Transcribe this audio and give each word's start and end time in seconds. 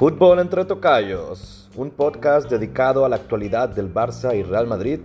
Fútbol 0.00 0.38
entre 0.38 0.64
Tocayos, 0.64 1.68
un 1.76 1.90
podcast 1.90 2.48
dedicado 2.48 3.04
a 3.04 3.08
la 3.10 3.16
actualidad 3.16 3.68
del 3.68 3.92
Barça 3.92 4.34
y 4.34 4.42
Real 4.42 4.66
Madrid, 4.66 5.00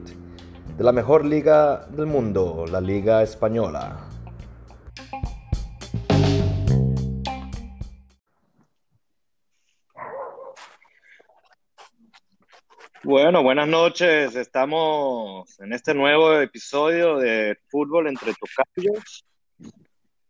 de 0.78 0.84
la 0.86 0.94
mejor 0.94 1.26
liga 1.26 1.86
del 1.88 2.06
mundo, 2.06 2.64
la 2.72 2.80
Liga 2.80 3.22
Española. 3.22 4.08
Bueno, 13.04 13.44
buenas 13.44 13.68
noches. 13.68 14.34
Estamos 14.38 15.60
en 15.60 15.74
este 15.74 15.94
nuevo 15.94 16.40
episodio 16.40 17.18
de 17.18 17.58
Fútbol 17.68 18.08
entre 18.08 18.34
Tocayos 18.34 19.26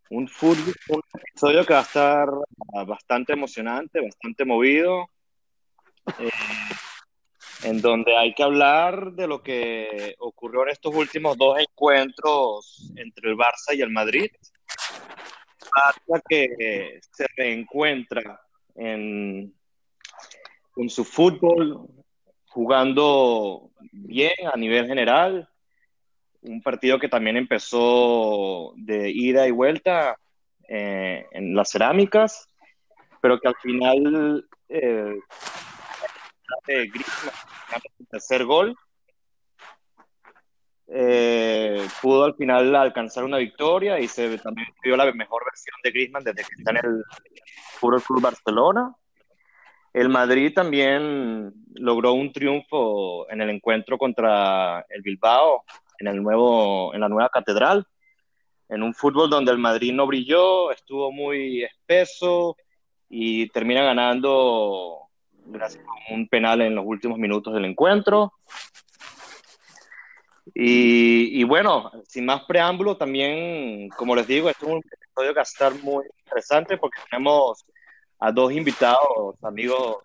un, 0.09 0.27
fútbol, 0.27 0.73
un 0.89 1.01
episodio 1.13 1.65
que 1.65 1.73
va 1.73 1.79
a 1.79 1.83
estar 1.83 2.29
bastante 2.85 3.33
emocionante, 3.33 4.01
bastante 4.01 4.45
movido, 4.45 5.09
eh, 6.19 6.29
en 7.63 7.81
donde 7.81 8.15
hay 8.15 8.33
que 8.33 8.43
hablar 8.43 9.13
de 9.13 9.27
lo 9.27 9.41
que 9.41 10.15
ocurrió 10.19 10.63
en 10.63 10.69
estos 10.69 10.93
últimos 10.93 11.37
dos 11.37 11.59
encuentros 11.59 12.91
entre 12.95 13.31
el 13.31 13.37
Barça 13.37 13.75
y 13.75 13.81
el 13.81 13.89
Madrid. 13.89 14.29
Barça 15.59 16.21
que 16.27 16.99
se 17.11 17.25
reencuentra 17.35 18.39
en, 18.75 19.53
con 20.71 20.89
su 20.89 21.03
fútbol, 21.03 21.87
jugando 22.47 23.71
bien 23.91 24.33
a 24.51 24.57
nivel 24.57 24.87
general, 24.87 25.49
un 26.45 26.61
partido 26.61 26.99
que 26.99 27.09
también 27.09 27.37
empezó 27.37 28.73
de 28.75 29.09
ida 29.09 29.47
y 29.47 29.51
vuelta 29.51 30.17
eh, 30.67 31.25
en 31.31 31.55
las 31.55 31.71
cerámicas, 31.71 32.49
pero 33.21 33.39
que 33.39 33.47
al 33.47 33.55
final 33.55 34.47
eh, 34.69 35.15
el 36.67 36.91
tercer 38.09 38.45
gol 38.45 38.75
eh, 40.87 41.87
pudo 42.01 42.25
al 42.25 42.35
final 42.35 42.75
alcanzar 42.75 43.23
una 43.23 43.37
victoria 43.37 43.99
y 43.99 44.07
se 44.07 44.37
también 44.37 44.67
vio 44.83 44.95
la 44.95 45.11
mejor 45.13 45.43
versión 45.45 45.75
de 45.83 45.91
Griezmann 45.91 46.23
desde 46.23 46.43
que 46.43 46.55
está 46.57 46.71
en 46.71 46.77
el 46.77 47.03
Fútbol 47.79 48.03
Club 48.03 48.21
Barcelona. 48.21 48.95
El 49.93 50.09
Madrid 50.09 50.53
también 50.53 51.53
logró 51.73 52.13
un 52.13 52.31
triunfo 52.31 53.29
en 53.31 53.41
el 53.41 53.49
encuentro 53.49 53.97
contra 53.97 54.85
el 54.89 55.01
Bilbao, 55.01 55.63
en, 55.99 56.07
el 56.07 56.21
nuevo, 56.21 56.93
en 56.93 57.01
la 57.01 57.09
nueva 57.09 57.29
catedral, 57.29 57.85
en 58.69 58.83
un 58.83 58.93
fútbol 58.93 59.29
donde 59.29 59.51
el 59.51 59.57
Madrid 59.57 59.93
no 59.93 60.07
brilló, 60.07 60.71
estuvo 60.71 61.11
muy 61.11 61.63
espeso 61.63 62.57
y 63.09 63.47
termina 63.49 63.83
ganando 63.83 65.01
gracias 65.45 65.83
a 65.85 66.13
un 66.13 66.27
penal 66.27 66.61
en 66.61 66.75
los 66.75 66.85
últimos 66.85 67.17
minutos 67.17 67.53
del 67.53 67.65
encuentro. 67.65 68.33
Y, 70.53 71.43
bueno, 71.43 71.91
sin 72.07 72.25
más 72.25 72.43
preámbulo, 72.45 72.95
también, 72.95 73.89
como 73.89 74.15
les 74.15 74.25
digo, 74.25 74.49
este 74.49 74.65
es 74.65 74.71
un 74.71 74.77
episodio 74.77 75.31
que 75.31 75.35
va 75.35 75.41
a 75.41 75.43
estar 75.43 75.73
muy 75.83 76.05
interesante 76.19 76.77
porque 76.77 77.01
tenemos 77.09 77.65
a 78.19 78.31
dos 78.31 78.53
invitados, 78.53 79.35
amigos 79.43 79.97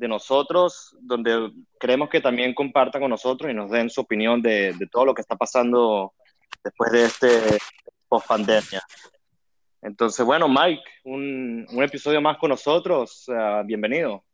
de 0.00 0.08
nosotros, 0.08 0.96
donde 0.98 1.52
creemos 1.78 2.08
que 2.08 2.22
también 2.22 2.54
compartan 2.54 3.02
con 3.02 3.10
nosotros 3.10 3.50
y 3.50 3.54
nos 3.54 3.70
den 3.70 3.90
su 3.90 4.00
opinión 4.00 4.40
de, 4.40 4.74
todo 4.90 5.04
lo 5.04 5.14
que 5.14 5.20
está 5.20 5.36
pasando 5.36 6.14
después 6.64 6.90
de 6.90 7.04
este 7.04 7.58
post 8.08 8.26
pandemia. 8.26 8.82
Entonces, 9.82 10.24
bueno, 10.24 10.48
Mike, 10.48 10.82
un, 11.04 11.66
episodio 11.82 12.20
más 12.22 12.38
con 12.38 12.48
nosotros, 12.48 13.26
bienvenido. 13.66 14.24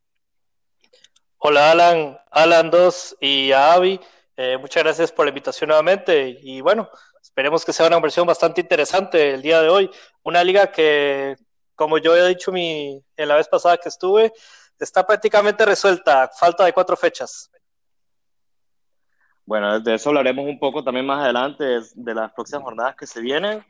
Hola 1.39 1.73
Alan, 1.73 2.17
Alan 2.31 2.71
2 2.71 3.17
y 3.21 3.51
a 3.51 3.73
Avi, 3.73 4.01
eh, 4.37 4.57
muchas 4.59 4.85
gracias 4.85 5.11
por 5.11 5.27
la 5.27 5.31
invitación 5.31 5.69
nuevamente 5.69 6.39
y 6.43 6.61
bueno, 6.61 6.89
esperemos 7.21 7.65
que 7.65 7.73
sea 7.73 7.89
una 7.89 8.01
versión 8.01 8.27
bastante 8.27 8.61
interesante 8.61 9.35
el 9.35 9.43
día 9.43 9.61
de 9.61 9.69
hoy. 9.69 9.91
Una 10.23 10.45
liga 10.45 10.71
que, 10.71 11.37
como 11.75 11.99
yo 11.99 12.17
he 12.17 12.29
dicho 12.29 12.53
mi, 12.53 13.03
en 13.17 13.29
la 13.29 13.35
vez 13.35 13.49
pasada 13.49 13.77
que 13.77 13.89
estuve, 13.89 14.33
está 14.79 15.07
prácticamente 15.07 15.65
resuelta, 15.65 16.29
falta 16.29 16.65
de 16.65 16.73
cuatro 16.73 16.97
fechas. 16.97 17.51
Bueno, 19.47 19.79
de 19.79 19.95
eso 19.95 20.11
hablaremos 20.11 20.45
un 20.45 20.59
poco 20.59 20.83
también 20.83 21.07
más 21.07 21.23
adelante, 21.23 21.65
de 21.95 22.15
las 22.15 22.33
próximas 22.33 22.65
jornadas 22.65 22.97
que 22.97 23.07
se 23.07 23.21
vienen. 23.21 23.65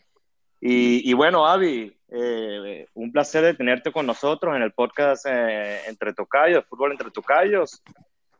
Y, 0.58 1.12
bueno, 1.12 1.46
Avi, 1.46 1.94
eh, 2.08 2.86
un 2.94 3.12
placer 3.12 3.44
de 3.44 3.54
tenerte 3.54 3.92
con 3.92 4.06
nosotros 4.06 4.56
en 4.56 4.62
el 4.62 4.72
podcast 4.72 5.26
eh, 5.28 5.82
Entre 5.86 6.14
Tocayos, 6.14 6.64
Fútbol 6.64 6.92
Entre 6.92 7.10
Tocayos. 7.10 7.82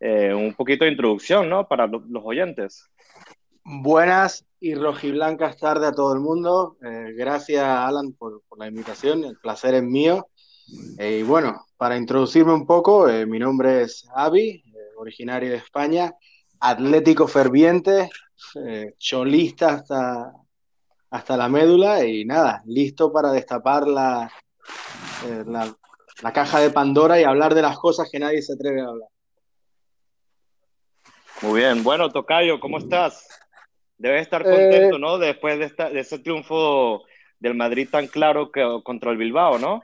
Eh, 0.01 0.33
un 0.35 0.55
poquito 0.55 0.85
de 0.85 0.91
introducción, 0.91 1.49
¿no? 1.49 1.69
Para 1.69 1.87
los 1.87 2.23
oyentes. 2.25 2.89
Buenas 3.65 4.47
y 4.61 4.75
rojiblancas 4.75 5.59
tardes 5.59 5.91
a 5.91 5.95
todo 5.95 6.15
el 6.15 6.21
mundo. 6.21 6.77
gracias, 6.81 7.63
Alan, 7.63 8.13
por, 8.13 8.43
por, 8.49 8.59
la 8.59 8.69
invitación. 8.69 9.25
El 9.25 9.37
placer 9.37 9.75
es 9.75 9.83
mío. 9.83 10.27
Y 10.67 11.23
bueno, 11.23 11.67
para 11.77 11.97
introducirme 11.97 12.53
un 12.53 12.67
poco, 12.67 13.09
eh, 13.09 13.27
mi 13.27 13.39
nombre 13.39 13.83
es 13.83 14.07
Avi, 14.15 14.49
eh, 14.49 14.63
originario 14.97 15.51
de 15.51 15.57
España, 15.57 16.15
atlético 16.61 17.29
ferviente, 17.29 18.11
eh, 18.67 18.95
cholista 18.99 19.75
hasta, 19.75 20.33
hasta 21.11 21.37
la 21.37 21.49
médula 21.49 22.05
y 22.05 22.25
nada, 22.25 22.63
listo 22.67 23.13
para 23.13 23.31
destapar 23.31 23.87
la, 23.87 24.31
la, 25.47 26.33
caja 26.33 26.61
de 26.61 26.71
Pandora 26.71 27.21
y 27.21 27.25
hablar 27.25 27.55
de 27.55 27.63
las 27.63 27.79
cosas 27.79 28.09
que 28.11 28.19
nadie 28.19 28.43
se 28.43 28.55
atreve 28.55 28.81
a 28.81 28.89
hablar. 28.89 29.09
Muy 31.43 31.61
bien, 31.61 31.85
bueno, 31.85 32.11
Tocayo, 32.11 32.59
¿cómo 32.59 32.79
estás? 32.79 33.29
Debes 33.99 34.23
estar 34.23 34.43
contento, 34.43 34.99
¿no? 34.99 35.19
Después 35.19 35.59
de, 35.59 35.67
esta, 35.67 35.91
de 35.91 36.01
ese 36.01 36.19
triunfo 36.19 37.05
del 37.39 37.55
Madrid 37.55 37.89
tan 37.91 38.07
claro 38.07 38.51
que, 38.51 38.81
contra 38.83 39.11
el 39.11 39.19
Bilbao, 39.19 39.59
¿no? 39.59 39.83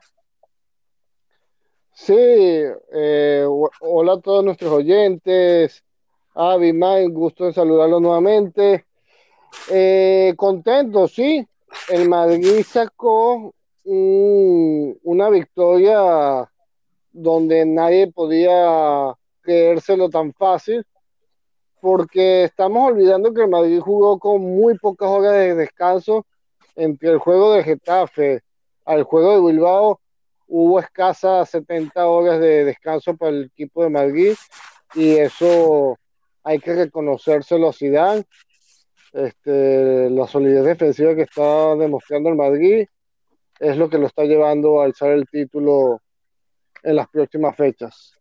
Sí, 1.95 2.15
eh, 2.17 3.47
hola 3.81 4.15
a 4.15 4.21
todos 4.21 4.43
nuestros 4.43 4.73
oyentes. 4.73 5.85
Avi, 6.35 6.73
Mike, 6.73 7.09
gusto 7.13 7.45
de 7.45 7.53
saludarlos 7.53 8.01
nuevamente. 8.01 8.87
Eh, 9.71 10.33
contento, 10.37 11.07
sí. 11.07 11.47
El 11.91 12.09
Madrid 12.09 12.65
sacó 12.67 13.55
una 13.85 15.29
victoria 15.29 16.51
donde 17.13 17.67
nadie 17.67 18.11
podía 18.11 19.13
creérselo 19.43 20.09
tan 20.09 20.33
fácil, 20.33 20.87
porque 21.81 22.45
estamos 22.45 22.91
olvidando 22.91 23.35
que 23.35 23.43
el 23.43 23.51
Madrid 23.51 23.81
jugó 23.81 24.19
con 24.19 24.41
muy 24.41 24.79
pocas 24.79 25.09
horas 25.09 25.33
de 25.33 25.55
descanso 25.57 26.25
entre 26.75 27.11
el 27.11 27.19
juego 27.19 27.53
de 27.53 27.65
Getafe 27.65 28.43
al 28.85 29.03
juego 29.03 29.35
de 29.35 29.53
Bilbao 29.53 30.01
hubo 30.55 30.79
escasas 30.81 31.49
70 31.49 32.07
horas 32.07 32.39
de 32.39 32.67
descanso 32.67 33.17
para 33.17 33.31
el 33.31 33.45
equipo 33.45 33.83
de 33.83 33.89
Madrid 33.89 34.35
y 34.95 35.17
eso 35.17 35.99
hay 36.45 36.59
que 36.59 36.75
reconocérselo 36.75 37.71
a 37.71 37.73
Zidane. 37.73 38.25
Este, 39.15 40.11
la 40.11 40.27
solidez 40.27 40.65
defensiva 40.65 41.15
que 41.15 41.23
está 41.23 41.75
demostrando 41.77 42.29
el 42.29 42.37
Madrid 42.37 42.87
es 43.61 43.77
lo 43.79 43.89
que 43.89 43.97
lo 43.97 44.07
está 44.07 44.25
llevando 44.25 44.81
a 44.81 44.85
alzar 44.85 45.13
el 45.13 45.27
título 45.27 46.03
en 46.83 46.97
las 46.97 47.09
próximas 47.09 47.57
fechas. 47.57 48.13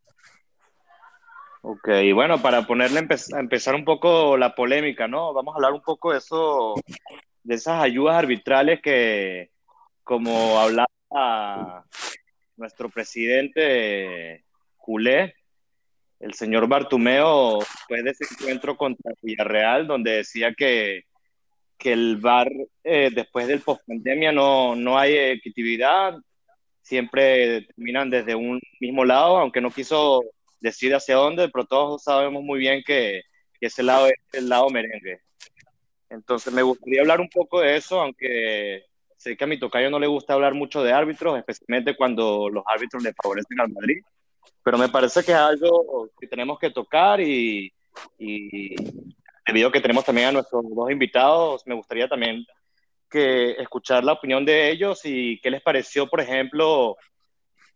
Ok, 1.64 1.90
bueno, 2.14 2.42
para 2.42 2.66
ponerle 2.66 3.00
a 3.00 3.40
empezar 3.40 3.76
un 3.76 3.84
poco 3.84 4.38
la 4.38 4.56
polémica, 4.56 5.06
¿no? 5.06 5.34
Vamos 5.34 5.54
a 5.54 5.58
hablar 5.58 5.74
un 5.74 5.82
poco 5.82 6.14
de 6.14 6.20
eso, 6.20 6.76
de 7.44 7.56
esas 7.56 7.84
ayudas 7.84 8.16
arbitrales 8.16 8.82
que, 8.82 9.52
como 10.04 10.58
hablaba 10.60 10.88
nuestro 12.62 12.90
presidente 12.90 14.46
culé, 14.78 15.34
el 16.20 16.34
señor 16.36 16.68
Bartumeo, 16.68 17.60
después 17.60 18.04
de 18.04 18.12
ese 18.12 18.26
encuentro 18.32 18.78
contra 18.78 19.14
Villarreal, 19.22 19.88
donde 19.88 20.18
decía 20.18 20.54
que, 20.54 21.02
que 21.78 21.92
el 21.94 22.18
VAR, 22.18 22.52
eh, 22.84 23.10
después 23.14 23.48
del 23.48 23.62
post-pandemia, 23.62 24.32
no, 24.32 24.76
no 24.76 24.98
hay 25.00 25.18
equitividad, 25.18 26.16
siempre 26.84 27.64
terminan 27.64 28.10
desde 28.12 28.36
un 28.36 28.62
mismo 28.80 29.04
lado, 29.04 29.38
aunque 29.38 29.62
no 29.62 29.72
quiso 29.72 30.22
decir 30.60 30.94
hacia 30.94 31.16
dónde, 31.16 31.50
pero 31.50 31.66
todos 31.66 32.04
sabemos 32.04 32.44
muy 32.44 32.60
bien 32.60 32.84
que, 32.86 33.24
que 33.60 33.66
ese 33.68 33.82
lado 33.82 34.06
es 34.08 34.14
el 34.34 34.48
lado 34.48 34.70
merengue. 34.70 35.20
Entonces 36.10 36.54
me 36.54 36.62
gustaría 36.62 37.02
hablar 37.02 37.22
un 37.22 37.30
poco 37.30 37.62
de 37.62 37.78
eso, 37.78 38.00
aunque 38.00 38.86
Sé 39.22 39.38
que 39.38 39.44
a 39.44 39.48
mi 39.48 39.60
tocayo 39.60 39.92
no 39.92 40.00
le 40.00 40.08
gusta 40.08 40.34
hablar 40.34 40.56
mucho 40.56 40.82
de 40.82 40.94
árbitros, 40.94 41.38
especialmente 41.38 41.96
cuando 41.96 42.50
los 42.50 42.64
árbitros 42.66 43.04
le 43.04 43.14
favorecen 43.14 43.60
al 43.60 43.70
Madrid, 43.70 44.02
pero 44.64 44.80
me 44.80 44.90
parece 44.90 45.24
que 45.24 45.32
es 45.32 45.38
algo 45.38 46.10
que 46.20 46.26
tenemos 46.26 46.58
que 46.58 46.72
tocar 46.72 47.22
y, 47.22 47.72
y 48.18 48.76
debido 49.46 49.70
a 49.70 49.72
que 49.72 49.80
tenemos 49.80 50.04
también 50.06 50.30
a 50.30 50.32
nuestros 50.32 50.64
dos 50.68 50.90
invitados, 50.90 51.62
me 51.68 51.76
gustaría 51.76 52.08
también 52.08 52.44
que 53.08 53.52
escuchar 53.52 54.04
la 54.04 54.14
opinión 54.14 54.44
de 54.44 54.72
ellos 54.72 55.02
y 55.04 55.40
qué 55.40 55.52
les 55.52 55.62
pareció, 55.62 56.08
por 56.08 56.20
ejemplo, 56.20 56.98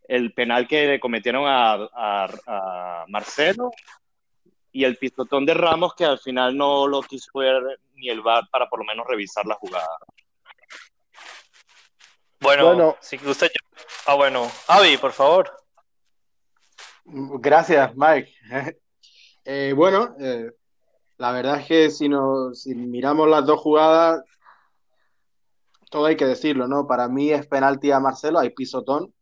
el 0.08 0.32
penal 0.32 0.66
que 0.66 0.88
le 0.88 0.98
cometieron 0.98 1.44
a, 1.46 3.04
Marcelo 3.06 3.70
y 4.72 4.82
el 4.82 4.96
pistotón 4.96 5.46
de 5.46 5.54
Ramos 5.54 5.94
que 5.94 6.06
al 6.06 6.18
final 6.18 6.56
no 6.56 6.88
lo 6.88 7.02
quiso 7.02 7.38
ver 7.38 7.62
ni 7.94 8.08
el 8.08 8.20
VAR 8.20 8.48
para 8.50 8.68
por 8.68 8.80
lo 8.80 8.84
menos 8.84 9.06
revisar 9.06 9.46
la 9.46 9.54
jugada. 9.54 9.86
Bueno, 12.40 12.96
si 13.00 13.16
usted... 13.16 13.48
Ah, 14.06 14.14
bueno. 14.14 14.50
Avi, 14.68 14.96
por 14.98 15.12
favor. 15.12 15.50
Gracias, 17.04 17.92
Mike. 17.96 18.32
Eh, 19.48 19.72
bueno, 19.76 20.16
eh, 20.18 20.50
la 21.18 21.30
verdad 21.30 21.60
es 21.60 21.68
que 21.68 21.90
si, 21.90 22.08
nos, 22.08 22.62
si 22.62 22.74
miramos 22.74 23.28
las 23.28 23.46
dos 23.46 23.60
jugadas, 23.60 24.20
todo 25.88 26.06
hay 26.06 26.16
que 26.16 26.26
decirlo, 26.26 26.66
¿no? 26.66 26.88
Para 26.88 27.06
mí 27.06 27.30
es 27.30 27.46
penalti 27.46 27.92
a 27.92 28.00
Marcelo, 28.00 28.40
hay 28.40 28.50
pisotón. 28.50 29.14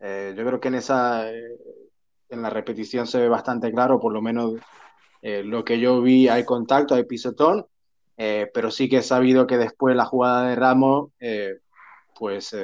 Eh, 0.00 0.34
yo 0.36 0.44
creo 0.44 0.60
que 0.60 0.68
en 0.68 0.74
esa, 0.74 1.30
en 1.30 2.42
la 2.42 2.50
repetición 2.50 3.06
se 3.06 3.20
ve 3.20 3.28
bastante 3.30 3.72
claro, 3.72 3.98
por 3.98 4.12
lo 4.12 4.20
menos 4.20 4.56
lo 5.22 5.64
que 5.64 5.80
yo 5.80 6.02
vi, 6.02 6.28
hay 6.28 6.44
contacto, 6.44 6.94
hay 6.94 7.04
pisotón. 7.04 7.66
pero 8.14 8.70
sí 8.70 8.90
que 8.90 8.98
he 8.98 9.02
sabido 9.02 9.46
que 9.46 9.56
después 9.56 9.96
la 9.96 10.04
jugada 10.04 10.46
de 10.46 10.56
Ramos, 10.56 11.10
pues 12.18 12.54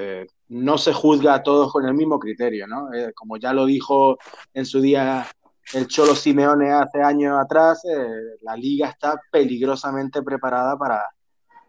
no 0.48 0.78
se 0.78 0.92
juzga 0.92 1.34
a 1.34 1.42
todos 1.42 1.72
con 1.72 1.86
el 1.86 1.94
mismo 1.94 2.18
criterio, 2.18 2.66
¿no? 2.66 2.92
Eh, 2.92 3.12
como 3.14 3.36
ya 3.36 3.52
lo 3.52 3.66
dijo 3.66 4.18
en 4.52 4.66
su 4.66 4.80
día 4.80 5.26
el 5.72 5.88
Cholo 5.88 6.14
Simeone 6.14 6.70
hace 6.72 7.02
años 7.02 7.38
atrás, 7.40 7.84
eh, 7.84 8.38
la 8.42 8.56
liga 8.56 8.88
está 8.88 9.18
peligrosamente 9.30 10.22
preparada 10.22 10.76
para, 10.76 11.02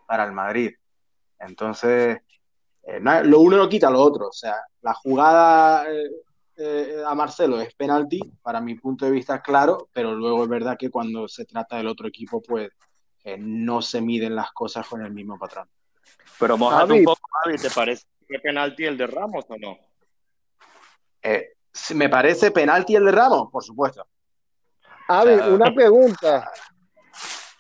para 0.06 0.26
el 0.26 0.34
Madrid. 0.34 0.72
Entonces, 1.40 2.20
eh, 2.84 3.00
lo 3.00 3.40
uno 3.40 3.58
no 3.58 3.70
quita 3.70 3.90
lo 3.90 4.02
otro. 4.02 4.28
O 4.28 4.34
sea, 4.34 4.56
la 4.82 4.94
jugada 4.94 5.86
a 7.06 7.16
Marcelo 7.16 7.60
es 7.60 7.74
penalti, 7.76 8.22
para 8.42 8.62
mi 8.62 8.76
punto 8.76 9.06
de 9.06 9.12
vista, 9.12 9.42
claro, 9.42 9.90
pero 9.94 10.14
luego 10.14 10.44
es 10.44 10.50
verdad 10.50 10.78
que 10.78 10.90
cuando 10.90 11.28
se 11.28 11.46
trata 11.46 11.78
del 11.78 11.88
otro 11.88 12.08
equipo, 12.08 12.42
pues 12.42 12.70
no 13.40 13.82
se 13.82 14.02
miden 14.02 14.36
las 14.36 14.52
cosas 14.52 14.88
con 14.88 15.04
el 15.06 15.12
mismo 15.12 15.38
patrón. 15.38 15.68
Pero 16.40 16.58
mojate 16.58 16.94
un 16.94 17.04
poco, 17.04 17.22
Javi, 17.44 17.58
¿te 17.58 17.70
parece 17.70 18.06
¿Qué 18.28 18.40
penalti 18.40 18.86
el 18.86 18.98
de 18.98 19.08
Ramos 19.08 19.46
o 19.48 19.58
no? 19.58 19.78
Eh, 21.22 21.54
me 21.94 22.10
parece 22.10 22.52
penalti 22.52 22.96
el 22.96 23.06
de 23.06 23.12
Ramos, 23.12 23.50
por 23.52 23.64
supuesto. 23.64 24.06
A 25.08 25.24
ver, 25.24 25.42
una 25.52 25.74
pregunta. 25.74 26.52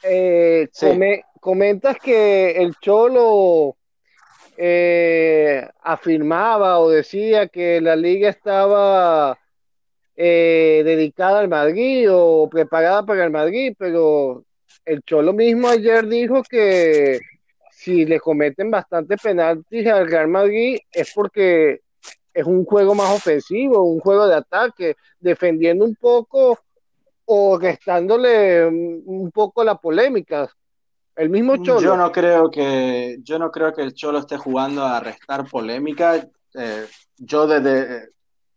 Eh, 0.02 0.70
comentas 1.40 1.98
que 1.98 2.52
el 2.52 2.76
Cholo 2.80 3.76
eh, 4.58 5.68
afirmaba 5.82 6.80
o 6.80 6.90
decía 6.90 7.48
que 7.48 7.82
la 7.82 7.96
liga 7.96 8.30
estaba 8.30 9.38
dedicada 10.16 11.40
al 11.40 11.50
Madrid 11.50 12.08
o 12.10 12.48
preparada 12.50 13.06
para 13.06 13.26
el 13.26 13.32
Madrid, 13.32 13.76
pero 13.78 14.46
el 14.86 15.04
Cholo 15.04 15.34
mismo 15.34 15.68
ayer 15.68 16.08
dijo 16.08 16.42
que 16.44 17.20
si 17.86 18.04
le 18.04 18.20
cometen 18.20 18.72
bastante 18.72 19.16
penaltis 19.16 19.86
al 19.86 20.10
Real 20.10 20.28
Madrid 20.28 20.80
es 20.92 21.12
porque 21.14 21.82
es 22.34 22.46
un 22.46 22.66
juego 22.66 22.96
más 22.96 23.16
ofensivo, 23.16 23.84
un 23.84 24.00
juego 24.00 24.28
de 24.28 24.36
ataque, 24.36 24.96
defendiendo 25.20 25.86
un 25.86 25.96
poco 25.96 26.58
o 27.26 27.60
restándole 27.60 28.66
un 28.66 29.30
poco 29.32 29.64
la 29.64 29.76
polémica. 29.76 30.50
El 31.16 31.30
mismo 31.30 31.58
Cholo. 31.58 31.80
Yo 31.80 31.96
no 31.96 32.12
creo 32.12 32.50
que, 32.50 33.20
yo 33.22 33.38
no 33.38 33.52
creo 33.52 33.72
que 33.72 33.84
el 33.84 33.94
Cholo 33.94 34.20
esté 34.20 34.38
jugando 34.38 34.84
a 34.84 35.00
restar 35.00 35.48
polémica. 35.48 36.28
Eh, 36.56 36.86
yo 37.18 37.46
desde 37.46 38.10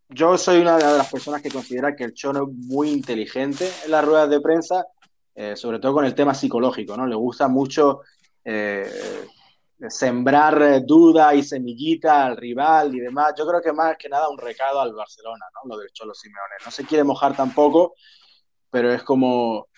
yo 0.08 0.38
soy 0.38 0.60
una 0.60 0.78
de 0.78 0.84
las 0.84 1.12
personas 1.12 1.42
que 1.42 1.50
considera 1.50 1.94
que 1.94 2.04
el 2.04 2.14
Cholo 2.14 2.48
es 2.48 2.54
muy 2.66 2.90
inteligente 2.90 3.68
en 3.84 3.90
las 3.90 4.04
ruedas 4.04 4.30
de 4.30 4.40
prensa, 4.40 4.86
eh, 5.34 5.54
sobre 5.54 5.78
todo 5.78 5.92
con 5.92 6.06
el 6.06 6.14
tema 6.14 6.32
psicológico, 6.32 6.96
¿no? 6.96 7.06
Le 7.06 7.14
gusta 7.14 7.46
mucho 7.46 8.00
eh, 8.50 9.26
sembrar 9.90 10.62
eh, 10.62 10.80
duda 10.80 11.34
y 11.34 11.42
semillita 11.42 12.24
al 12.24 12.36
rival 12.38 12.94
y 12.94 13.00
demás. 13.00 13.34
Yo 13.36 13.46
creo 13.46 13.60
que 13.60 13.74
más 13.74 13.98
que 13.98 14.08
nada 14.08 14.30
un 14.30 14.38
recado 14.38 14.80
al 14.80 14.94
Barcelona, 14.94 15.44
¿no? 15.54 15.68
Lo 15.68 15.78
del 15.78 15.92
Cholo 15.92 16.14
Simeone. 16.14 16.54
No 16.64 16.70
se 16.70 16.86
quiere 16.86 17.04
mojar 17.04 17.36
tampoco, 17.36 17.94
pero 18.70 18.90
es 18.90 19.02
como 19.02 19.68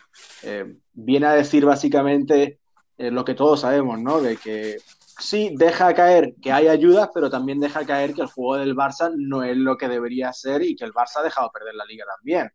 eh, 0.44 0.72
viene 0.92 1.26
a 1.26 1.32
decir 1.32 1.64
básicamente 1.64 2.60
lo 2.96 3.24
que 3.24 3.34
todos 3.34 3.62
sabemos, 3.62 3.98
¿no? 3.98 4.20
De 4.20 4.36
que 4.36 4.76
sí 5.18 5.54
deja 5.56 5.94
caer 5.94 6.34
que 6.40 6.52
hay 6.52 6.68
ayudas, 6.68 7.08
pero 7.14 7.30
también 7.30 7.58
deja 7.58 7.86
caer 7.86 8.12
que 8.12 8.20
el 8.20 8.26
juego 8.26 8.58
del 8.58 8.76
Barça 8.76 9.10
no 9.16 9.42
es 9.42 9.56
lo 9.56 9.78
que 9.78 9.88
debería 9.88 10.34
ser 10.34 10.62
y 10.62 10.76
que 10.76 10.84
el 10.84 10.92
Barça 10.92 11.20
ha 11.20 11.22
dejado 11.22 11.50
perder 11.50 11.74
la 11.74 11.86
liga 11.86 12.04
también. 12.14 12.52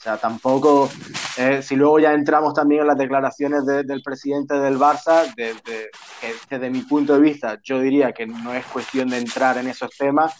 O 0.00 0.02
sea, 0.02 0.16
tampoco, 0.16 0.88
eh, 1.36 1.60
si 1.60 1.76
luego 1.76 1.98
ya 1.98 2.14
entramos 2.14 2.54
también 2.54 2.80
en 2.80 2.86
las 2.86 2.96
declaraciones 2.96 3.66
del 3.66 4.00
presidente 4.02 4.54
del 4.54 4.78
Barça, 4.78 5.30
desde 5.36 6.70
mi 6.70 6.80
punto 6.80 7.12
de 7.12 7.20
vista, 7.20 7.60
yo 7.62 7.78
diría 7.78 8.10
que 8.12 8.26
no 8.26 8.54
es 8.54 8.64
cuestión 8.64 9.10
de 9.10 9.18
entrar 9.18 9.58
en 9.58 9.68
esos 9.68 9.90
temas, 9.90 10.32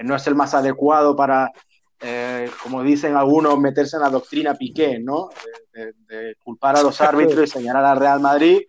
no 0.00 0.16
es 0.16 0.26
el 0.26 0.34
más 0.34 0.54
adecuado 0.54 1.14
para, 1.14 1.52
eh, 2.00 2.50
como 2.60 2.82
dicen 2.82 3.14
algunos, 3.14 3.56
meterse 3.60 3.94
en 3.94 4.02
la 4.02 4.10
doctrina 4.10 4.54
Piqué, 4.54 4.98
¿no? 4.98 5.28
De, 5.72 6.34
culpar 6.42 6.76
a 6.76 6.82
los 6.82 7.00
árbitros 7.00 7.44
y 7.44 7.46
señalar 7.46 7.84
al 7.84 8.00
Real 8.00 8.18
Madrid. 8.18 8.62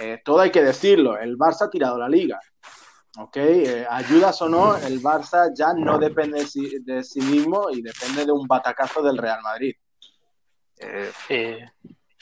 Eh, 0.00 0.20
todo 0.24 0.38
hay 0.38 0.52
que 0.52 0.62
decirlo, 0.62 1.18
el 1.18 1.36
Barça 1.36 1.62
ha 1.62 1.70
tirado 1.70 1.98
la 1.98 2.08
liga. 2.08 2.38
¿Ok? 3.18 3.36
Eh, 3.36 3.86
ayudas 3.88 4.40
o 4.42 4.48
no, 4.48 4.76
el 4.76 5.00
Barça 5.02 5.52
ya 5.54 5.72
no 5.74 5.98
depende 5.98 6.44
de 6.82 7.04
sí, 7.04 7.20
mismo 7.20 7.70
y 7.70 7.82
depende 7.82 8.24
de 8.24 8.32
un 8.32 8.46
batacazo 8.46 9.02
del 9.02 9.18
Real 9.18 9.40
Madrid. 9.42 9.74
Eh, 10.78 11.68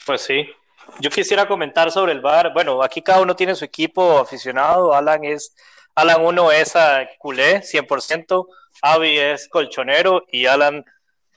pues 0.05 0.21
sí. 0.21 0.47
Yo 0.99 1.09
quisiera 1.09 1.47
comentar 1.47 1.91
sobre 1.91 2.11
el 2.11 2.21
bar. 2.21 2.51
Bueno, 2.53 2.81
aquí 2.81 3.01
cada 3.01 3.21
uno 3.21 3.35
tiene 3.35 3.55
su 3.55 3.63
equipo 3.63 4.17
aficionado. 4.17 4.93
Alan 4.93 5.23
es 5.23 5.55
Alan 5.95 6.25
1 6.25 6.51
es 6.51 6.75
a 6.75 7.07
culé 7.19 7.61
100%, 7.61 8.47
Avi 8.81 9.17
es 9.17 9.47
colchonero 9.49 10.23
y 10.31 10.45
Alan 10.45 10.83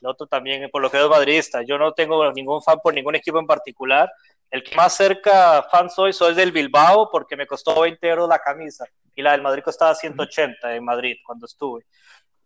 el 0.03 0.07
otro 0.07 0.27
también 0.27 0.69
por 0.69 0.81
lo 0.81 0.91
que 0.91 1.01
es 1.01 1.09
madridista. 1.09 1.63
Yo 1.63 1.77
no 1.77 1.93
tengo 1.93 2.31
ningún 2.33 2.61
fan 2.61 2.79
por 2.83 2.93
ningún 2.93 3.15
equipo 3.15 3.39
en 3.39 3.47
particular. 3.47 4.11
El 4.53 4.63
que 4.63 4.75
más 4.75 4.95
cerca 4.95 5.63
fan 5.63 5.89
soy, 5.89 6.13
soy 6.13 6.35
del 6.35 6.51
Bilbao 6.51 7.09
porque 7.09 7.35
me 7.35 7.47
costó 7.47 7.81
20 7.81 8.07
euros 8.07 8.29
la 8.29 8.37
camisa 8.37 8.85
y 9.15 9.23
la 9.23 9.31
del 9.31 9.41
Madrid 9.41 9.63
costaba 9.63 9.95
180 9.95 10.75
en 10.75 10.85
Madrid 10.85 11.17
cuando 11.25 11.47
estuve. 11.47 11.87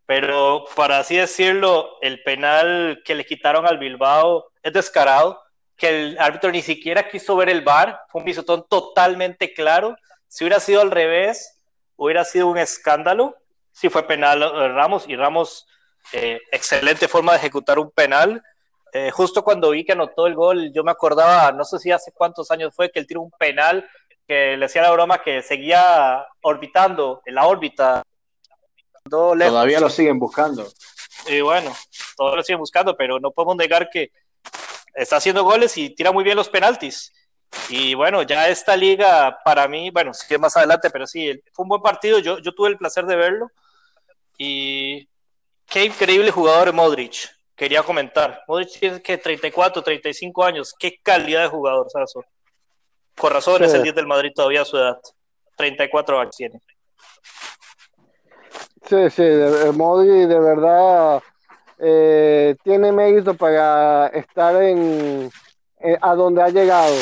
Pero 0.06 0.64
para 0.74 1.00
así 1.00 1.18
decirlo, 1.18 1.98
el 2.02 2.24
penal 2.24 3.02
que 3.04 3.14
le 3.14 3.26
quitaron 3.26 3.68
al 3.68 3.78
Bilbao 3.78 4.52
es 4.64 4.72
descarado, 4.72 5.42
que 5.76 5.90
el 5.90 6.18
árbitro 6.18 6.50
ni 6.50 6.62
siquiera 6.62 7.10
quiso 7.10 7.36
ver 7.36 7.50
el 7.50 7.62
VAR, 7.62 8.00
fue 8.08 8.22
un 8.22 8.26
pisotón 8.26 8.66
totalmente 8.70 9.54
claro. 9.54 9.98
Si 10.30 10.46
hubiera 10.46 10.62
sido 10.62 10.80
al 10.80 10.92
revés, 10.92 11.60
hubiera 11.98 12.24
sido 12.24 12.48
un 12.48 12.58
escándalo. 12.58 13.36
Si 13.74 13.90
fue 13.90 14.08
penal 14.08 14.44
eh, 14.44 14.70
Ramos 14.70 15.04
y 15.10 15.18
Ramos, 15.18 15.68
eh, 16.14 16.40
excelente 16.54 17.10
forma 17.10 17.34
de 17.34 17.40
ejecutar 17.40 17.80
un 17.80 17.92
penal 17.92 18.42
eh, 18.94 19.12
justo 19.12 19.44
cuando 19.44 19.72
vi 19.72 19.86
que 19.86 19.92
anotó 19.92 20.28
el 20.28 20.36
gol, 20.36 20.72
yo 20.74 20.84
me 20.84 20.92
acordaba, 20.92 21.52
no 21.52 21.64
sé 21.64 21.80
si 21.80 21.92
hace 21.92 22.12
cuántos 22.14 22.52
años 22.52 22.74
fue, 22.76 22.92
que 22.92 23.00
él 23.00 23.08
tiró 23.08 23.22
un 23.22 23.32
penal 23.32 23.88
que 24.28 24.58
le 24.58 24.66
hacía 24.66 24.82
la 24.82 24.92
broma 24.92 25.22
que 25.22 25.42
seguía 25.42 26.26
orbitando 26.42 27.22
en 27.26 27.36
la 27.36 27.48
órbita. 27.48 28.04
Todavía 29.10 29.80
lo 29.80 29.90
siguen 29.90 30.20
buscando. 30.20 30.68
Y 31.28 31.40
bueno, 31.42 31.74
todavía 32.18 32.38
lo 32.38 32.44
siguen 32.44 32.60
buscando, 32.60 32.96
pero 32.96 33.20
no 33.20 33.32
podemos 33.32 33.56
negar 33.56 33.90
que 33.90 34.12
está 34.94 35.18
haciendo 35.18 35.44
goles 35.44 35.78
y 35.78 35.92
tira 35.92 36.12
muy 36.12 36.24
bien 36.24 36.36
los 36.36 36.50
penaltis. 36.50 37.14
Y 37.70 37.94
bueno, 37.94 38.24
ya 38.24 38.50
esta 38.50 38.76
liga 38.76 39.40
para 39.46 39.68
mí, 39.70 39.90
bueno, 39.92 40.14
sí 40.14 40.38
más 40.38 40.58
adelante, 40.58 40.90
pero 40.90 41.08
sí, 41.08 41.42
fue 41.54 41.64
un 41.64 41.70
buen 41.70 41.82
partido. 41.82 42.20
Yo, 42.20 42.40
yo 42.40 42.54
tuve 42.54 42.70
el 42.70 42.78
placer 42.78 43.06
de 43.06 43.16
verlo. 43.16 43.50
Y 44.38 45.08
qué 45.68 45.86
increíble 45.86 46.32
jugador 46.32 46.74
Modric 46.74 47.37
quería 47.58 47.84
comentar. 47.84 48.44
Modric 48.48 48.80
tiene 48.80 49.02
que 49.02 49.18
34, 49.18 49.82
35 49.82 50.44
años. 50.46 50.74
Qué 50.78 50.98
calidad 51.04 51.42
de 51.42 51.48
jugador, 51.50 51.88
¿sabes? 51.90 52.14
Con 53.18 53.34
razón 53.34 53.64
es 53.64 53.74
el 53.74 53.84
10 53.84 53.96
del 53.96 54.08
Madrid 54.08 54.32
todavía 54.34 54.62
a 54.62 54.66
su 54.66 54.78
edad. 54.78 55.00
34 55.58 56.20
años 56.20 56.36
tiene. 56.38 56.62
Sí, 58.86 59.10
sí, 59.10 59.24
Modric 59.74 60.30
de 60.30 60.40
verdad 60.40 61.22
eh, 61.80 62.56
tiene 62.64 62.92
mérito 62.92 63.34
para 63.34 64.08
estar 64.08 64.62
en, 64.62 65.30
a 66.00 66.16
donde 66.16 66.44
ha 66.44 66.50
llegado. 66.50 66.96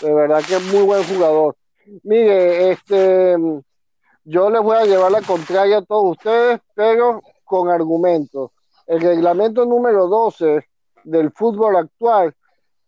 De 0.00 0.12
verdad 0.12 0.42
que 0.46 0.56
es 0.56 0.62
muy 0.64 0.82
buen 0.82 1.04
jugador. 1.04 1.56
Mire, 2.02 2.72
este, 2.72 3.36
yo 4.24 4.50
les 4.50 4.62
voy 4.62 4.76
a 4.76 4.84
llevar 4.84 5.12
la 5.12 5.22
contraria 5.22 5.78
a 5.78 5.84
todos 5.84 6.16
ustedes, 6.16 6.60
pero 6.74 7.22
con 7.44 7.70
argumentos. 7.70 8.50
El 8.86 9.00
reglamento 9.00 9.64
número 9.64 10.06
12 10.06 10.66
del 11.04 11.30
fútbol 11.32 11.76
actual 11.76 12.34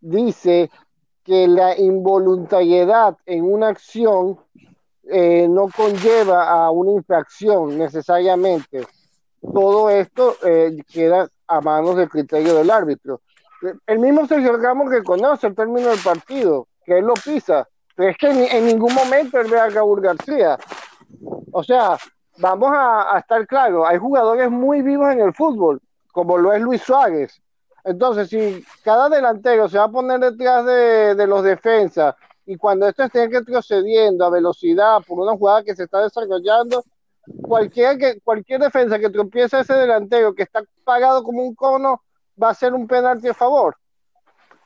dice 0.01 0.71
que 1.23 1.49
la 1.49 1.79
involuntariedad 1.79 3.17
en 3.27 3.45
una 3.45 3.69
acción 3.69 4.39
eh, 5.05 5.47
no 5.49 5.69
conlleva 5.75 6.51
a 6.51 6.71
una 6.71 6.93
infracción 6.93 7.79
necesariamente. 7.79 8.87
Todo 9.41 9.91
esto 9.91 10.37
eh, 10.45 10.77
queda 10.91 11.29
a 11.47 11.61
manos 11.61 11.97
del 11.97 12.09
criterio 12.09 12.55
del 12.55 12.71
árbitro. 12.71 13.21
El 13.87 13.99
mismo 13.99 14.27
Sergio 14.27 14.57
Ramos 14.57 14.91
reconoce 14.91 15.47
el 15.47 15.55
término 15.55 15.89
del 15.89 16.01
partido, 16.01 16.69
que 16.85 16.99
él 16.99 17.07
lo 17.07 17.15
pisa, 17.15 17.67
pero 17.95 18.11
es 18.11 18.17
que 18.19 18.29
en, 18.29 18.67
ningún 18.67 18.95
momento 18.95 19.41
él 19.41 19.51
ve 19.51 19.59
a 19.59 19.69
García. 19.69 20.59
O 21.53 21.63
sea, 21.63 21.97
vamos 22.39 22.71
a, 22.75 23.19
estar 23.19 23.47
claros, 23.47 23.87
hay 23.89 23.99
jugadores 23.99 24.51
muy 24.51 24.83
vivos 24.83 25.13
en 25.13 25.21
el 25.21 25.33
fútbol, 25.33 25.81
como 26.15 26.39
lo 26.39 26.53
es 26.53 26.63
Luis 26.63 26.81
Suárez. 26.81 27.43
Entonces, 27.83 28.31
si 28.31 28.65
cada 28.85 29.09
delantero 29.09 29.69
se 29.69 29.79
va 29.79 29.85
a 29.85 29.91
poner 29.91 30.21
detrás 30.21 30.65
de, 30.65 31.27
los 31.27 31.43
defensas 31.43 32.15
y 32.47 32.57
cuando 32.57 32.87
estos 32.87 33.07
estén 33.07 33.33
retrocediendo 33.33 34.25
a 34.25 34.31
velocidad 34.31 35.03
por 35.07 35.19
una 35.19 35.37
jugada 35.37 35.65
que 35.65 35.75
se 35.75 35.83
está 35.83 36.01
desarrollando, 36.01 36.85
cualquier, 37.43 37.99
que, 37.99 38.21
cualquier 38.21 38.61
defensa 38.61 38.99
que 38.99 39.11
tropiece 39.11 39.57
a 39.57 39.61
ese 39.61 39.75
delantero 39.75 40.35
que 40.35 40.45
está 40.45 40.63
pagado 40.85 41.25
como 41.25 41.43
un 41.43 41.55
cono 41.55 42.01
va 42.41 42.51
a 42.51 42.55
ser 42.55 42.73
un 42.75 42.87
penalti 42.87 43.29
a 43.29 43.35
favor. 43.35 43.77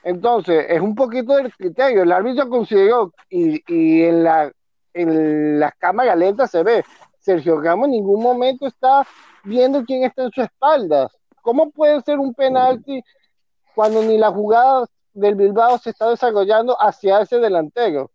Entonces, 0.05 0.67
es 0.69 0.81
un 0.81 0.95
poquito 0.95 1.35
del 1.35 1.53
criterio. 1.55 2.03
El 2.03 2.13
árbitro 2.13 2.49
consideró, 2.49 3.13
y, 3.31 3.63
y 3.67 4.03
en, 4.03 4.23
la, 4.23 4.53
en 4.93 5.59
las 5.59 5.75
cámaras 5.77 6.17
lentas 6.19 6.51
se 6.51 6.63
ve, 6.63 6.85
Sergio 7.21 7.59
Ramos 7.59 7.87
en 7.87 7.93
ningún 7.93 8.23
momento 8.23 8.67
está 8.67 9.07
viendo 9.45 9.83
quién 9.85 10.05
está 10.05 10.25
en 10.25 10.31
su 10.31 10.43
espalda. 10.43 11.09
¿Cómo 11.49 11.71
puede 11.71 12.03
ser 12.03 12.19
un 12.19 12.35
penalti 12.35 13.03
cuando 13.75 14.03
ni 14.03 14.19
la 14.19 14.31
jugada 14.31 14.85
del 15.15 15.35
Bilbao 15.35 15.79
se 15.79 15.89
está 15.89 16.11
desarrollando 16.11 16.77
hacia 16.79 17.23
ese 17.23 17.39
delantero? 17.39 18.11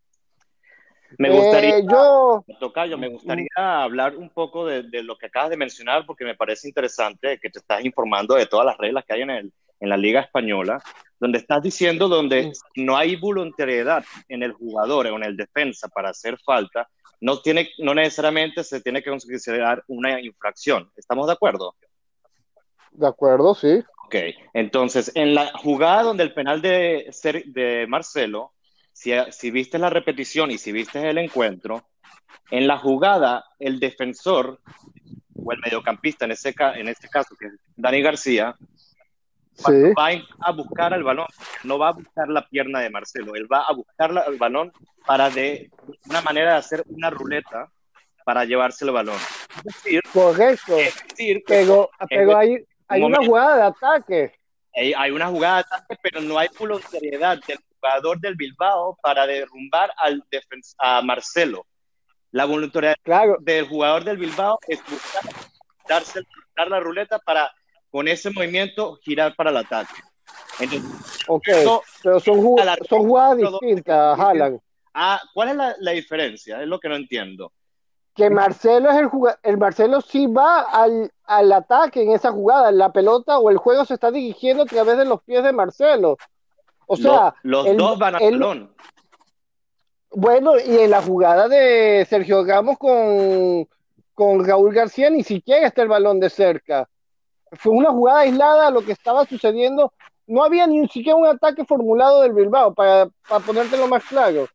Me 1.18 1.32
gustaría, 1.32 1.80
eh, 1.80 1.86
yo, 1.92 2.46
Tocayo, 2.60 2.96
me 2.96 3.08
gustaría 3.08 3.48
hablar 3.58 4.16
un 4.18 4.30
poco 4.30 4.68
de, 4.68 4.84
lo 5.02 5.18
que 5.18 5.26
acabas 5.26 5.50
de 5.50 5.58
mencionar 5.58 6.06
porque 6.06 6.26
me 6.26 6.36
parece 6.36 6.68
interesante 6.68 7.40
que 7.42 7.50
te 7.50 7.58
estás 7.58 7.84
informando 7.84 8.36
de 8.36 8.46
todas 8.46 8.68
las 8.68 8.78
reglas 8.78 9.04
que 9.04 9.16
hay 9.16 9.22
en, 9.24 9.32
el, 9.32 9.54
en 9.80 9.90
la 9.90 9.98
Liga 9.98 10.22
Española, 10.22 10.80
donde 11.20 11.40
estás 11.40 11.64
diciendo 11.64 12.08
donde 12.08 12.52
no 12.76 12.96
hay 12.96 13.16
voluntariedad 13.16 14.06
en 14.28 14.44
el 14.44 14.52
jugador 14.52 15.08
o 15.08 15.16
en 15.16 15.24
el 15.24 15.36
defensa 15.36 15.88
para 15.88 16.12
hacer 16.12 16.38
falta, 16.46 16.88
no, 17.20 17.42
tiene, 17.42 17.72
no 17.80 17.96
necesariamente 17.96 18.64
se 18.64 18.80
tiene 18.80 19.02
que 19.02 19.10
considerar 19.10 19.84
una 19.88 20.22
infracción. 20.22 20.92
¿Estamos 20.96 21.26
de 21.26 21.34
acuerdo? 21.34 21.74
De 22.94 23.08
acuerdo, 23.08 23.56
sí. 23.56 23.84
Ok, 24.06 24.16
entonces 24.54 25.12
en 25.16 25.34
la 25.34 25.52
jugada 25.58 26.04
donde 26.04 26.24
el 26.24 26.34
penal 26.34 26.62
de, 26.62 27.10
de 27.46 27.86
Marcelo 27.88 28.54
si, 28.94 29.52
viste 29.52 29.78
la 29.78 29.90
repetición 29.90 30.52
y 30.52 30.58
si 30.58 30.72
viste 30.72 31.10
el 31.10 31.18
encuentro, 31.18 31.84
en 32.52 32.68
la 32.68 32.78
jugada, 32.78 33.46
el 33.60 33.80
defensor 33.80 34.60
o 35.36 35.52
el 35.52 35.60
mediocampista, 35.60 36.26
en, 36.26 36.32
ese, 36.32 36.54
en 36.76 36.88
este 36.88 37.10
caso, 37.10 37.36
que 37.38 37.48
es 37.48 37.54
Dani 37.76 38.02
García, 38.02 38.56
va 39.66 40.10
a 40.40 40.52
buscar 40.52 40.94
el 40.94 41.04
balón, 41.04 41.28
no 41.64 41.78
va 41.78 41.90
a 41.90 41.94
buscar 41.94 42.28
la 42.30 42.48
pierna 42.48 42.80
de 42.80 42.90
Marcelo, 42.90 43.36
él 43.36 43.52
va 43.52 43.64
a 43.64 43.74
buscar 43.74 44.12
el 44.28 44.38
balón 44.38 44.72
para 45.06 45.30
de 45.30 45.70
una 46.10 46.22
manera 46.22 46.54
de 46.54 46.58
hacer 46.58 46.84
una 46.88 47.10
ruleta 47.10 47.70
para 48.26 48.46
llevarse 48.46 48.86
el 48.86 48.92
balón. 48.92 49.18
Correcto. 50.14 50.78
pero, 51.46 51.90
hay, 52.88 53.02
una 53.02 53.26
jugada 53.26 53.56
de 53.56 53.64
ataque. 53.64 54.40
Hay, 54.76 54.94
hay, 54.94 55.12
una 55.12 55.28
jugada 55.28 55.58
de 55.58 55.62
ataque, 55.62 55.98
pero 56.02 56.22
no 56.22 56.38
hay 56.38 56.48
voluntariedad 56.58 57.40
del 57.48 57.60
jugador 57.80 58.20
del 58.20 58.36
Bilbao 58.36 58.98
para 59.02 59.26
derrumbar 59.28 59.92
al 59.98 60.24
a 60.80 61.02
Marcelo. 61.02 61.66
La 62.32 62.46
voluntariedad 62.46 62.96
del 63.42 63.68
jugador 63.68 64.04
del 64.04 64.18
Bilbao 64.18 64.58
es 64.68 64.80
buscar 64.90 65.24
darse, 65.88 66.22
dar 66.56 66.68
la 66.68 66.80
ruleta 66.80 67.20
para 67.20 67.52
con 67.92 68.08
ese 68.08 68.32
movimiento 68.32 68.98
girar 69.04 69.36
para 69.36 69.52
el 69.52 69.58
ataque. 69.58 70.02
pero 71.46 71.84
son, 72.20 72.42
jugadas 72.42 72.80
distintas, 73.38 74.20
Haaland. 74.20 74.60
Ah, 74.94 75.22
¿cuál 75.34 75.50
es 75.50 75.56
la, 75.80 75.92
diferencia? 75.92 76.62
Es 76.62 76.68
lo 76.68 76.80
que 76.80 76.90
no 76.90 76.96
entiendo. 76.96 77.52
Que 78.16 78.30
Marcelo 78.30 78.92
es 78.92 78.98
el 78.98 79.08
jugador, 79.08 79.40
el 79.42 79.58
Marcelo 79.58 80.02
sí 80.02 80.28
va 80.28 80.62
al, 80.62 81.12
al 81.26 81.52
ataque 81.52 82.04
en 82.04 82.12
esa 82.12 82.32
jugada, 82.32 82.72
la 82.72 82.92
pelota 82.92 83.40
o 83.40 83.50
el 83.50 83.58
juego 83.58 83.86
se 83.86 83.96
está 83.96 84.12
dirigiendo 84.12 84.64
a 84.64 84.68
través 84.68 84.98
de 84.98 85.06
los 85.06 85.22
pies 85.24 85.44
de 85.44 85.52
Marcelo. 85.52 86.18
O 86.86 86.96
sea, 86.96 87.34
los, 87.44 87.76
dos 87.76 87.98
van 87.98 88.16
al 88.16 88.22
balón. 88.22 88.74
Bueno, 90.12 90.54
y 90.60 90.78
en 90.78 90.92
la 90.92 91.02
jugada 91.02 91.48
de 91.48 92.06
Sergio 92.08 92.46
Ramos 92.46 92.78
con, 92.78 93.68
con 94.14 94.46
Raúl 94.46 94.74
García 94.74 95.10
ni 95.10 95.24
siquiera 95.24 95.66
está 95.66 95.82
el 95.82 95.88
balón 95.88 96.20
de 96.20 96.30
cerca. 96.30 96.88
Fue 97.54 97.72
una 97.72 97.90
jugada 97.90 98.20
aislada 98.22 98.68
a 98.68 98.72
lo 98.72 98.82
que 98.82 98.92
estaba 98.92 99.26
sucediendo. 99.26 99.92
No 100.28 100.44
había 100.44 100.68
ni 100.68 100.88
siquiera 100.88 101.18
un 101.18 101.26
ataque 101.26 101.66
formulado 101.66 102.22
del 102.22 102.34
Bilbao, 102.34 102.74
para, 102.74 103.08
para 103.28 103.44
ponértelo 103.44 103.88
más 103.88 104.04
claro. 104.06 104.48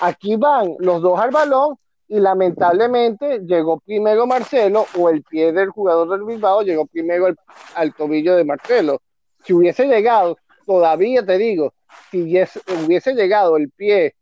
Aquí 0.00 0.36
van 0.36 0.74
los 0.78 1.02
dos 1.02 1.18
al 1.20 1.30
balón 1.30 1.78
y 2.08 2.20
lamentablemente 2.20 3.40
llegó 3.40 3.80
primero 3.80 4.26
Marcelo 4.26 4.86
o 4.96 5.08
el 5.10 5.22
pie 5.22 5.52
del 5.52 5.70
jugador 5.70 6.08
del 6.10 6.24
Bilbao 6.24 6.62
llegó 6.62 6.86
primero 6.86 7.26
al, 7.26 7.36
al 7.74 7.94
tobillo 7.94 8.36
de 8.36 8.44
Marcelo. 8.44 9.00
Si 9.44 9.52
hubiese 9.52 9.86
llegado 9.86 10.36
todavía 10.66 11.24
te 11.24 11.38
digo, 11.38 11.72
si 12.10 12.22
hubiese 12.22 13.14
llegado 13.14 13.56
el 13.56 13.70
pie 13.70 14.14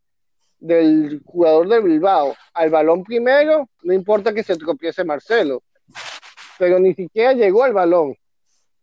del 0.59 1.21
jugador 1.25 1.69
de 1.69 1.81
Bilbao 1.81 2.35
al 2.53 2.71
balón 2.71 3.03
primero, 3.03 3.69
no 3.83 3.93
importa 3.93 4.33
que 4.33 4.43
se 4.43 4.57
tropiece 4.57 5.05
Marcelo, 5.05 5.63
pero 6.59 6.79
ni 6.79 6.95
siquiera 6.95 7.33
llegó 7.33 7.65
al 7.65 7.73
balón. 7.73 8.15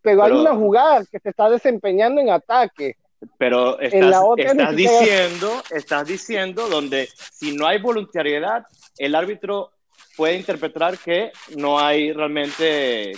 Pero, 0.01 0.23
hay 0.23 0.31
una 0.31 0.55
jugada 0.55 1.03
que 1.11 1.19
se 1.19 1.29
está 1.29 1.47
desempeñando 1.47 2.21
en 2.21 2.31
ataque. 2.31 2.95
Pero 3.37 3.79
estás, 3.79 4.75
diciendo, 4.75 5.61
estás 5.69 6.07
diciendo 6.07 6.67
donde 6.67 7.07
si 7.31 7.55
no 7.55 7.67
hay 7.67 7.79
voluntariedad, 7.79 8.65
el 8.97 9.15
árbitro 9.15 9.71
puede 10.15 10.35
interpretar 10.35 10.97
que 10.97 11.31
no 11.57 11.79
hay 11.79 12.11
realmente 12.11 13.13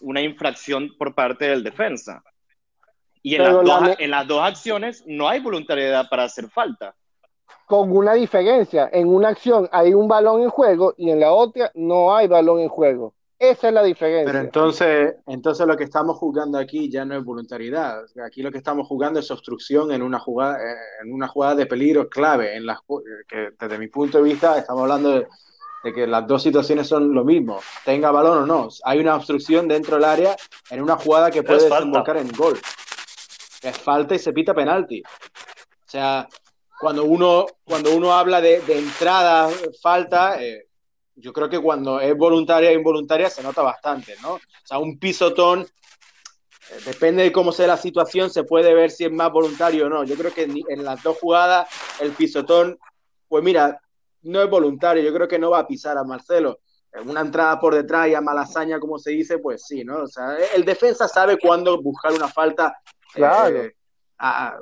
una 0.00 0.20
infracción 0.20 0.90
por 0.98 1.14
parte 1.14 1.46
del 1.46 1.62
defensa. 1.62 2.22
Y 3.22 3.34
en 3.34 3.42
las, 4.10 4.26
dos, 4.26 4.42
acciones 4.42 5.04
no 5.06 5.28
hay 5.28 5.40
voluntariedad 5.40 6.08
para 6.08 6.24
hacer 6.24 6.48
falta. 6.48 6.94
Con 7.66 7.94
una 7.94 8.14
diferencia, 8.14 8.88
en 8.92 9.08
una 9.08 9.28
acción 9.28 9.68
hay 9.70 9.92
un 9.92 10.08
balón 10.08 10.42
en 10.42 10.48
juego 10.48 10.94
y 10.96 11.10
en 11.10 11.20
la 11.20 11.32
otra 11.32 11.70
no 11.74 12.16
hay 12.16 12.26
balón 12.26 12.60
en 12.60 12.68
juego. 12.68 13.14
Esa 13.40 13.68
es 13.68 13.74
la 13.74 13.82
diferencia. 13.82 14.26
Pero 14.26 14.38
entonces, 14.38 15.14
entonces 15.26 15.66
lo 15.66 15.76
que 15.76 15.84
estamos 15.84 16.18
jugando 16.18 16.58
aquí 16.58 16.90
ya 16.90 17.04
no 17.04 17.16
es 17.16 17.24
voluntariedad. 17.24 18.04
Aquí 18.24 18.42
lo 18.42 18.52
que 18.52 18.58
estamos 18.58 18.86
jugando 18.86 19.18
es 19.18 19.30
obstrucción 19.30 19.90
en 19.90 20.02
una 20.02 20.20
jugada, 20.20 20.58
en 21.02 21.12
una 21.12 21.26
jugada 21.26 21.56
de 21.56 21.66
peligro 21.66 22.08
clave. 22.08 22.54
En 22.54 22.66
las, 22.66 22.78
que 23.26 23.48
desde 23.58 23.78
mi 23.78 23.88
punto 23.88 24.18
de 24.18 24.24
vista 24.24 24.58
estamos 24.58 24.82
hablando 24.82 25.12
de, 25.12 25.26
que 25.94 26.06
las 26.06 26.26
dos 26.26 26.42
situaciones 26.42 26.86
son 26.86 27.14
lo 27.14 27.24
mismo, 27.24 27.60
tenga 27.84 28.10
balón 28.10 28.42
o 28.42 28.46
no. 28.46 28.68
Hay 28.84 29.00
una 29.00 29.16
obstrucción 29.16 29.66
dentro 29.66 29.96
del 29.96 30.04
área 30.04 30.36
en 30.70 30.82
una 30.82 30.96
jugada 30.96 31.30
que 31.30 31.42
puede 31.42 31.64
desembocar 31.64 32.18
en 32.18 32.30
gol 32.32 32.58
es 33.62 33.78
falta 33.78 34.14
y 34.14 34.18
se 34.18 34.32
pita 34.32 34.54
penalti. 34.54 35.02
O 35.02 35.90
sea, 35.90 36.28
cuando 36.80 37.04
uno, 37.04 37.46
cuando 37.64 37.94
uno 37.94 38.12
habla 38.12 38.40
de, 38.40 38.62
entrada, 38.68 39.50
falta, 39.82 40.42
eh, 40.42 40.68
yo 41.16 41.32
creo 41.32 41.48
que 41.48 41.58
cuando 41.58 42.00
es 42.00 42.16
voluntaria 42.16 42.70
e 42.70 42.74
involuntaria 42.74 43.28
se 43.28 43.42
nota 43.42 43.62
bastante, 43.62 44.14
¿no? 44.22 44.34
O 44.34 44.40
sea, 44.64 44.78
un 44.78 44.98
pisotón, 44.98 45.60
eh, 45.62 46.78
depende 46.86 47.22
de 47.22 47.32
cómo 47.32 47.52
sea 47.52 47.66
la 47.66 47.76
situación, 47.76 48.30
se 48.30 48.44
puede 48.44 48.74
ver 48.74 48.90
si 48.90 49.04
es 49.04 49.12
más 49.12 49.30
voluntario 49.30 49.86
o 49.86 49.88
no. 49.88 50.04
Yo 50.04 50.16
creo 50.16 50.32
que 50.32 50.44
en, 50.44 50.84
las 50.84 51.02
dos 51.02 51.18
jugadas 51.18 51.68
el 52.00 52.12
pisotón, 52.12 52.78
pues 53.28 53.44
mira, 53.44 53.80
no 54.22 54.42
es 54.42 54.50
voluntario, 54.50 55.02
yo 55.02 55.12
creo 55.12 55.28
que 55.28 55.38
no 55.38 55.50
va 55.50 55.60
a 55.60 55.66
pisar 55.66 55.98
a 55.98 56.04
Marcelo. 56.04 56.60
Una 57.04 57.20
entrada 57.20 57.60
por 57.60 57.74
detrás 57.74 58.08
y 58.08 58.14
a 58.14 58.20
malasaña, 58.20 58.80
como 58.80 58.98
se 58.98 59.12
dice, 59.12 59.38
pues 59.38 59.64
sí, 59.64 59.84
¿no? 59.84 60.02
O 60.02 60.06
sea, 60.08 60.36
el 60.54 60.64
defensa 60.64 61.06
sabe 61.06 61.38
cuándo 61.38 61.80
buscar 61.80 62.12
una 62.12 62.26
falta 62.26 62.76
claro. 63.12 63.56
Eh, 63.56 63.76
a, 64.18 64.58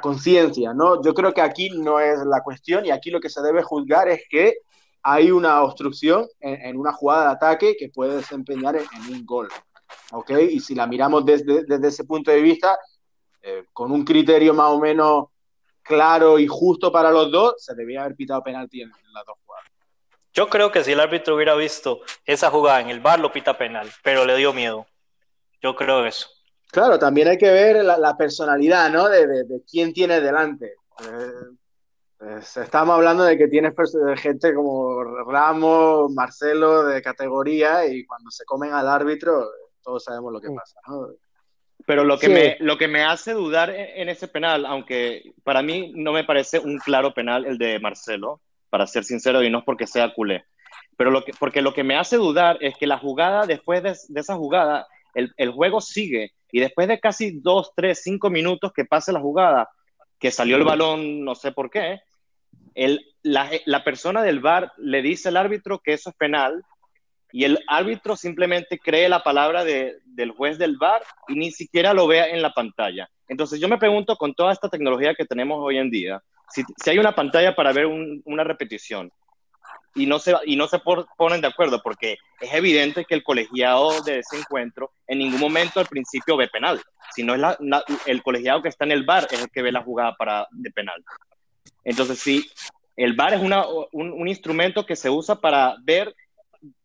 conciencia, 0.00 0.72
¿no? 0.72 1.02
Yo 1.02 1.12
creo 1.12 1.32
que 1.32 1.42
aquí 1.42 1.70
no 1.70 2.00
es 2.00 2.18
la 2.24 2.40
cuestión 2.42 2.86
y 2.86 2.90
aquí 2.90 3.10
lo 3.10 3.20
que 3.20 3.28
se 3.28 3.42
debe 3.42 3.62
juzgar 3.62 4.08
es 4.08 4.22
que 4.30 4.56
hay 5.02 5.30
una 5.30 5.62
obstrucción 5.62 6.26
en, 6.40 6.76
una 6.76 6.92
jugada 6.92 7.24
de 7.24 7.32
ataque 7.32 7.76
que 7.76 7.88
puede 7.88 8.16
desempeñar 8.16 8.76
en, 8.76 8.86
un 9.12 9.26
gol, 9.26 9.48
¿ok? 10.12 10.30
Y 10.50 10.60
si 10.60 10.74
la 10.74 10.86
miramos 10.86 11.24
desde, 11.24 11.64
desde 11.64 11.88
ese 11.88 12.04
punto 12.04 12.30
de 12.30 12.40
vista, 12.40 12.78
eh, 13.42 13.64
con 13.72 13.90
un 13.90 14.04
criterio 14.04 14.54
más 14.54 14.70
o 14.70 14.78
menos 14.78 15.26
claro 15.82 16.38
y 16.38 16.46
justo 16.46 16.92
para 16.92 17.10
los 17.10 17.30
dos, 17.32 17.54
se 17.58 17.74
debía 17.74 18.02
haber 18.04 18.14
pitado 18.14 18.42
penalti 18.42 18.82
en, 18.82 18.90
las 19.12 19.26
dos 19.26 19.36
jugadas. 19.44 19.66
Yo 20.32 20.48
creo 20.48 20.70
que 20.70 20.84
si 20.84 20.92
el 20.92 21.00
árbitro 21.00 21.34
hubiera 21.34 21.54
visto 21.54 22.00
esa 22.24 22.50
jugada 22.50 22.80
en 22.80 22.88
el 22.88 23.00
bar, 23.00 23.18
lo 23.18 23.32
pita 23.32 23.58
penal, 23.58 23.90
pero 24.02 24.24
le 24.24 24.36
dio 24.36 24.52
miedo. 24.52 24.86
Yo 25.60 25.74
creo 25.74 26.06
eso. 26.06 26.28
Claro, 26.70 26.98
también 26.98 27.28
hay 27.28 27.36
que 27.36 27.50
ver 27.50 27.84
la, 27.84 28.16
personalidad, 28.16 28.90
¿no? 28.90 29.08
De, 29.08 29.44
quién 29.70 29.92
tiene 29.92 30.20
delante. 30.20 30.76
Eh, 31.00 31.56
estamos 32.30 32.94
hablando 32.94 33.24
de 33.24 33.36
que 33.36 33.48
tienes 33.48 33.74
gente 34.16 34.54
como 34.54 35.02
Ramos, 35.24 36.12
Marcelo 36.12 36.84
de 36.84 37.02
categoría 37.02 37.86
y 37.86 38.04
cuando 38.04 38.30
se 38.30 38.44
comen 38.44 38.72
al 38.72 38.88
árbitro, 38.88 39.48
todos 39.82 40.04
sabemos 40.04 40.32
lo 40.32 40.40
que 40.40 40.50
pasa, 40.50 40.78
¿no? 40.86 41.08
Pero 41.84 42.04
lo 42.04 42.16
que, 42.16 42.28
me, 42.28 42.56
lo 42.60 42.78
que 42.78 42.86
me 42.86 43.02
hace 43.02 43.32
dudar 43.32 43.70
en 43.70 44.08
ese 44.08 44.28
penal, 44.28 44.66
aunque 44.66 45.32
para 45.42 45.62
mí 45.62 45.92
no 45.96 46.12
me 46.12 46.22
parece 46.22 46.60
un 46.60 46.78
claro 46.78 47.12
penal 47.12 47.44
el 47.44 47.58
de 47.58 47.80
Marcelo, 47.80 48.40
para 48.70 48.86
ser 48.86 49.02
sincero, 49.02 49.42
y 49.42 49.50
no 49.50 49.58
es 49.58 49.64
porque 49.64 49.88
sea 49.88 50.14
culé, 50.14 50.44
pero 50.96 51.10
lo 51.10 51.24
que, 51.24 51.32
porque 51.38 51.60
lo 51.60 51.74
que 51.74 51.82
me 51.82 51.96
hace 51.96 52.16
dudar 52.16 52.56
es 52.60 52.76
que 52.76 52.86
la 52.86 52.98
jugada, 52.98 53.46
después 53.46 53.82
de, 53.82 54.20
esa 54.20 54.36
jugada, 54.36 54.86
el, 55.14 55.32
el, 55.36 55.50
juego 55.50 55.80
sigue, 55.80 56.32
y 56.52 56.60
después 56.60 56.86
de 56.86 57.00
casi 57.00 57.40
dos, 57.40 57.72
tres, 57.74 58.00
cinco 58.02 58.30
minutos 58.30 58.72
que 58.72 58.84
pase 58.84 59.12
la 59.12 59.20
jugada, 59.20 59.68
que 60.20 60.30
salió 60.30 60.56
el 60.56 60.64
balón, 60.64 61.24
no 61.24 61.34
sé 61.34 61.50
por 61.50 61.68
qué, 61.68 62.00
el, 62.74 63.04
la, 63.22 63.50
la 63.66 63.84
persona 63.84 64.22
del 64.22 64.40
VAR 64.40 64.72
le 64.76 65.02
dice 65.02 65.28
al 65.28 65.36
árbitro 65.36 65.80
que 65.80 65.92
eso 65.92 66.10
es 66.10 66.16
penal, 66.16 66.64
y 67.32 67.44
el 67.44 67.58
árbitro 67.66 68.14
simplemente 68.14 68.78
cree 68.78 69.08
la 69.08 69.22
palabra 69.22 69.64
de, 69.64 69.96
del 70.04 70.32
juez 70.32 70.58
del 70.58 70.76
VAR 70.76 71.02
y 71.28 71.34
ni 71.34 71.50
siquiera 71.50 71.94
lo 71.94 72.06
vea 72.06 72.28
en 72.28 72.42
la 72.42 72.52
pantalla. 72.52 73.08
Entonces 73.26 73.58
yo 73.58 73.68
me 73.68 73.78
pregunto 73.78 74.16
con 74.16 74.34
toda 74.34 74.52
esta 74.52 74.68
tecnología 74.68 75.14
que 75.14 75.24
tenemos 75.24 75.58
hoy 75.60 75.78
en 75.78 75.90
día, 75.90 76.22
si, 76.50 76.62
si 76.76 76.90
hay 76.90 76.98
una 76.98 77.14
pantalla 77.14 77.56
para 77.56 77.72
ver 77.72 77.86
una 77.86 78.44
repetición 78.44 79.10
y 79.94 80.06
no, 80.06 80.18
se, 80.18 80.34
y 80.44 80.56
no 80.56 80.68
se 80.68 80.80
ponen 81.16 81.40
de 81.40 81.48
acuerdo, 81.48 81.80
porque 81.82 82.18
es 82.40 82.52
evidente 82.52 83.04
que 83.06 83.14
el 83.14 83.22
colegiado 83.22 84.02
de 84.02 84.18
ese 84.18 84.38
encuentro 84.38 84.92
en 85.06 85.18
ningún 85.18 85.40
momento 85.40 85.80
al 85.80 85.86
principio 85.86 86.36
ve 86.36 86.48
penal, 86.48 86.80
sino 87.14 87.34
es 87.34 87.40
la, 87.40 87.58
el 88.06 88.22
colegiado 88.22 88.62
que 88.62 88.68
está 88.68 88.84
en 88.84 88.92
el 88.92 89.04
VAR 89.04 89.26
es 89.30 89.42
el 89.42 89.50
que 89.50 89.62
ve 89.62 89.72
la 89.72 89.82
jugada 89.82 90.14
para, 90.16 90.46
de 90.50 90.70
penal. 90.70 91.02
Entonces 91.84 92.18
sí, 92.18 92.50
el 92.96 93.14
VAR 93.14 93.34
es 93.34 93.40
una, 93.40 93.64
un, 93.92 94.12
un 94.12 94.28
instrumento 94.28 94.86
que 94.86 94.96
se 94.96 95.10
usa 95.10 95.36
para 95.40 95.76
ver 95.82 96.14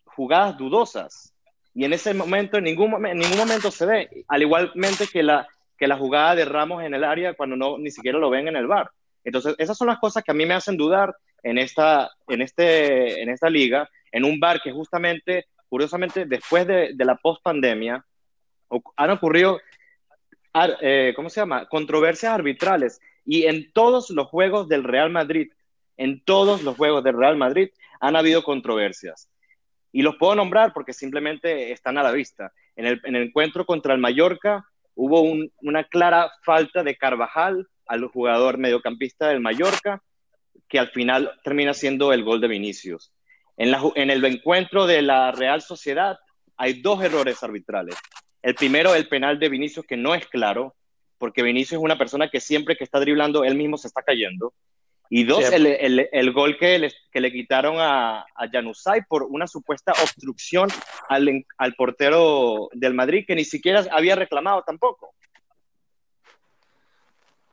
jugadas 0.05 0.57
dudosas. 0.57 1.33
Y 1.73 1.85
en 1.85 1.93
ese 1.93 2.13
momento, 2.13 2.57
en 2.57 2.63
ningún, 2.63 3.05
en 3.05 3.19
ningún 3.19 3.37
momento 3.37 3.69
se 3.69 3.85
ve, 3.85 4.09
al 4.27 4.41
igualmente 4.41 5.05
que 5.07 5.21
la, 5.21 5.47
que 5.77 5.87
la 5.87 5.95
jugada 5.95 6.33
de 6.33 6.45
Ramos 6.45 6.83
en 6.83 6.95
el 6.95 7.03
área 7.03 7.35
cuando 7.35 7.55
no 7.55 7.77
ni 7.77 7.91
siquiera 7.91 8.17
lo 8.17 8.31
ven 8.31 8.47
en 8.47 8.55
el 8.55 8.65
bar. 8.65 8.89
Entonces, 9.23 9.53
esas 9.59 9.77
son 9.77 9.87
las 9.87 9.99
cosas 9.99 10.23
que 10.23 10.31
a 10.31 10.33
mí 10.33 10.45
me 10.45 10.55
hacen 10.55 10.75
dudar 10.75 11.15
en 11.43 11.59
esta, 11.59 12.09
en 12.27 12.41
este, 12.41 13.21
en 13.21 13.29
esta 13.29 13.49
liga, 13.49 13.87
en 14.11 14.25
un 14.25 14.39
bar 14.39 14.59
que 14.59 14.71
justamente, 14.71 15.45
curiosamente, 15.69 16.25
después 16.25 16.65
de, 16.65 16.93
de 16.95 17.05
la 17.05 17.15
post-pandemia, 17.15 18.03
han 18.95 19.11
ocurrido, 19.11 19.59
eh, 20.81 21.13
¿cómo 21.15 21.29
se 21.29 21.41
llama? 21.41 21.67
Controversias 21.67 22.33
arbitrales. 22.33 22.99
Y 23.27 23.43
en 23.43 23.71
todos 23.73 24.09
los 24.09 24.27
juegos 24.27 24.69
del 24.69 24.85
Real 24.85 25.11
Madrid, 25.11 25.51
en 25.97 26.23
todos 26.23 26.63
los 26.63 26.77
juegos 26.77 27.03
del 27.03 27.17
Real 27.17 27.35
Madrid, 27.35 27.69
han 27.99 28.15
habido 28.15 28.41
controversias. 28.41 29.29
Y 29.91 30.01
los 30.01 30.15
puedo 30.15 30.33
nombrar 30.33 30.71
porque 30.73 30.93
simplemente 30.93 31.73
están 31.73 31.97
a 31.97 32.03
la 32.03 32.11
vista. 32.11 32.53
En 32.77 32.85
el, 32.85 33.01
encuentro 33.03 33.65
contra 33.65 33.93
el 33.93 33.99
Mallorca 33.99 34.65
hubo 34.95 35.21
una 35.61 35.83
clara 35.83 36.31
falta 36.41 36.83
de 36.83 36.95
Carvajal 36.95 37.67
al 37.85 38.05
jugador 38.07 38.57
mediocampista 38.57 39.27
del 39.27 39.41
Mallorca, 39.41 40.01
que 40.69 40.79
al 40.79 40.89
final 40.91 41.29
termina 41.43 41.73
siendo 41.73 42.13
el 42.13 42.23
gol 42.23 42.39
de 42.39 42.47
Vinicius. 42.47 43.11
En, 43.57 43.75
en 43.95 44.09
el 44.09 44.23
encuentro 44.23 44.87
de 44.87 45.01
la 45.01 45.33
Real 45.33 45.61
Sociedad 45.61 46.17
hay 46.55 46.81
dos 46.81 47.03
errores 47.03 47.43
arbitrales. 47.43 47.95
El 48.41 48.55
primero, 48.55 48.95
el 48.95 49.09
penal 49.09 49.37
de 49.37 49.49
Vinicius, 49.49 49.85
que 49.85 49.97
no 49.97 50.15
es 50.15 50.25
claro, 50.27 50.76
porque 51.17 51.43
Vinicius 51.43 51.79
es 51.79 51.83
una 51.83 51.97
persona 51.97 52.29
que 52.29 52.39
siempre 52.39 52.75
que 52.75 52.83
está 52.83 52.99
driblando, 52.99 53.43
él 53.43 53.55
mismo 53.55 53.77
se 53.77 53.87
está 53.87 54.01
cayendo. 54.01 54.53
Y 55.09 55.23
dos, 55.23 55.43
el, 55.51 56.33
gol 56.33 56.57
que 56.57 56.77
le, 56.79 56.93
que 57.11 57.21
le 57.21 57.31
quitaron 57.31 57.77
a, 57.79 58.25
a 58.35 58.49
Januzaj 58.51 59.07
por 59.07 59.23
una 59.23 59.47
supuesta 59.47 59.93
obstrucción 60.03 60.69
al, 61.07 61.45
al, 61.57 61.73
portero 61.75 62.67
del 62.73 62.93
Madrid 62.93 63.23
que 63.25 63.35
ni 63.35 63.45
siquiera 63.45 63.85
había 63.91 64.15
reclamado 64.15 64.63
tampoco. 64.63 65.13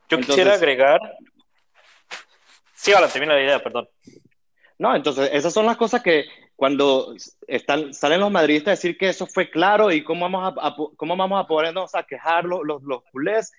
Yo 0.08 0.18
quisiera 0.18 0.54
agregar. 0.54 1.00
Sí, 2.74 2.92
ahora 2.92 3.08
termina 3.08 3.34
la 3.34 3.42
idea, 3.42 3.62
perdón. 3.62 3.88
No, 4.78 4.94
entonces 4.96 5.30
esas 5.32 5.52
son 5.52 5.66
las 5.66 5.76
cosas 5.76 6.02
que 6.02 6.26
cuando 6.56 7.14
están, 7.46 7.94
salen 7.94 8.20
los 8.20 8.32
madridistas 8.32 8.68
a 8.68 8.76
decir 8.76 8.98
que 8.98 9.08
eso 9.08 9.26
fue 9.26 9.48
claro 9.48 9.92
y 9.92 10.02
cómo 10.02 10.28
vamos 10.28 10.54
a, 10.60 10.76
cómo 10.96 11.16
vamos 11.16 11.40
a 11.42 11.46
podernos 11.46 11.94
a 11.94 12.02
quejar 12.02 12.44
los, 12.44 12.60
los, 12.64 12.82
los 12.82 13.02
culés 13.12 13.52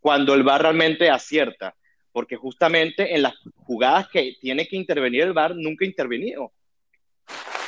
cuando 0.00 0.34
el 0.34 0.42
VAR 0.42 0.62
realmente 0.62 1.10
acierta 1.10 1.74
porque 2.12 2.36
justamente 2.36 3.14
en 3.14 3.22
las 3.22 3.34
jugadas 3.64 4.08
que 4.08 4.36
tiene 4.40 4.68
que 4.68 4.76
intervenir 4.76 5.22
el 5.22 5.32
VAR 5.32 5.56
nunca 5.56 5.84
ha 5.84 5.88
intervenido. 5.88 6.52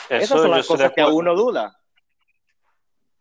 Esas 0.09 0.41
son 0.41 0.51
las 0.51 0.67
cosas 0.67 0.93
que 0.93 1.01
a 1.01 1.09
uno 1.09 1.35
duda. 1.35 1.75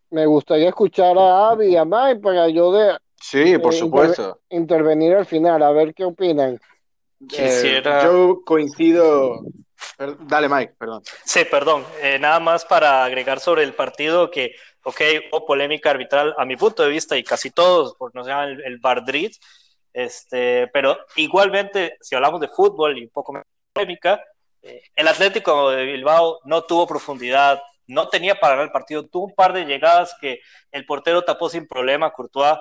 Me 0.10 0.26
gustaría 0.26 0.70
escuchar 0.70 1.18
a 1.18 1.50
Avi 1.50 1.68
y 1.70 1.76
a 1.78 1.86
Mike 1.86 2.20
para 2.22 2.50
yo 2.50 2.72
de 2.74 2.98
Sí, 3.20 3.58
por 3.58 3.74
eh, 3.74 3.78
supuesto. 3.78 4.42
intervenir 4.50 5.16
al 5.16 5.26
final, 5.26 5.64
a 5.64 5.72
ver 5.72 5.94
qué 5.94 6.04
opinan. 6.04 6.60
Quisiera... 7.28 8.02
Eh, 8.02 8.04
yo 8.04 8.42
coincido. 8.46 9.46
Dale, 9.98 10.50
Mike, 10.50 10.76
perdón. 10.78 11.04
Sí, 11.24 11.46
perdón. 11.46 11.86
Eh, 12.02 12.18
nada 12.20 12.40
más 12.40 12.66
para 12.66 13.04
agregar 13.04 13.40
sobre 13.40 13.64
el 13.64 13.74
partido 13.74 14.32
que, 14.32 14.56
ok, 14.84 15.02
hubo 15.32 15.46
polémica 15.46 15.92
arbitral 15.92 16.34
a 16.38 16.46
mi 16.46 16.56
punto 16.56 16.84
de 16.84 16.90
vista 16.90 17.18
y 17.18 17.24
casi 17.24 17.52
todos, 17.52 17.96
por 17.96 18.14
no 18.16 18.24
se 18.24 18.32
el, 18.32 18.62
el 18.64 18.80
Bardrit, 18.80 19.34
este, 19.94 20.68
pero 20.74 20.98
igualmente, 21.16 21.98
si 22.02 22.16
hablamos 22.16 22.42
de 22.42 22.48
fútbol 22.48 22.98
y 22.98 23.04
un 23.04 23.10
poco 23.10 23.34
más 23.34 23.44
polémica, 23.72 24.22
eh, 24.62 24.82
el 24.96 25.08
Atlético 25.08 25.70
de 25.70 25.86
Bilbao 25.86 26.40
no 26.46 26.64
tuvo 26.64 26.88
profundidad, 26.88 27.62
no 27.86 28.08
tenía 28.08 28.40
para 28.40 28.56
ganar 28.56 28.68
el 28.68 28.72
partido, 28.72 29.06
tuvo 29.06 29.26
un 29.26 29.36
par 29.36 29.54
de 29.54 29.66
llegadas 29.66 30.16
que 30.20 30.40
el 30.72 30.86
portero 30.86 31.24
tapó 31.24 31.50
sin 31.50 31.68
problema, 31.68 32.12
Courtois, 32.12 32.58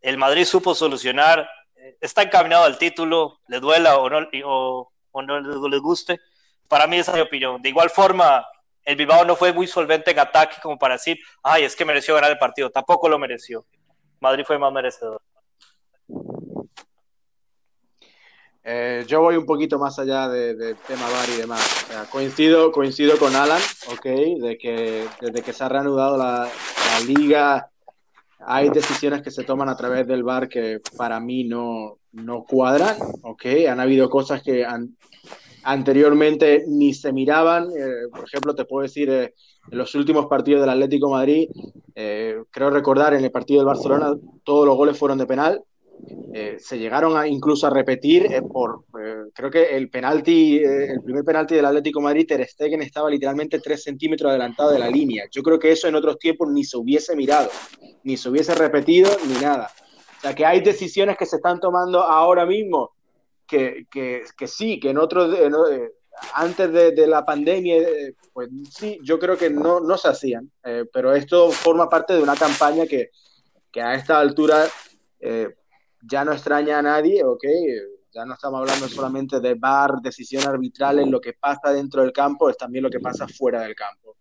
el 0.00 0.18
Madrid 0.18 0.44
supo 0.44 0.74
solucionar, 0.74 1.48
eh, 1.76 1.96
está 2.00 2.22
encaminado 2.22 2.64
al 2.64 2.78
título, 2.78 3.38
le 3.46 3.60
duela 3.60 3.98
o 3.98 4.10
no, 4.10 4.26
o, 4.44 4.92
o 5.12 5.22
no 5.22 5.40
le 5.40 5.78
guste, 5.78 6.18
para 6.72 6.86
mí 6.86 6.96
esa 6.96 7.10
es 7.10 7.16
mi 7.16 7.20
opinión. 7.20 7.60
De 7.60 7.68
igual 7.68 7.90
forma, 7.90 8.46
el 8.82 8.96
Bilbao 8.96 9.26
no 9.26 9.36
fue 9.36 9.52
muy 9.52 9.66
solvente 9.66 10.12
en 10.12 10.18
ataque 10.18 10.56
como 10.62 10.78
para 10.78 10.94
decir, 10.94 11.18
ay, 11.42 11.64
es 11.64 11.76
que 11.76 11.84
mereció 11.84 12.14
ganar 12.14 12.30
el 12.30 12.38
partido, 12.38 12.70
tampoco 12.70 13.10
lo 13.10 13.18
mereció. 13.18 13.66
Madrid 14.20 14.44
fue 14.46 14.58
más 14.58 14.72
merecedor. 14.72 15.20
Eh, 18.64 19.04
yo 19.06 19.20
voy 19.20 19.36
un 19.36 19.44
poquito 19.44 19.78
más 19.78 19.98
allá 19.98 20.30
del 20.30 20.56
de 20.56 20.74
tema 20.86 21.10
VAR 21.10 21.28
y 21.28 21.40
demás. 21.42 21.86
coincido, 22.10 22.72
coincido 22.72 23.18
con 23.18 23.36
Alan, 23.36 23.60
ok, 23.92 24.04
de 24.40 24.56
que 24.58 25.06
desde 25.20 25.42
que 25.42 25.52
se 25.52 25.64
ha 25.64 25.68
reanudado 25.68 26.16
la, 26.16 26.48
liga 27.06 27.68
hay 28.46 28.70
decisiones 28.70 29.20
que 29.20 29.30
se 29.30 29.44
toman 29.44 29.68
a 29.68 29.76
través 29.76 30.06
del 30.06 30.22
VAR 30.22 30.48
que 30.48 30.80
para 30.96 31.20
mí 31.20 31.44
no, 31.44 31.98
no 32.12 32.44
cuadran, 32.44 32.96
ok. 33.24 33.44
Han 33.68 33.80
habido 33.80 34.08
cosas 34.08 34.42
que 34.42 34.64
anteriormente 35.64 36.64
ni 36.66 36.94
se 36.94 37.12
miraban. 37.12 37.68
Eh, 37.70 38.08
por 38.10 38.24
ejemplo, 38.24 38.54
te 38.54 38.64
puedo 38.64 38.82
decir, 38.82 39.10
eh, 39.10 39.34
en 39.70 39.78
los 39.78 39.94
últimos 39.94 40.26
partidos 40.26 40.60
del 40.60 40.70
Atlético 40.70 41.10
Madrid, 41.10 41.48
creo 41.94 42.70
recordar 42.70 43.14
en 43.14 43.24
el 43.24 43.30
partido 43.30 43.60
del 43.60 43.66
Barcelona, 43.66 44.14
todos 44.42 44.66
los 44.66 44.76
goles 44.76 44.98
fueron 44.98 45.18
de 45.18 45.26
penal 45.26 45.62
eh, 46.34 46.56
se 46.58 46.78
llegaron 46.78 47.16
a, 47.16 47.28
incluso 47.28 47.66
a 47.66 47.70
repetir 47.70 48.26
eh, 48.32 48.42
por, 48.42 48.84
eh, 49.00 49.30
creo 49.34 49.50
que 49.50 49.76
el 49.76 49.88
penalti, 49.90 50.58
el 50.58 51.00
primer 51.02 51.24
penalti 51.24 51.54
del 51.54 51.66
Atlético 51.66 52.00
Madrid, 52.00 52.26
Ter 52.26 52.46
Stegen 52.48 52.82
estaba 52.82 53.10
literalmente 53.10 53.60
tres 53.60 53.84
centímetros 53.84 54.30
adelantado 54.30 54.72
de 54.72 54.78
la 54.78 54.88
línea. 54.88 55.24
Yo 55.30 55.42
creo 55.42 55.58
que 55.58 55.70
eso 55.70 55.88
en 55.88 55.94
otros 55.94 56.18
tiempos 56.18 56.48
ni 56.50 56.64
se 56.64 56.76
hubiese 56.76 57.14
mirado, 57.14 57.50
ni 58.02 58.16
se 58.16 58.30
hubiese 58.30 58.54
repetido, 58.54 59.10
ni 59.28 59.34
nada. 59.40 59.70
O 60.18 60.20
sea, 60.22 60.34
que 60.34 60.46
hay 60.46 60.60
decisiones 60.60 61.16
que 61.18 61.26
se 61.26 61.36
están 61.36 61.60
tomando 61.60 62.02
ahora 62.02 62.46
mismo 62.46 62.92
que, 63.52 63.86
que, 64.36 64.46
sí, 64.46 64.80
que 64.80 64.90
en 64.90 64.98
otros, 64.98 65.36
antes 66.34 66.72
de, 66.72 67.06
la 67.06 67.24
pandemia, 67.24 67.82
pues 68.32 68.48
sí, 68.70 68.98
yo 69.02 69.18
creo 69.18 69.36
que 69.36 69.50
no, 69.50 69.80
no 69.80 69.98
se 69.98 70.08
hacían, 70.08 70.50
pero 70.92 71.14
esto 71.14 71.50
forma 71.50 71.88
parte 71.88 72.14
de 72.14 72.22
una 72.22 72.34
campaña 72.34 72.86
que, 72.86 73.10
que 73.70 73.82
a 73.82 73.94
esta 73.94 74.18
altura 74.18 74.66
ya 76.02 76.24
no 76.24 76.32
extraña 76.32 76.78
a 76.78 76.82
nadie, 76.82 77.24
¿ok? 77.24 77.44
Ya 78.12 78.24
no 78.26 78.34
estamos 78.34 78.60
hablando 78.60 78.88
solamente 78.88 79.40
de 79.40 79.54
bar, 79.54 80.00
decisiones 80.02 80.48
arbitrales, 80.48 81.08
lo 81.08 81.20
que 81.20 81.32
pasa 81.32 81.72
dentro 81.72 82.02
del 82.02 82.12
campo 82.12 82.50
es 82.50 82.56
también 82.56 82.82
lo 82.82 82.90
que 82.90 83.00
pasa 83.00 83.26
fuera 83.26 83.62
del 83.62 83.74
campo. 83.74 84.16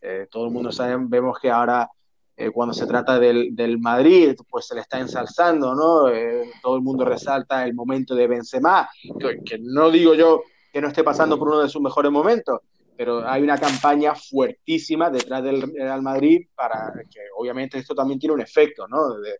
Eh, 0.00 0.26
todo 0.30 0.46
el 0.46 0.52
mundo 0.52 0.72
sabe, 0.72 0.96
vemos 1.00 1.38
que 1.40 1.50
ahora 1.50 1.88
eh, 2.36 2.50
cuando 2.50 2.74
se 2.74 2.86
trata 2.86 3.18
del, 3.18 3.56
del, 3.56 3.78
Madrid, 3.78 4.36
pues 4.50 4.66
se 4.66 4.74
le 4.74 4.82
está 4.82 5.00
ensalzando, 5.00 5.74
¿no? 5.74 6.08
Eh, 6.08 6.50
todo 6.62 6.76
el 6.76 6.82
mundo 6.82 7.04
resalta 7.04 7.64
el 7.64 7.74
momento 7.74 8.14
de 8.14 8.26
Benzema, 8.26 8.88
que, 9.18 9.42
que, 9.42 9.58
no 9.58 9.90
digo 9.90 10.14
yo 10.14 10.42
que 10.70 10.82
no 10.82 10.88
esté 10.88 11.02
pasando 11.02 11.38
por 11.38 11.48
uno 11.48 11.60
de 11.60 11.70
sus 11.70 11.80
mejores 11.80 12.12
momentos, 12.12 12.60
pero 12.94 13.26
hay 13.26 13.42
una 13.42 13.56
campaña 13.56 14.14
fuertísima 14.14 15.08
detrás 15.08 15.42
del 15.42 15.62
Real 15.62 16.02
Madrid 16.02 16.46
para 16.54 16.92
que 17.10 17.20
obviamente 17.38 17.78
esto 17.78 17.94
también 17.94 18.18
tiene 18.18 18.34
un 18.34 18.42
efecto, 18.42 18.86
¿no? 18.86 19.18
De, 19.18 19.38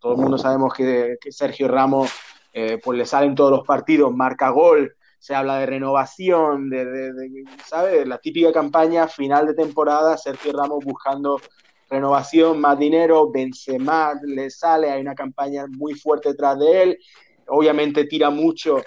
todo 0.00 0.12
el 0.12 0.18
mundo 0.18 0.38
sabemos 0.38 0.72
que, 0.72 1.18
Sergio 1.30 1.68
Ramos 1.68 2.10
eh, 2.54 2.78
pues 2.82 2.96
le 2.96 3.04
salen 3.04 3.34
todos 3.34 3.50
los 3.50 3.66
partidos, 3.66 4.14
marca 4.14 4.48
gol, 4.48 4.96
se 5.18 5.34
habla 5.34 5.58
de 5.58 5.66
renovación, 5.66 6.70
de, 6.70 6.86
de, 6.86 7.44
¿sabes? 7.66 8.08
La 8.08 8.16
típica 8.16 8.52
campaña 8.52 9.06
final 9.06 9.46
de 9.46 9.54
temporada, 9.54 10.16
Sergio 10.16 10.52
Ramos 10.52 10.82
buscando 10.82 11.38
renovación, 11.90 12.60
más 12.60 12.78
dinero, 12.78 13.30
Benzema 13.30 14.14
le 14.22 14.48
sale, 14.48 14.90
hay 14.90 15.00
una 15.00 15.14
campaña 15.14 15.66
muy 15.68 15.94
fuerte 15.94 16.30
detrás 16.30 16.58
de 16.58 16.82
él, 16.82 16.98
obviamente 17.48 18.04
tira 18.04 18.30
mucho 18.30 18.80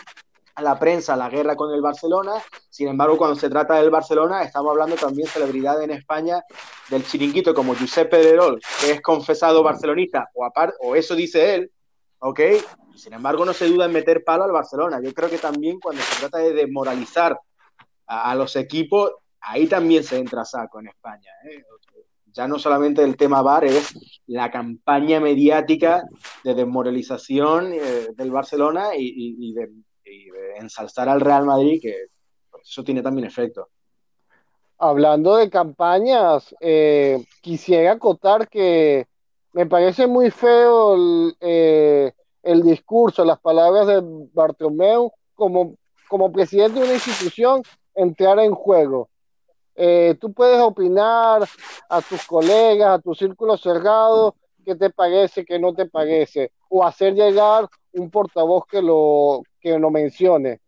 a 0.55 0.61
la 0.61 0.79
prensa 0.79 1.15
la 1.15 1.29
guerra 1.29 1.55
con 1.55 1.73
el 1.73 1.81
Barcelona, 1.81 2.33
sin 2.69 2.87
embargo 2.87 3.17
cuando 3.17 3.35
se 3.35 3.49
trata 3.49 3.75
del 3.75 3.89
Barcelona 3.89 4.43
estamos 4.43 4.71
hablando 4.71 4.95
también 4.95 5.27
celebridad 5.27 5.81
en 5.81 5.91
España 5.91 6.43
del 6.89 7.05
chiringuito 7.05 7.53
como 7.53 7.75
Giuseppe 7.75 8.17
Pedrerol, 8.17 8.61
que 8.79 8.91
es 8.91 9.01
confesado 9.01 9.63
barcelonista, 9.63 10.29
o, 10.33 10.49
o 10.81 10.95
eso 10.95 11.15
dice 11.15 11.55
él, 11.55 11.71
¿ok? 12.19 12.39
Sin 12.95 13.13
embargo, 13.13 13.43
no 13.45 13.53
se 13.53 13.67
duda 13.67 13.85
en 13.85 13.91
meter 13.91 14.23
palo 14.23 14.43
al 14.43 14.51
Barcelona. 14.51 14.99
Yo 15.01 15.13
creo 15.13 15.29
que 15.29 15.37
también 15.37 15.79
cuando 15.79 16.01
se 16.01 16.19
trata 16.19 16.37
de 16.37 16.53
desmoralizar 16.53 17.39
a, 18.05 18.35
los 18.35 18.55
equipos, 18.55 19.13
ahí 19.41 19.67
también 19.67 20.03
se 20.03 20.17
entra 20.17 20.45
saco 20.45 20.79
en 20.79 20.87
España. 20.87 21.31
¿eh? 21.49 21.63
Ya 22.33 22.47
no 22.47 22.57
solamente 22.57 23.03
el 23.03 23.15
tema 23.15 23.41
VAR, 23.41 23.65
es 23.65 23.93
la 24.27 24.49
campaña 24.49 25.19
mediática 25.19 26.03
de 26.43 26.53
desmoralización 26.55 27.73
eh, 27.73 28.07
del 28.15 28.31
Barcelona 28.31 28.89
y, 28.97 29.53
de, 29.53 29.69
ensalzar 30.59 31.09
al 31.09 31.21
Real 31.21 31.45
Madrid, 31.45 31.79
que 31.81 32.07
pues, 32.49 32.69
eso 32.69 32.83
tiene 32.83 33.01
también 33.01 33.27
efecto. 33.27 33.69
Hablando 34.77 35.35
de 35.37 35.49
campañas, 35.49 36.55
eh, 36.59 37.25
quisiera 37.41 37.93
acotar 37.93 38.49
que 38.49 39.07
me 39.53 39.65
parece 39.65 40.07
muy 40.07 40.31
feo 40.31 40.95
el, 40.95 42.13
el 42.43 42.61
discurso, 42.61 43.23
las 43.23 43.39
palabras 43.39 43.87
de 43.87 44.01
Bartomeu 44.33 45.11
como, 45.33 45.75
como 46.09 46.31
presidente 46.31 46.79
de 46.79 46.85
una 46.85 46.93
institución 46.93 47.63
entrar 47.95 48.39
en 48.39 48.53
juego. 48.53 49.09
Eh, 49.75 50.15
tú 50.19 50.33
puedes 50.33 50.59
opinar 50.59 51.47
a 51.89 52.01
tus 52.01 52.25
colegas, 52.25 52.89
a 52.89 52.99
tu 52.99 53.15
círculo 53.15 53.57
cerrado, 53.57 54.35
qué 54.63 54.75
te 54.75 54.89
parece, 54.89 55.45
qué 55.45 55.59
no 55.59 55.73
te 55.73 55.85
parece, 55.85 56.51
o 56.69 56.85
hacer 56.85 57.13
llegar 57.13 57.67
un 57.93 58.09
portavoz 58.09 58.65
que 58.69 58.81
lo, 58.81 59.43
que 59.59 59.77
lo 59.79 59.89
mencione. 59.89 60.59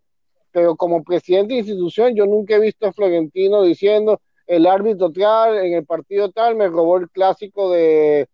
Pero 0.51 0.75
como 0.75 1.03
presidente 1.03 1.53
de 1.53 1.59
institución, 1.59 2.15
yo 2.15 2.25
nunca 2.25 2.55
he 2.55 2.59
visto 2.59 2.87
a 2.87 2.93
Florentino 2.93 3.63
diciendo 3.63 4.21
el 4.47 4.67
árbitro 4.67 5.11
tal, 5.11 5.57
en 5.57 5.73
el 5.73 5.85
partido 5.85 6.31
tal, 6.31 6.55
me 6.55 6.67
robó 6.67 6.97
el 6.97 7.09
clásico 7.09 7.71
de, 7.71 8.27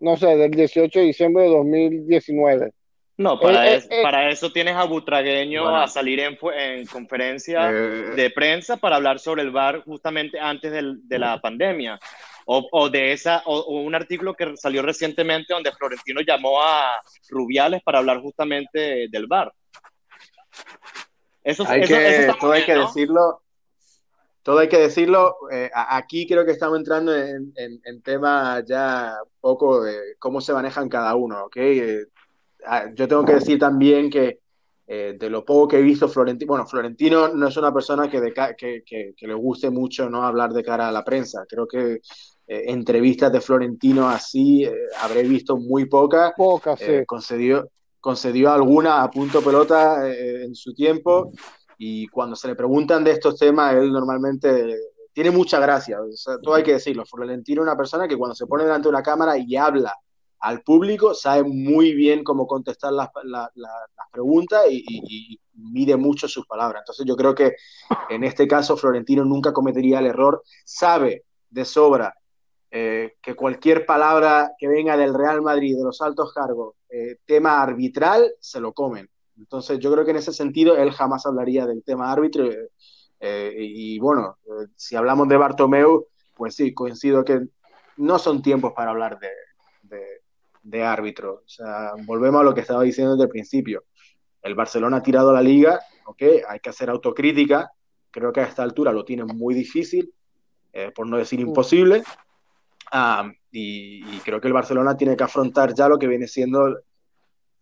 no 0.00 0.16
sé, 0.16 0.36
del 0.36 0.50
18 0.50 0.98
de 0.98 1.04
diciembre 1.06 1.44
de 1.44 1.50
2019. 1.50 2.72
No, 3.18 3.38
para, 3.38 3.70
eh, 3.70 3.82
eh, 3.90 4.02
para 4.02 4.30
eso 4.30 4.50
tienes 4.50 4.74
a 4.74 4.84
Butragueño 4.84 5.76
a 5.76 5.86
salir 5.86 6.20
en, 6.20 6.38
en 6.56 6.86
conferencia 6.86 7.70
eh, 7.70 8.12
de 8.16 8.30
prensa 8.30 8.78
para 8.78 8.96
hablar 8.96 9.18
sobre 9.18 9.42
el 9.42 9.50
VAR 9.50 9.82
justamente 9.84 10.40
antes 10.40 10.72
de 10.72 11.18
la 11.18 11.40
pandemia. 11.40 11.98
O, 12.46 12.66
o 12.72 12.90
de 12.90 13.12
esa, 13.12 13.42
o, 13.46 13.80
un 13.80 13.94
artículo 13.94 14.34
que 14.34 14.56
salió 14.56 14.82
recientemente 14.82 15.54
donde 15.54 15.70
Florentino 15.72 16.22
llamó 16.22 16.60
a 16.60 17.00
Rubiales 17.28 17.82
para 17.84 17.98
hablar 17.98 18.20
justamente 18.20 19.06
del 19.08 19.26
VAR. 19.26 19.52
Eso, 21.44 21.64
hay 21.68 21.82
que, 21.82 22.32
todo 22.40 22.52
hay 22.52 22.64
que 22.64 22.74
decirlo, 22.74 23.42
todo 24.42 24.58
hay 24.58 24.68
que 24.68 24.78
decirlo. 24.78 25.36
Eh, 25.50 25.70
aquí 25.74 26.26
creo 26.26 26.44
que 26.44 26.52
estamos 26.52 26.78
entrando 26.78 27.14
en, 27.14 27.52
en, 27.56 28.02
temas 28.02 28.64
ya 28.66 29.16
un 29.22 29.40
poco 29.40 29.82
de 29.82 30.16
cómo 30.18 30.40
se 30.40 30.52
manejan 30.52 30.88
cada 30.88 31.14
uno, 31.14 31.44
¿ok? 31.44 31.56
Eh, 32.62 32.66
ah, 32.66 32.84
yo 32.94 33.08
tengo 33.08 33.24
que 33.24 33.34
decir 33.34 33.58
también 33.58 34.10
que 34.10 34.40
eh, 34.86 35.16
de 35.18 35.30
lo 35.30 35.44
poco 35.44 35.68
que 35.68 35.78
he 35.78 35.82
visto, 35.82 36.08
Florentino, 36.08 36.48
bueno, 36.48 36.66
Florentino 36.66 37.28
no 37.28 37.48
es 37.48 37.56
una 37.56 37.72
persona 37.72 38.10
que, 38.10 38.20
que, 38.56 38.82
que, 38.84 39.26
le 39.26 39.34
guste 39.34 39.70
mucho 39.70 40.08
no 40.08 40.24
hablar 40.24 40.52
de 40.52 40.62
cara 40.62 40.88
a 40.88 40.92
la 40.92 41.04
prensa. 41.04 41.44
Creo 41.48 41.66
que 41.66 42.00
entrevistas 42.46 43.32
de 43.32 43.40
Florentino 43.40 44.08
así 44.08 44.68
habré 45.00 45.22
visto 45.22 45.56
muy 45.56 45.86
pocas. 45.86 46.32
Pocas, 46.36 46.78
sí. 46.78 47.06
Concedió, 47.06 47.70
concedió 48.00 48.52
alguna 48.52 49.02
a 49.02 49.10
punto 49.10 49.40
pelota 49.40 50.06
en 50.06 50.54
su 50.54 50.74
tiempo 50.74 51.32
y 51.78 52.06
cuando 52.08 52.36
se 52.36 52.48
le 52.48 52.54
preguntan 52.54 53.02
de 53.04 53.12
estos 53.12 53.38
temas, 53.38 53.74
él 53.74 53.90
normalmente 53.90 54.76
tiene 55.12 55.30
mucha 55.30 55.60
gracia, 55.60 55.98
todo 56.42 56.54
hay 56.54 56.62
que 56.62 56.74
decirlo. 56.74 57.04
Florentino 57.04 57.62
es 57.62 57.66
una 57.66 57.76
persona 57.76 58.08
que 58.08 58.16
cuando 58.16 58.34
se 58.34 58.46
pone 58.46 58.64
delante 58.64 58.84
de 58.84 58.90
una 58.90 59.02
cámara 59.02 59.36
y 59.38 59.56
habla 59.56 59.94
al 60.42 60.62
público, 60.62 61.14
sabe 61.14 61.44
muy 61.44 61.94
bien 61.94 62.24
cómo 62.24 62.48
contestar 62.48 62.92
las, 62.92 63.08
preguntas 64.10 64.64
y, 64.68 65.38
mide 65.54 65.96
mucho 65.96 66.26
sus 66.26 66.46
palabras. 66.46 66.82
Entonces 66.82 67.06
yo 67.06 67.14
creo 67.14 67.34
que 67.34 67.54
en 68.10 68.24
este 68.24 68.48
caso 68.48 68.76
Florentino 68.76 69.24
nunca 69.24 69.52
cometería 69.52 70.00
el 70.00 70.06
error, 70.06 70.42
sabe 70.64 71.24
de 71.48 71.64
sobra 71.64 72.12
eh, 72.70 73.14
que 73.22 73.36
cualquier 73.36 73.86
palabra 73.86 74.52
que 74.58 74.66
venga 74.66 74.96
del 74.96 75.14
Real 75.14 75.42
Madrid, 75.42 75.76
de 75.76 75.84
los 75.84 76.00
altos 76.00 76.32
cargos, 76.32 76.74
eh, 76.88 77.18
tema 77.24 77.62
arbitral, 77.62 78.32
se 78.40 78.60
lo 78.60 78.72
comen. 78.72 79.08
Entonces 79.36 79.78
yo 79.78 79.92
creo 79.92 80.04
que 80.04 80.10
en 80.10 80.16
ese 80.16 80.32
sentido 80.32 80.76
él 80.76 80.90
jamás 80.90 81.24
hablaría 81.24 81.66
del 81.66 81.84
tema 81.84 82.10
árbitro. 82.10 82.48
Eh, 83.20 83.54
y 83.56 83.98
bueno, 84.00 84.38
si 84.74 84.96
hablamos 84.96 85.28
de 85.28 85.36
Bartomeu, 85.36 86.06
pues 86.34 86.56
sí, 86.56 86.74
coincido 86.74 87.24
que 87.24 87.46
no 87.98 88.18
son 88.18 88.42
tiempos 88.42 88.72
para 88.72 88.90
hablar 88.90 89.20
de, 89.20 89.28
árbitro. 90.82 91.42
O 91.44 91.48
sea, 91.48 91.92
volvemos 92.04 92.40
a 92.40 92.44
lo 92.44 92.54
que 92.54 92.60
estaba 92.60 92.82
diciendo 92.82 93.12
desde 93.12 93.24
el 93.24 93.30
principio. 93.30 93.84
El 94.40 94.54
Barcelona 94.54 94.98
ha 94.98 95.02
tirado 95.02 95.32
la 95.32 95.42
liga, 95.42 95.80
ok, 96.06 96.22
hay 96.48 96.60
que 96.60 96.70
hacer 96.70 96.90
autocrítica. 96.90 97.70
Creo 98.10 98.32
que 98.32 98.40
a 98.40 98.44
esta 98.44 98.62
altura 98.62 98.92
lo 98.92 99.04
tiene 99.04 99.24
muy 99.24 99.54
difícil, 99.54 100.12
eh, 100.72 100.92
por 100.94 101.06
no 101.06 101.16
decir 101.16 101.40
imposible. 101.40 102.02
Y, 103.50 104.04
y, 104.04 104.20
creo 104.24 104.40
que 104.40 104.48
el 104.48 104.52
Barcelona 104.52 104.96
tiene 104.96 105.16
que 105.16 105.24
afrontar 105.24 105.74
ya 105.74 105.88
lo 105.88 105.98
que 105.98 106.06
viene 106.06 106.26
siendo, 106.26 106.80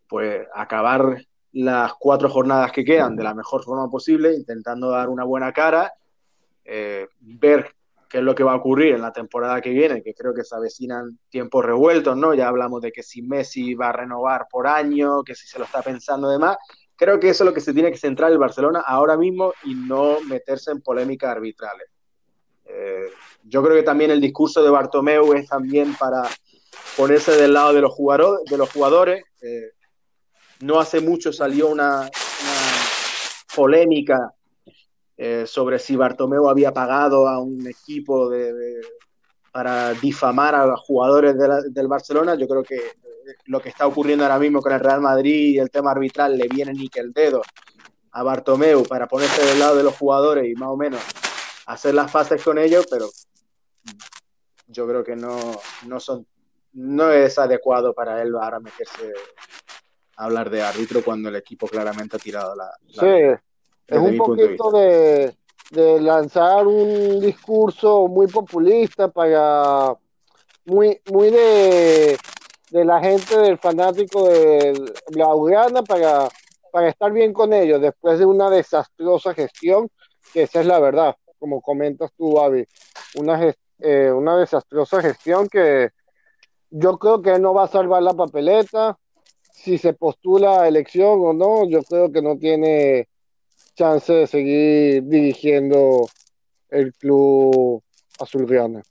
pues, 0.08 0.46
acabar 0.54 1.24
las 1.52 1.94
cuatro 1.98 2.28
jornadas 2.28 2.72
que 2.72 2.84
quedan 2.84 3.16
de 3.16 3.24
la 3.24 3.34
mejor 3.34 3.62
forma 3.62 3.88
posible, 3.88 4.34
intentando 4.34 4.90
dar 4.90 5.08
una 5.08 5.24
buena 5.24 5.52
cara, 5.52 5.92
eh, 6.64 7.08
ver 7.20 7.74
qué 8.10 8.18
es 8.18 8.24
lo 8.24 8.34
que 8.34 8.42
va 8.42 8.52
a 8.52 8.56
ocurrir 8.56 8.94
en 8.94 9.02
la 9.02 9.12
temporada 9.12 9.60
que 9.60 9.70
viene, 9.70 10.02
que 10.02 10.14
creo 10.14 10.34
que 10.34 10.42
se 10.42 10.56
avecinan 10.56 11.18
tiempos 11.28 11.64
revueltos, 11.64 12.16
¿no? 12.16 12.34
Ya 12.34 12.48
hablamos 12.48 12.82
de 12.82 12.90
que 12.90 13.04
si 13.04 13.22
Messi 13.22 13.74
va 13.74 13.90
a 13.90 13.92
renovar 13.92 14.48
por 14.50 14.66
año, 14.66 15.22
que 15.22 15.36
si 15.36 15.46
se 15.46 15.58
lo 15.58 15.64
está 15.64 15.80
pensando 15.80 16.28
demás. 16.28 16.56
Creo 16.96 17.20
que 17.20 17.30
eso 17.30 17.44
es 17.44 17.48
lo 17.48 17.54
que 17.54 17.60
se 17.60 17.72
tiene 17.72 17.90
que 17.92 17.96
centrar 17.96 18.32
el 18.32 18.38
Barcelona 18.38 18.82
ahora 18.84 19.16
mismo 19.16 19.54
y 19.62 19.74
no 19.74 20.20
meterse 20.22 20.72
en 20.72 20.82
polémicas 20.82 21.30
arbitrales. 21.30 21.88
Eh, 22.66 23.06
yo 23.44 23.62
creo 23.62 23.76
que 23.76 23.84
también 23.84 24.10
el 24.10 24.20
discurso 24.20 24.62
de 24.62 24.70
Bartomeu 24.70 25.32
es 25.32 25.48
también 25.48 25.94
para 25.94 26.22
ponerse 26.96 27.32
del 27.32 27.54
lado 27.54 27.72
de 27.72 27.80
los, 27.80 27.92
jugadores, 27.94 28.44
de 28.50 28.58
los 28.58 28.70
jugadores. 28.70 29.24
Eh, 29.40 29.70
no 30.60 30.80
hace 30.80 31.00
mucho 31.00 31.32
salió 31.32 31.68
una, 31.68 32.10
polémica 33.54 34.32
eh, 35.22 35.46
sobre 35.46 35.78
si 35.78 35.96
Bartomeu 35.96 36.48
había 36.48 36.72
pagado 36.72 37.28
a 37.28 37.38
un 37.40 37.66
equipo 37.66 38.30
para 39.52 39.92
difamar 39.92 40.54
a 40.54 40.64
los 40.64 40.80
jugadores 40.80 41.36
del 41.36 41.88
Barcelona. 41.88 42.36
Yo 42.36 42.48
creo 42.48 42.62
que 42.62 42.76
eh, 42.76 43.34
lo 43.44 43.60
que 43.60 43.68
está 43.68 43.86
ocurriendo 43.86 44.24
ahora 44.24 44.38
mismo 44.38 44.62
con 44.62 44.72
el 44.72 44.80
Real 44.80 45.02
Madrid 45.02 45.50
y 45.50 45.58
el 45.58 45.70
tema 45.70 45.90
arbitral 45.90 46.38
le 46.38 46.48
viene 46.48 46.72
ni 46.72 46.88
que 46.88 47.00
el 47.00 47.12
dedo 47.12 47.42
a 48.12 48.22
Bartomeu 48.22 48.82
para 48.84 49.06
ponerse 49.06 49.44
del 49.44 49.58
lado 49.58 49.76
de 49.76 49.82
los 49.82 49.94
jugadores 49.94 50.48
y 50.48 50.54
más 50.54 50.70
o 50.70 50.76
menos 50.78 51.02
hacer 51.66 51.92
las 51.94 52.10
fases 52.10 52.42
con 52.42 52.56
ellos, 52.56 52.86
pero 52.90 53.10
yo 54.68 54.88
creo 54.88 55.04
que 55.04 55.16
no, 55.16 55.36
no 55.86 56.00
son 56.00 56.26
no 56.72 57.12
es 57.12 57.38
adecuado 57.38 57.92
para 57.92 58.22
él 58.22 58.34
ahora 58.36 58.58
meterse 58.58 59.12
hablar 60.16 60.48
de 60.48 60.62
árbitro 60.62 61.02
cuando 61.04 61.28
el 61.28 61.36
equipo 61.36 61.66
claramente 61.66 62.16
ha 62.16 62.20
tirado 62.20 62.56
la. 62.56 62.70
sí, 62.88 63.38
es 63.90 63.98
un 63.98 64.16
poquito 64.16 64.70
de, 64.70 65.34
lanzar 66.00 66.66
un 66.66 67.20
discurso 67.20 68.08
muy 68.08 68.26
populista 68.26 69.08
para. 69.08 69.94
muy, 70.64 71.00
muy 71.12 71.30
de, 71.30 72.18
de 72.70 72.84
la 72.84 73.00
gente 73.00 73.36
del 73.38 73.58
fanático 73.58 74.28
de 74.28 74.92
Blaugrana 75.12 75.82
para, 75.82 76.28
para 76.72 76.88
estar 76.88 77.12
bien 77.12 77.32
con 77.32 77.52
ellos 77.52 77.80
después 77.80 78.18
de 78.18 78.26
una 78.26 78.48
desastrosa 78.48 79.34
gestión, 79.34 79.88
que 80.32 80.42
esa 80.42 80.60
es 80.60 80.66
la 80.66 80.78
verdad, 80.78 81.16
como 81.38 81.60
comentas 81.60 82.12
tú, 82.16 82.38
Avi, 82.40 82.64
una, 83.16 83.52
eh, 83.80 84.12
una 84.12 84.36
desastrosa 84.36 85.02
gestión 85.02 85.48
que 85.48 85.90
yo 86.70 86.98
creo 86.98 87.20
que 87.20 87.38
no 87.38 87.52
va 87.52 87.64
a 87.64 87.68
salvar 87.68 88.02
la 88.02 88.14
papeleta, 88.14 88.96
si 89.52 89.76
se 89.76 89.92
postula 89.92 90.62
a 90.62 90.68
elección 90.68 91.20
o 91.22 91.32
no, 91.32 91.68
yo 91.68 91.82
creo 91.82 92.10
que 92.12 92.22
no 92.22 92.38
tiene 92.38 93.08
chance 93.74 94.12
de 94.12 94.26
seguir 94.26 95.02
dirigiendo 95.04 96.08
el 96.68 96.92
club 96.94 97.82
azulgrana. 98.18 98.82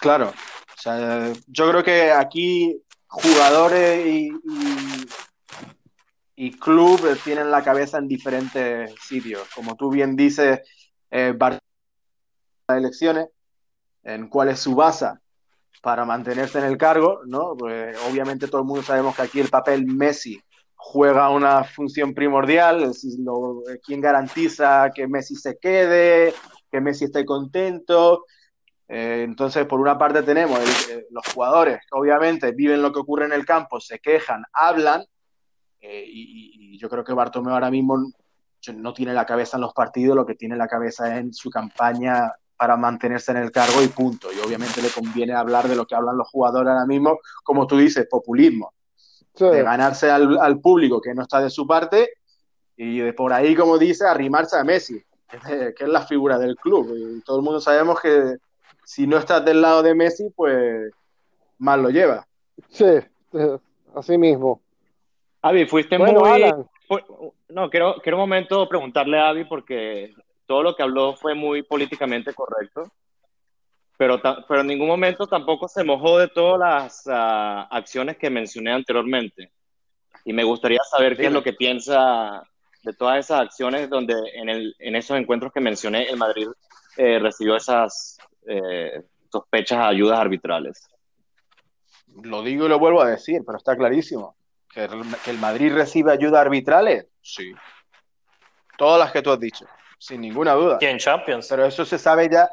Claro, 0.00 0.28
o 0.28 0.80
sea, 0.80 1.32
yo 1.46 1.70
creo 1.70 1.84
que 1.84 2.10
aquí 2.10 2.82
jugadores 3.06 4.06
y, 4.06 4.30
y 6.34 6.50
club 6.58 7.00
tienen 7.22 7.50
la 7.50 7.62
cabeza 7.62 7.98
en 7.98 8.08
diferentes 8.08 8.94
sitios. 9.00 9.48
Como 9.54 9.76
tú 9.76 9.90
bien 9.90 10.16
dices, 10.16 10.60
eh, 11.10 11.34
las 11.38 11.58
elecciones, 12.68 13.28
en 14.02 14.28
cuál 14.28 14.48
es 14.48 14.58
su 14.58 14.74
base 14.74 15.06
para 15.82 16.04
mantenerse 16.04 16.58
en 16.58 16.64
el 16.64 16.78
cargo, 16.78 17.20
¿no? 17.26 17.54
Pues 17.56 17.96
obviamente 18.08 18.48
todo 18.48 18.62
el 18.62 18.66
mundo 18.66 18.82
sabemos 18.82 19.14
que 19.14 19.22
aquí 19.22 19.40
el 19.40 19.48
papel 19.48 19.86
Messi 19.86 20.42
juega 20.84 21.30
una 21.30 21.62
función 21.62 22.12
primordial, 22.12 22.82
es 22.82 23.16
lo, 23.20 23.62
quién 23.86 24.00
garantiza 24.00 24.90
que 24.92 25.06
Messi 25.06 25.36
se 25.36 25.56
quede, 25.56 26.34
que 26.70 26.80
Messi 26.80 27.04
esté 27.04 27.24
contento. 27.24 28.24
Eh, 28.88 29.22
entonces, 29.22 29.64
por 29.64 29.80
una 29.80 29.96
parte 29.96 30.24
tenemos 30.24 30.58
eh, 30.90 31.06
los 31.10 31.24
jugadores 31.32 31.78
que 31.82 31.98
obviamente 31.98 32.50
viven 32.50 32.82
lo 32.82 32.92
que 32.92 32.98
ocurre 32.98 33.26
en 33.26 33.32
el 33.32 33.46
campo, 33.46 33.80
se 33.80 34.00
quejan, 34.00 34.42
hablan, 34.52 35.04
eh, 35.80 36.04
y, 36.04 36.78
yo 36.78 36.88
creo 36.88 37.04
que 37.04 37.12
Bartomeu 37.12 37.54
ahora 37.54 37.70
mismo 37.70 37.96
no 38.74 38.92
tiene 38.92 39.14
la 39.14 39.24
cabeza 39.24 39.56
en 39.56 39.60
los 39.60 39.72
partidos, 39.72 40.16
lo 40.16 40.26
que 40.26 40.34
tiene 40.34 40.56
la 40.56 40.66
cabeza 40.66 41.16
en 41.16 41.32
su 41.32 41.48
campaña 41.48 42.32
para 42.56 42.76
mantenerse 42.76 43.30
en 43.30 43.36
el 43.36 43.52
cargo 43.52 43.80
y 43.82 43.86
punto. 43.86 44.32
Y 44.32 44.40
obviamente 44.40 44.82
le 44.82 44.88
conviene 44.88 45.32
hablar 45.32 45.68
de 45.68 45.76
lo 45.76 45.86
que 45.86 45.94
hablan 45.94 46.18
los 46.18 46.28
jugadores 46.28 46.70
ahora 46.70 46.86
mismo, 46.86 47.20
como 47.44 47.68
tú 47.68 47.78
dices, 47.78 48.08
populismo. 48.10 48.72
De 49.38 49.62
ganarse 49.62 50.10
al, 50.10 50.60
público 50.60 51.00
que 51.00 51.14
no 51.14 51.22
está 51.22 51.40
de 51.40 51.50
su 51.50 51.66
parte 51.66 52.10
y 52.76 52.98
de 52.98 53.12
por 53.12 53.32
ahí, 53.32 53.54
como 53.54 53.78
dice, 53.78 54.06
arrimarse 54.06 54.58
a 54.58 54.64
Messi, 54.64 55.02
que 55.30 55.74
es 55.78 55.88
la 55.88 56.02
figura 56.02 56.38
del 56.38 56.56
club. 56.56 56.94
Y 56.94 57.22
todo 57.22 57.38
el 57.38 57.42
mundo 57.42 57.60
sabemos 57.60 58.00
que 58.00 58.36
si 58.84 59.06
no 59.06 59.16
estás 59.16 59.44
del 59.44 59.62
lado 59.62 59.82
de 59.82 59.94
Messi, 59.94 60.30
pues 60.36 60.92
mal 61.58 61.82
lo 61.82 61.90
lleva. 61.90 62.26
Sí, 62.68 62.98
así 63.94 64.18
mismo. 64.18 64.60
Avi, 65.40 65.66
fuiste 65.66 65.98
muy... 65.98 66.12
No, 67.48 67.68
quiero, 67.70 67.96
quiero 68.02 68.16
un 68.16 68.22
momento 68.22 68.68
preguntarle 68.68 69.18
a 69.18 69.28
Avi 69.28 69.44
porque 69.44 70.14
todo 70.46 70.62
lo 70.62 70.74
que 70.74 70.82
habló 70.82 71.14
fue 71.14 71.34
muy 71.34 71.62
políticamente 71.62 72.34
correcto, 72.34 72.90
pero, 73.96 74.20
pero 74.48 74.60
en 74.60 74.66
ningún 74.66 74.88
momento 74.88 75.26
tampoco 75.26 75.68
se 75.68 75.84
mojó 75.84 76.18
de 76.18 76.28
todas 76.28 76.58
las 76.58 77.06
uh, 77.06 77.66
acciones 77.70 78.16
que 78.16 78.30
mencioné 78.30 78.72
anteriormente. 78.72 79.52
Y 80.24 80.32
me 80.32 80.44
gustaría 80.44 80.80
saber 80.88 81.16
qué 81.16 81.26
es 81.26 81.32
lo 81.32 81.42
que 81.42 81.52
piensa 81.52 82.42
de 82.82 82.92
todas 82.92 83.18
esas 83.18 83.40
acciones 83.40 83.88
donde 83.90 84.14
en, 84.34 84.48
el, 84.48 84.74
en 84.78 84.96
esos 84.96 85.16
encuentros 85.16 85.52
que 85.52 85.60
mencioné, 85.60 86.08
el 86.08 86.16
Madrid 86.16 86.48
eh, 86.96 87.18
recibió 87.18 87.56
esas 87.56 88.18
eh, 88.46 89.02
sospechas 89.30 89.78
de 89.78 89.84
ayudas 89.84 90.18
arbitrales. 90.18 90.88
Lo 92.22 92.42
digo 92.42 92.66
y 92.66 92.68
lo 92.68 92.78
vuelvo 92.78 93.02
a 93.02 93.10
decir, 93.10 93.42
pero 93.46 93.58
está 93.58 93.76
clarísimo. 93.76 94.36
¿Que 94.68 94.84
el, 94.84 94.90
que 95.24 95.30
el 95.30 95.38
Madrid 95.38 95.72
recibe 95.72 96.12
ayudas 96.12 96.40
arbitrales? 96.40 97.06
Sí. 97.20 97.52
Todas 98.76 98.98
las 98.98 99.12
que 99.12 99.22
tú 99.22 99.30
has 99.30 99.40
dicho 99.40 99.66
sin 100.02 100.20
ninguna 100.20 100.54
duda. 100.54 100.78
Y 100.80 100.86
en 100.86 100.98
Champions. 100.98 101.46
Pero 101.48 101.64
eso 101.64 101.84
se 101.84 101.96
sabe 101.96 102.28
ya 102.28 102.50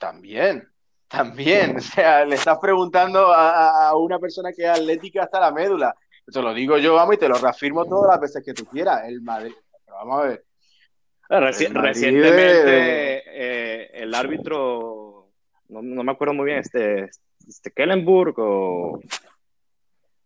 también, 0.00 0.68
también. 1.06 1.76
O 1.76 1.80
sea, 1.80 2.24
le 2.24 2.34
estás 2.34 2.58
preguntando 2.58 3.32
a, 3.32 3.94
una 3.96 4.18
persona 4.18 4.50
que 4.52 4.64
es 4.64 4.68
atlética 4.68 5.22
hasta 5.22 5.38
la 5.38 5.52
médula. 5.52 5.94
Te 6.26 6.42
lo 6.42 6.54
digo 6.54 6.78
yo, 6.78 6.94
vamos, 6.94 7.14
y 7.14 7.18
te 7.18 7.28
lo 7.28 7.36
reafirmo 7.36 7.84
todas 7.84 8.10
las 8.10 8.20
veces 8.20 8.42
que 8.44 8.54
tú 8.54 8.64
quieras. 8.64 9.02
El 9.06 9.20
Madrid, 9.20 9.52
vamos 9.86 10.20
a 10.20 10.28
ver. 10.28 10.44
recientemente 11.28 13.22
eh, 13.26 13.90
el 13.94 14.14
árbitro, 14.14 15.30
no, 15.68 15.82
no, 15.82 16.02
me 16.02 16.12
acuerdo 16.12 16.34
muy 16.34 16.46
bien, 16.46 16.58
este, 16.58 17.10
este 17.46 17.72
Kellenburg 17.72 18.34
o 18.38 19.00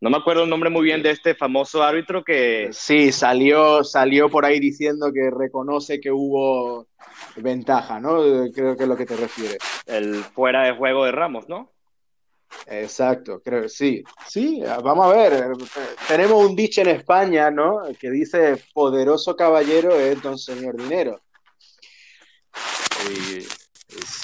no 0.04 0.10
me 0.10 0.18
acuerdo 0.18 0.42
el 0.42 0.50
nombre 0.50 0.68
muy 0.68 0.82
bien 0.82 1.02
de 1.02 1.12
este 1.12 1.34
famoso 1.34 1.82
árbitro 1.82 2.22
que... 2.22 2.68
Sí, 2.72 3.10
salió, 3.10 3.82
salió 3.82 4.28
por 4.28 4.44
ahí 4.44 4.60
diciendo 4.60 5.10
que 5.10 5.30
reconoce 5.30 5.98
que 5.98 6.12
hubo 6.12 6.88
ventaja, 7.36 7.98
¿no? 8.00 8.18
Creo 8.52 8.76
que 8.76 8.82
es 8.82 8.88
lo 8.88 8.98
que 8.98 9.06
te 9.06 9.16
refieres. 9.16 9.56
El 9.86 10.16
fuera 10.16 10.66
de 10.66 10.72
juego 10.72 11.06
de 11.06 11.12
Ramos, 11.12 11.48
¿no? 11.48 11.72
Exacto, 12.66 13.40
creo, 13.42 13.66
sí. 13.66 14.04
Sí, 14.28 14.62
vamos 14.82 15.06
a 15.06 15.16
ver, 15.16 15.46
tenemos 16.06 16.50
un 16.50 16.54
dicho 16.54 16.82
en 16.82 16.88
España, 16.88 17.50
¿no? 17.50 17.80
Que 17.98 18.10
dice, 18.10 18.62
poderoso 18.74 19.34
caballero 19.34 19.98
es 19.98 20.20
don 20.20 20.36
señor 20.36 20.76
dinero. 20.76 21.18
Y 23.08 23.63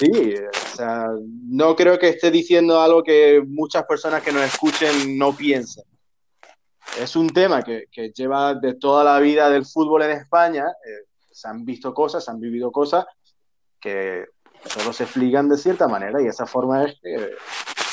Sí, 0.01 0.33
o 0.35 0.75
sea, 0.75 1.09
no 1.47 1.75
creo 1.75 1.99
que 1.99 2.09
esté 2.09 2.31
diciendo 2.31 2.81
algo 2.81 3.03
que 3.03 3.43
muchas 3.45 3.85
personas 3.85 4.23
que 4.23 4.31
nos 4.31 4.41
escuchen 4.41 5.15
no 5.15 5.31
piensen. 5.31 5.83
Es 6.99 7.15
un 7.15 7.29
tema 7.29 7.61
que, 7.61 7.85
que 7.91 8.09
lleva 8.09 8.55
de 8.55 8.73
toda 8.73 9.03
la 9.03 9.19
vida 9.19 9.47
del 9.51 9.63
fútbol 9.63 10.01
en 10.01 10.11
España. 10.11 10.65
Eh, 10.65 11.05
se 11.31 11.47
han 11.47 11.63
visto 11.63 11.93
cosas, 11.93 12.25
se 12.25 12.31
han 12.31 12.39
vivido 12.39 12.71
cosas 12.71 13.05
que 13.79 14.25
solo 14.65 14.91
se 14.91 15.03
explican 15.03 15.47
de 15.47 15.57
cierta 15.57 15.87
manera 15.87 16.19
y 16.19 16.25
esa 16.25 16.47
forma 16.47 16.85
es 16.85 16.99
que 16.99 17.35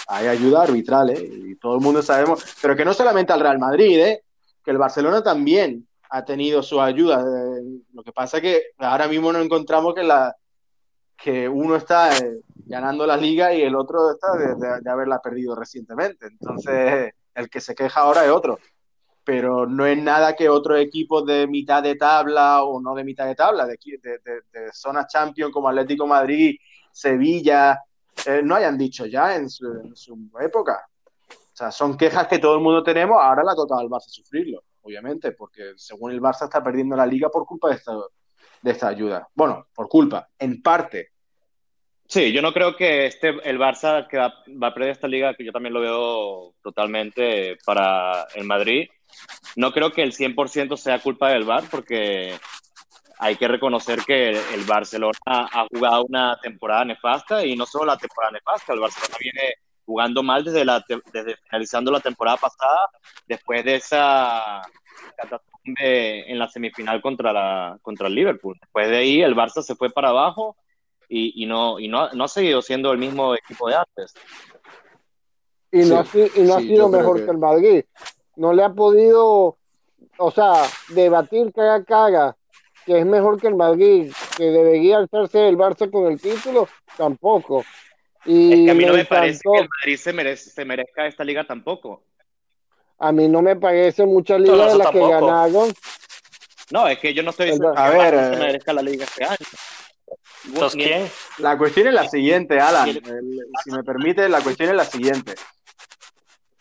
hay 0.09 0.29
ayuda 0.29 0.63
arbitral, 0.63 1.11
¿eh? 1.11 1.23
y 1.23 1.57
todo 1.57 1.75
el 1.75 1.83
mundo 1.83 2.03
sabemos, 2.03 2.43
pero 2.63 2.75
que 2.75 2.87
no 2.87 2.95
solamente 2.95 3.35
al 3.35 3.41
Real 3.41 3.59
Madrid, 3.59 3.99
¿eh? 4.01 4.23
que 4.65 4.71
el 4.71 4.79
Barcelona 4.79 5.23
también 5.23 5.87
ha 6.09 6.25
tenido 6.25 6.63
su 6.63 6.81
ayuda. 6.81 7.21
Eh, 7.21 7.81
lo 7.93 8.03
que 8.03 8.13
pasa 8.13 8.41
que 8.41 8.69
ahora 8.79 9.09
mismo 9.09 9.31
nos 9.31 9.45
encontramos 9.45 9.95
que 9.95 10.03
la, 10.03 10.35
que 11.19 11.49
uno 11.49 11.75
está 11.77 12.17
eh, 12.17 12.43
ganando 12.55 13.05
la 13.05 13.17
liga 13.17 13.53
y 13.53 13.63
el 13.63 13.75
otro 13.75 14.13
está 14.13 14.29
de, 14.37 14.91
haberla 14.91 15.21
perdido 15.21 15.57
recientemente. 15.57 16.27
Entonces, 16.27 17.13
el 17.35 17.51
que 17.51 17.61
se 17.61 17.75
queja 17.75 18.01
ahora 18.01 18.25
es 18.25 18.31
otro. 18.31 18.59
Pero 19.25 19.67
no 19.67 19.85
es 19.85 20.01
nada 20.01 20.37
que 20.37 20.49
otros 20.49 20.79
equipos 20.81 21.27
de 21.27 21.47
mitad 21.49 21.83
de 21.83 21.97
tabla 21.97 22.63
o 22.63 22.81
no 22.81 22.95
de 22.95 23.05
mitad 23.05 23.27
de 23.27 23.35
tabla, 23.35 23.67
de, 23.67 23.77
de, 23.77 24.73
zona 24.73 25.07
champion 25.07 25.51
como 25.51 25.69
Atlético 25.69 26.07
Madrid, 26.07 26.57
Sevilla, 26.93 27.79
eh, 28.25 28.41
no 28.43 28.55
hayan 28.55 28.79
dicho 28.79 29.05
ya 29.05 29.35
en 29.37 29.51
su, 29.51 30.31
época. 30.41 30.89
O 31.29 31.57
sea, 31.59 31.73
son 31.73 31.99
quejas 31.99 32.29
que 32.29 32.39
todo 32.39 32.55
el 32.55 32.61
mundo 32.61 32.83
tenemos, 32.83 33.19
ahora 33.21 33.43
la 33.43 33.57
toca 33.57 33.77
al 33.77 33.89
Barça 33.89 34.09
sufrirlo, 34.09 34.63
obviamente, 34.83 35.33
porque 35.33 35.73
según 35.77 36.13
el 36.13 36.21
Barça 36.21 36.45
está 36.45 36.63
perdiendo 36.63 36.95
la 36.95 37.05
liga 37.05 37.29
por 37.29 37.45
culpa 37.45 37.69
de 37.69 37.75
esto, 37.75 38.13
de 38.63 38.71
esta 38.71 38.89
ayuda. 38.89 39.29
Bueno, 39.35 39.67
por 39.75 39.89
culpa, 39.89 40.29
en 40.39 40.63
parte. 40.63 41.11
Sí, 42.07 42.33
yo 42.33 42.41
no 42.41 42.53
creo 42.53 42.75
que 42.75 43.07
este, 43.07 43.29
el 43.45 43.59
Barça 43.59 44.09
que 44.09 44.17
va, 44.17 44.33
a 44.63 44.75
perder 44.75 44.91
esta 44.91 45.07
liga, 45.07 45.35
que 45.35 45.45
yo 45.45 45.53
también 45.53 45.75
lo 45.75 45.81
veo 45.81 46.55
totalmente 46.63 47.59
para 47.67 48.27
el 48.35 48.45
Madrid, 48.45 48.89
no 49.57 49.73
creo 49.73 49.93
que 49.93 50.03
el 50.03 50.13
100% 50.13 50.77
sea 50.77 51.01
culpa 51.01 51.31
del 51.31 51.45
Bar, 51.45 51.65
porque 51.71 52.35
hay 53.19 53.37
que 53.37 53.49
reconocer 53.49 54.01
que 54.07 54.31
el 54.31 54.65
Barcelona 54.67 55.19
ha 55.27 55.67
jugado 55.71 56.05
una 56.05 56.39
temporada 56.41 56.85
nefasta 56.85 57.45
y 57.45 57.57
no 57.57 57.67
solo 57.67 57.87
la 57.87 57.99
temporada 57.99 58.33
nefasta, 58.33 58.73
el 58.73 58.81
Barcelona 58.81 59.17
viene 59.21 59.55
jugando 59.85 60.23
mal 60.23 60.45
desde, 60.45 60.65
la, 60.65 60.85
desde 61.13 61.37
finalizando 61.37 61.91
la 61.91 62.01
temporada 62.01 62.37
pasada, 62.37 62.91
después 63.27 63.65
de 63.65 63.77
esa 63.77 64.63
en 65.79 66.39
la 66.39 66.49
semifinal 66.49 67.01
contra, 67.01 67.33
la, 67.33 67.79
contra 67.83 68.09
el 68.09 68.15
Liverpool. 68.15 68.57
Después 68.61 68.89
de 68.89 68.97
ahí 68.97 69.23
el 69.23 69.35
Barça 69.35 69.63
se 69.63 69.75
fue 69.75 69.91
para 69.91 70.11
abajo 70.11 70.57
y, 71.09 71.43
y, 71.43 71.47
no, 71.47 71.79
y 71.79 71.89
no, 71.89 72.11
no, 72.13 72.25
ha 72.25 72.29
seguido 72.29 72.63
siendo 72.63 72.93
el 72.93 72.99
mismo 72.99 73.35
equipo 73.35 73.69
de 73.69 73.77
antes. 73.77 74.15
Y 75.71 75.81
no, 75.81 76.01
ha, 76.01 76.07
y 76.15 76.43
no 76.43 76.55
ha 76.55 76.61
sido 76.61 76.89
mejor 76.89 77.25
que... 77.25 77.31
el 77.31 77.39
Madrid. 77.39 77.85
No 78.37 78.53
le 78.53 78.63
ha 78.63 78.73
podido, 78.73 79.59
o 80.19 80.31
sea, 80.31 80.65
debatir 80.91 81.53
caga 81.53 81.85
caga 81.85 82.37
que 82.89 83.01
es 83.01 83.05
mejor 83.07 83.39
que 83.39 83.49
el 83.49 83.55
Madrid, 83.55 84.11
que 84.39 84.45
debería 84.45 84.97
alzarse 84.97 85.47
el 85.47 85.59
Barça 85.59 85.91
con 85.91 86.11
el 86.11 86.19
título, 86.19 86.69
tampoco. 86.97 87.63
Y 88.25 88.53
es 88.53 88.59
que 88.65 88.71
a 88.71 88.75
mí 88.75 88.85
no 88.87 88.95
me, 88.95 89.05
parece 89.05 89.41
que 89.43 89.59
el 89.59 89.69
Madrid 89.69 89.97
se, 89.99 90.13
merece, 90.15 90.51
se 90.51 90.65
merezca 90.65 91.07
esta 91.07 91.23
liga 91.23 91.47
tampoco. 91.47 92.03
A 92.99 93.13
mí 93.13 93.29
no 93.29 93.43
me 93.43 93.57
parece 93.57 94.05
mucha 94.07 94.39
liga 94.39 94.67
de 94.67 94.77
las 94.77 94.91
que 94.91 95.01
ganaron. 95.01 95.73
No, 96.71 96.87
es 96.87 96.99
que 96.99 97.15
yo 97.15 97.23
no 97.23 97.31
estoy 97.31 97.47
diciendo 97.47 97.73
a 97.77 97.91
ver, 97.91 98.15
se 98.15 98.35
eh, 98.35 98.39
merezca 98.39 98.73
la 98.73 98.83
liga 98.83 99.05
este 99.05 99.25
año. 99.25 99.37
quién? 100.73 101.11
La 101.39 101.57
cuestión 101.57 101.89
es 101.89 101.95
la 101.95 102.09
siguiente, 102.09 102.61
Alan. 102.61 102.93
si 102.93 103.71
me 103.71 103.83
permite, 103.83 104.29
la 104.29 104.41
cuestión 104.43 104.71
es 104.71 104.77
la 104.77 104.85
siguiente. 104.85 105.35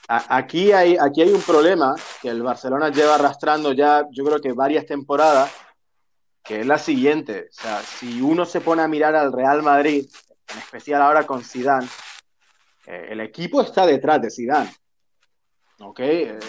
aquí, 0.07 0.71
hay, 0.71 0.97
aquí 0.99 1.23
hay 1.23 1.31
un 1.31 1.41
problema 1.41 1.95
que 2.21 2.29
el 2.29 2.41
Barcelona 2.41 2.89
lleva 2.89 3.15
arrastrando 3.15 3.73
ya, 3.73 4.05
yo 4.11 4.23
creo 4.23 4.39
que 4.39 4.53
varias 4.53 4.85
temporadas, 4.85 5.51
que 6.43 6.61
es 6.61 6.65
la 6.67 6.77
siguiente. 6.77 7.49
O 7.49 7.61
sea, 7.61 7.81
si 7.81 8.21
uno 8.21 8.45
se 8.45 8.61
pone 8.61 8.83
a 8.83 8.87
mirar 8.87 9.15
al 9.15 9.33
Real 9.33 9.61
Madrid, 9.61 10.07
en 10.49 10.57
especial 10.59 11.01
ahora 11.01 11.25
con 11.25 11.43
Zidane, 11.43 11.87
eh, 12.85 13.07
el 13.09 13.19
equipo 13.19 13.61
está 13.61 13.85
detrás 13.85 14.21
de 14.21 14.31
Zidane. 14.31 14.73
¿Ok? 15.79 15.99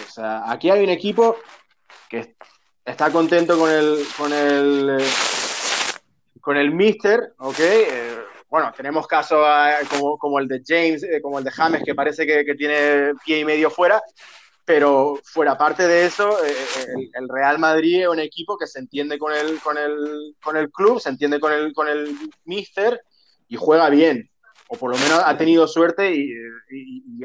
O 0.09 0.11
sea, 0.11 0.51
aquí 0.51 0.71
hay 0.71 0.83
un 0.83 0.91
equipo 0.91 1.37
que 2.09 2.35
está 2.85 3.11
contento 3.11 3.59
con 3.59 3.71
el, 3.71 4.05
con 4.17 4.33
el, 4.33 4.99
eh, 5.01 5.07
con 6.41 6.57
el 6.57 6.73
Mister, 6.73 7.35
¿ok? 7.39 7.59
Eh, 7.61 8.19
bueno, 8.49 8.73
tenemos 8.75 9.07
casos 9.07 9.47
eh, 9.47 9.87
como, 9.91 10.19
como, 10.19 10.39
el 10.39 10.49
de 10.49 10.63
James, 10.67 11.07
como 11.23 11.39
el 11.39 11.45
de 11.45 11.51
James, 11.51 11.83
que 11.85 11.95
parece 11.95 12.27
que, 12.27 12.45
que, 12.45 12.55
tiene 12.55 13.13
pie 13.25 13.41
y 13.41 13.45
medio 13.45 13.71
fuera, 13.71 14.03
pero 14.65 15.19
fuera 15.25 15.57
parte 15.57 15.87
de 15.87 16.07
eso, 16.07 16.45
eh, 16.45 16.55
el, 17.15 17.29
Real 17.29 17.59
Madrid 17.59 18.03
es 18.03 18.09
un 18.09 18.21
equipo 18.21 18.57
que 18.59 18.67
se 18.67 18.79
entiende 18.79 19.19
con 19.19 19.33
el, 19.33 19.59
con 19.61 19.79
el, 19.79 20.37
con 20.43 20.57
el 20.57 20.71
club, 20.71 21.01
se 21.01 21.09
entiende 21.09 21.41
con 21.41 21.53
el, 21.53 21.73
con 21.73 21.89
el 21.89 22.15
míster 22.45 23.01
y 23.49 23.57
juega 23.57 23.89
bien 23.91 24.31
o 24.69 24.77
por 24.77 24.91
lo 24.91 24.99
menos 24.99 25.23
ha 25.25 25.37
tenido 25.37 25.67
suerte 25.67 26.15
y, 26.15 26.33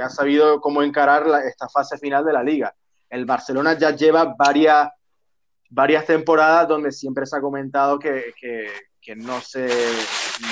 ha 0.01 0.09
sabido 0.09 0.59
cómo 0.59 0.81
encarar 0.81 1.25
esta 1.45 1.67
fase 1.69 1.97
final 1.97 2.25
de 2.25 2.33
la 2.33 2.41
liga. 2.41 2.73
El 3.09 3.25
Barcelona 3.25 3.77
ya 3.77 3.91
lleva 3.91 4.33
varias, 4.37 4.89
varias 5.69 6.05
temporadas 6.05 6.67
donde 6.67 6.91
siempre 6.91 7.25
se 7.25 7.37
ha 7.37 7.41
comentado 7.41 7.99
que, 7.99 8.33
no, 9.17 9.41
se, 9.41 9.67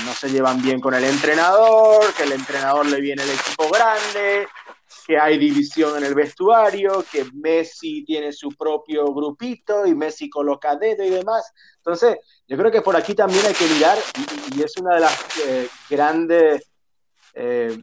no 0.06 0.14
se 0.14 0.30
llevan 0.30 0.62
bien 0.62 0.80
con 0.80 0.94
el 0.94 1.04
entrenador, 1.06 2.14
que 2.14 2.24
el 2.24 2.34
entrenador 2.34 2.86
le 2.86 3.02
viene 3.02 3.24
el 3.24 3.32
equipo 3.32 3.70
grande, 3.70 4.48
que 5.08 5.18
hay 5.18 5.38
división 5.38 5.98
en 5.98 6.04
el 6.04 6.14
vestuario, 6.14 7.04
que 7.10 7.26
Messi 7.34 8.04
tiene 8.04 8.34
su 8.34 8.50
propio 8.50 9.06
grupito 9.14 9.88
y 9.88 9.96
Messi 9.96 10.30
coloca 10.30 10.76
dedo 10.76 11.04
y 11.04 11.10
demás. 11.10 11.52
Entonces, 11.78 12.18
yo 12.48 12.58
creo 12.58 12.70
que 12.70 12.82
por 12.82 12.96
aquí 12.96 13.16
también 13.16 13.46
hay 13.46 13.54
que 13.54 13.68
mirar, 13.68 13.98
y, 14.54 14.62
es 14.62 14.78
una 14.78 14.96
de 14.96 15.02
las 15.02 15.38
eh, 15.48 15.70
grandes 15.90 16.71
eh, 17.34 17.78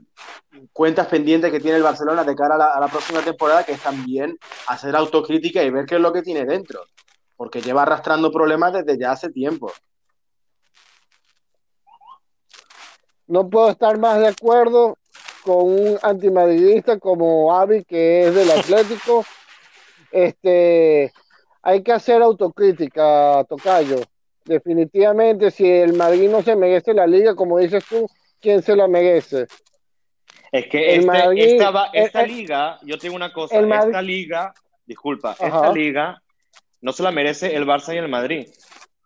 cuentas 0.73 1.07
pendientes 1.07 1.51
que 1.51 1.61
tiene 1.61 1.79
el 1.79 1.83
Barcelona 1.83 2.25
de 2.25 2.35
cara 2.35 2.55
a 2.55 2.81
la, 2.81 2.89
próxima 2.89 3.21
temporada, 3.21 3.65
que 3.65 3.73
es 3.73 3.83
también 3.83 4.39
hacer 4.67 4.95
autocrítica 4.95 5.63
y 5.63 5.71
ver 5.71 5.87
qué 5.87 5.97
es 5.97 6.01
lo 6.01 6.13
que 6.13 6.23
tiene 6.23 6.45
dentro, 6.45 6.81
porque 7.37 7.63
lleva 7.63 7.83
arrastrando 7.83 8.31
problemas 8.31 8.73
desde 8.73 8.99
ya 8.99 9.13
hace 9.13 9.31
tiempo. 9.31 9.73
No 13.27 13.49
puedo 13.49 13.71
estar 13.71 13.99
más 13.99 14.19
de 14.21 14.29
acuerdo 14.29 14.97
con 15.45 15.65
un 15.65 15.99
antimadridista 16.03 16.99
como 16.99 17.55
Avi, 17.55 17.85
que 17.85 18.29
es 18.29 18.35
del 18.35 18.51
Atlético. 18.51 19.25
Este, 20.11 21.13
hay 21.61 21.83
que 21.83 21.93
hacer 21.93 22.23
autocrítica, 22.23 23.45
Tocayo. 23.47 24.01
Definitivamente, 24.47 25.51
si 25.51 25.71
el 25.71 25.93
Madrid 25.93 26.31
no 26.31 26.43
se 26.43 26.57
merece 26.57 26.95
la 26.95 27.07
liga, 27.07 27.35
como 27.35 27.59
dices 27.59 27.85
tú, 27.87 28.09
quién 28.40 28.62
se 28.62 28.77
lo 28.77 28.88
merece. 28.88 29.46
Es 30.51 30.66
que 30.68 30.94
este, 30.94 31.59
esta, 31.92 32.22
liga, 32.22 32.79
yo 32.83 32.96
tengo 32.98 33.16
una 33.16 33.33
cosa, 33.33 33.61
esta 33.61 34.01
liga, 34.01 34.55
disculpa, 34.87 35.33
esta 35.33 35.72
liga 35.72 36.22
no 36.81 36.92
se 36.92 37.03
la 37.03 37.11
merece 37.11 37.55
el 37.55 37.66
Barça 37.66 37.94
y 37.94 37.98
el 37.98 38.09
Madrid. 38.09 38.48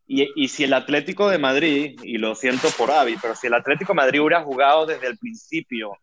Y, 0.07 0.29
y, 0.37 0.49
si 0.49 0.64
el 0.64 0.75
Atlético 0.75 1.29
de 1.29 1.38
Madrid, 1.38 1.99
y 2.03 2.18
lo 2.18 2.35
siento 2.35 2.68
por 2.77 2.90
Avi, 2.90 3.16
pero 3.21 3.35
si 3.35 3.47
el 3.47 3.55
Atlético 3.55 3.92
de 3.92 3.97
Madrid 3.97 4.21
hubiera 4.21 4.42
jugado 4.42 4.85
desde 4.85 5.07
el 5.07 5.16
principio 5.16 5.97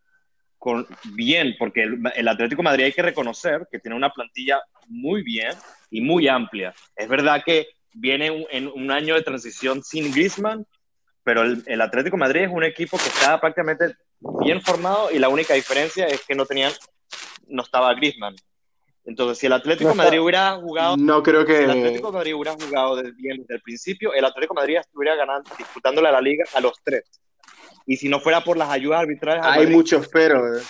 con, 0.58 0.86
bien, 1.14 1.54
porque 1.58 1.84
el, 1.84 2.00
el, 2.14 2.28
Atlético 2.28 2.60
de 2.60 2.68
Madrid 2.68 2.84
hay 2.84 2.92
que 2.92 3.02
reconocer 3.02 3.66
que 3.70 3.78
tiene 3.78 3.96
una 3.96 4.10
plantilla 4.10 4.60
muy 4.88 5.22
bien 5.22 5.52
y 5.90 6.00
muy 6.00 6.28
amplia. 6.28 6.74
Es 6.96 7.08
verdad 7.08 7.42
que 7.44 7.68
viene 7.94 8.46
en 8.50 8.68
un 8.68 8.90
año 8.90 9.14
de 9.14 9.22
transición 9.22 9.82
sin 9.82 10.12
Griezmann, 10.12 10.66
pero 11.22 11.42
el, 11.42 11.80
Atlético 11.80 12.16
Madrid 12.16 12.42
es 12.42 12.50
un 12.50 12.64
equipo 12.64 12.96
que 12.96 13.08
estaba 13.08 13.40
prácticamente 13.40 13.94
bien 14.40 14.62
formado 14.62 15.10
y 15.10 15.18
la 15.18 15.28
única 15.28 15.54
diferencia 15.54 16.06
es 16.06 16.24
que 16.26 16.34
no 16.34 16.46
tenían, 16.46 16.72
no 17.48 17.62
estaba 17.62 17.92
Griezmann. 17.94 18.36
Entonces, 19.04 19.38
si 19.38 19.46
el 19.46 19.52
Atlético 19.54 19.94
Madrid 19.94 20.20
hubiera 20.20 20.56
jugado, 20.56 20.96
no 20.96 21.22
creo 21.22 21.44
que 21.44 21.64
el 21.64 21.70
Atlético 21.70 22.12
Madrid 22.12 22.34
hubiera 22.34 22.52
jugado 22.52 23.02
bien 23.16 23.38
desde 23.38 23.54
el 23.54 23.60
principio, 23.62 24.12
el 24.14 24.24
Atlético 24.24 24.54
Madrid 24.54 24.76
estuviera 24.76 25.16
ganando, 25.16 25.50
disputándole 25.56 26.08
a 26.08 26.12
la 26.12 26.20
liga 26.20 26.44
a 26.54 26.60
los 26.60 26.74
tres. 26.84 27.04
Y 27.86 27.96
si 27.96 28.08
no 28.08 28.20
fuera 28.20 28.42
por 28.42 28.56
las 28.56 28.70
ayudas 28.70 29.00
arbitrales, 29.00 29.44
hay 29.44 29.66
muchos 29.66 30.06
pero. 30.08 30.60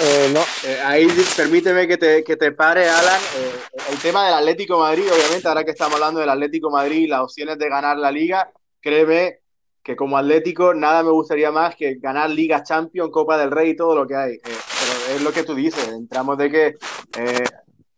Eh. 0.00 0.16
Eh, 0.26 0.30
no, 0.32 0.40
eh, 0.68 0.78
ahí 0.84 1.06
permíteme 1.36 1.86
que 1.86 1.96
te, 1.96 2.24
que 2.24 2.36
te 2.36 2.52
pare, 2.52 2.88
Alan. 2.88 3.20
Eh, 3.36 3.52
el 3.92 3.98
tema 3.98 4.24
del 4.24 4.34
Atlético 4.34 4.78
Madrid, 4.78 5.04
obviamente, 5.04 5.46
ahora 5.46 5.64
que 5.64 5.70
estamos 5.70 5.94
hablando 5.94 6.20
del 6.20 6.28
Atlético 6.28 6.70
Madrid 6.70 6.98
y 7.02 7.06
las 7.06 7.20
opciones 7.20 7.58
de 7.58 7.68
ganar 7.68 7.96
la 7.96 8.10
liga, 8.10 8.50
créeme 8.80 9.40
que 9.82 9.94
como 9.94 10.18
Atlético 10.18 10.74
nada 10.74 11.02
me 11.02 11.10
gustaría 11.10 11.52
más 11.52 11.76
que 11.76 11.94
ganar 11.94 12.28
Liga 12.30 12.62
Champions, 12.62 13.10
Copa 13.12 13.38
del 13.38 13.52
Rey 13.52 13.70
y 13.70 13.76
todo 13.76 13.94
lo 13.94 14.06
que 14.06 14.16
hay. 14.16 14.38
pero 14.42 15.16
es 15.16 15.22
lo 15.22 15.32
que 15.32 15.44
tú 15.44 15.54
dices, 15.54 15.88
entramos 15.88 16.36
de 16.38 16.50
que 16.50 16.76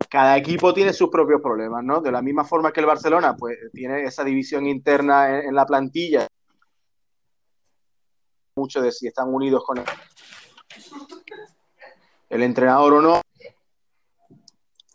cada 0.09 0.37
equipo 0.37 0.75
tiene 0.75 0.93
sus 0.93 1.09
propios 1.09 1.41
problemas, 1.41 1.83
¿no? 1.83 2.01
De 2.01 2.13
la 2.13 2.21
misma 2.21 2.45
forma 2.45 2.73
que 2.73 2.81
el 2.81 2.87
Barcelona, 2.87 3.35
pues 3.37 3.57
tiene 3.73 4.05
esa 4.05 4.23
división 4.23 4.67
interna 4.67 5.41
en, 5.41 5.55
la 5.55 5.65
plantilla. 5.65 6.27
Mucho 8.57 8.83
de 8.83 8.93
si 8.93 9.07
están 9.07 9.33
unidos 9.33 9.65
con 9.65 9.79
él 9.79 9.85
el 12.29 12.43
entrenador 12.43 12.95
o 12.95 13.01
no. 13.01 13.21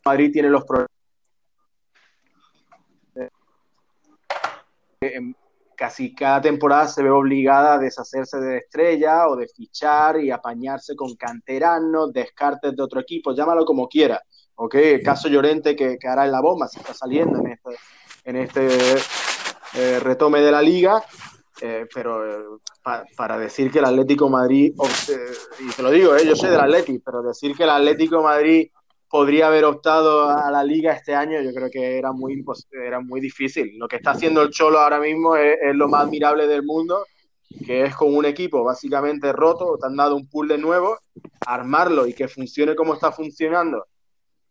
Madrid 0.06 0.32
tiene 0.32 0.50
los 0.50 0.64
problemas. 0.66 0.90
Casi 5.76 6.14
cada 6.16 6.42
temporada 6.42 6.88
se 6.88 7.04
ve 7.04 7.10
obligada 7.10 7.74
a 7.74 7.78
deshacerse 7.78 8.40
de 8.40 8.58
estrella 8.60 9.28
o 9.28 9.36
de 9.36 9.48
fichar 9.48 10.20
y 10.20 10.32
apañarse 10.32 10.96
con 10.96 11.16
canteranos, 11.16 12.14
descartes 12.14 12.76
de 12.76 12.84
otro 12.84 13.02
equipo, 13.02 13.34
llámalo 13.34 13.66
como 13.66 13.88
quiera. 13.88 14.22
¿ok? 14.56 14.76
El 14.76 15.04
caso 15.04 15.28
Llorente 15.28 15.76
que, 15.76 15.98
que 15.98 16.08
hará 16.08 16.26
en 16.26 16.32
la 16.32 16.42
bomba, 16.42 16.68
se 16.68 16.80
está 16.80 16.94
saliendo 16.94 17.40
en 17.40 17.48
este, 17.48 17.70
en 18.24 18.36
este 18.36 18.68
eh, 19.74 20.00
retome 20.00 20.40
de 20.42 20.52
la 20.52 20.62
liga 20.62 21.04
eh, 21.62 21.86
pero 21.94 22.28
eh, 22.28 22.60
para 23.16 23.38
decir 23.38 23.72
que 23.72 23.80
el 23.80 23.86
Atlético 23.86 24.30
Madrid, 24.30 24.74
eh, 25.10 25.34
y 25.60 25.72
te 25.72 25.84
lo 25.84 25.92
digo, 25.92 26.18
yo 26.18 26.36
soy 26.36 26.50
del 26.50 26.60
Atlético, 26.60 27.02
pero 27.06 27.22
decir 27.22 27.56
que 27.56 27.64
el 27.64 27.70
Atlético 27.70 28.24
Madrid 28.24 28.70
podría 29.08 29.48
haber 29.48 29.66
optado 29.66 30.28
a 30.28 30.50
la 30.50 30.64
liga 30.64 30.94
este 30.94 31.14
año, 31.14 31.40
yo 31.42 31.54
creo 31.54 31.70
que 31.70 32.00
era 32.00 32.12
muy, 32.12 32.44
era 32.72 33.00
muy 33.00 33.22
difícil. 33.22 33.78
Lo 33.78 33.88
que 33.88 33.98
está 33.98 34.12
haciendo 34.12 34.42
el 34.42 34.50
Cholo 34.50 34.80
ahora 34.80 35.00
mismo 35.00 35.36
es, 35.36 35.58
lo 35.76 35.88
más 35.88 36.06
admirable 36.06 36.48
del 36.48 36.64
mundo, 36.64 37.06
que 37.64 37.84
es 37.84 37.96
con 37.96 38.16
un 38.16 38.26
equipo 38.26 38.64
básicamente 38.64 39.32
roto, 39.32 39.78
te 39.80 39.86
han 39.86 39.96
dado 39.96 40.16
un 40.16 40.28
pool 40.28 40.48
de 40.48 40.58
nuevo, 40.58 40.98
armarlo 41.46 42.08
y 42.08 42.14
que 42.16 42.28
funcione 42.28 42.76
como 42.76 42.96
está 42.96 43.12
funcionando 43.12 43.86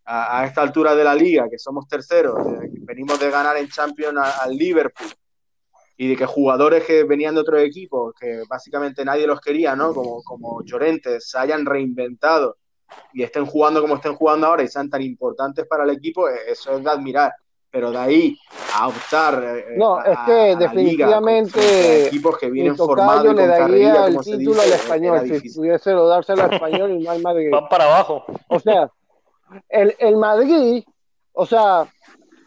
a, 0.05 0.45
esta 0.47 0.63
altura 0.63 0.95
de 0.95 1.03
la 1.03 1.15
liga, 1.17 1.49
que 1.51 1.59
somos 1.59 1.89
terceros, 1.89 2.37
venimos 2.83 3.19
de 3.19 3.31
ganar 3.31 3.57
en 3.57 3.69
Champions 3.69 4.17
al 4.41 4.57
Liverpool, 4.57 5.09
y 5.97 6.09
de 6.09 6.17
que 6.17 6.27
jugadores 6.27 6.85
que 6.85 7.05
venían 7.05 7.35
de 7.35 7.43
otros 7.43 7.61
equipos, 7.63 8.15
que 8.19 8.43
básicamente 8.49 9.05
nadie 9.05 9.27
los 9.27 9.41
quería, 9.41 9.77
¿no? 9.77 9.93
Como, 9.93 10.23
como 10.23 10.65
Llorentes, 10.65 11.29
se 11.29 11.39
hayan 11.39 11.67
reinventado 11.67 12.57
y 13.13 13.23
estén 13.23 13.47
jugando 13.47 13.81
como 13.81 13.97
estén 13.97 14.15
jugando 14.15 14.47
ahora 14.47 14.63
y 14.63 14.69
sean 14.69 14.91
tan 14.91 15.03
importantes 15.03 15.67
para 15.67 15.85
el 15.85 15.91
equipo, 15.91 16.29
eh, 16.29 16.35
eso 16.49 16.77
es 16.77 16.85
de 16.85 16.91
admirar. 16.91 17.33
Pero 17.71 17.91
de 17.91 17.99
ahí 17.99 18.39
a 18.75 18.89
optar. 18.89 19.43
Eh, 19.43 19.77
no, 19.79 20.05
es 20.05 20.19
que 20.27 20.57
definitivamente. 20.57 22.09
equipos 22.09 22.37
que 22.37 22.51
vienen 22.51 22.77
formados. 22.77 23.35
le 23.35 23.47
daría 23.47 24.09
el 24.09 24.19
título 24.19 24.61
al 24.61 24.73
español. 24.73 25.41
Si 25.41 25.49
pudiese 25.55 25.93
lo 25.93 26.07
dárselo 26.07 26.43
al 26.43 26.53
español 26.53 26.91
y 26.91 27.03
no 27.03 27.11
al 27.11 27.23
Madrid. 27.23 27.49
Van 27.51 27.71
para 27.71 27.85
abajo. 27.85 28.27
O 28.49 28.61
sea, 28.61 28.91
el, 29.71 29.97
el 29.99 30.17
Madrid, 30.19 30.85
o 31.33 31.47
sea, 31.47 31.87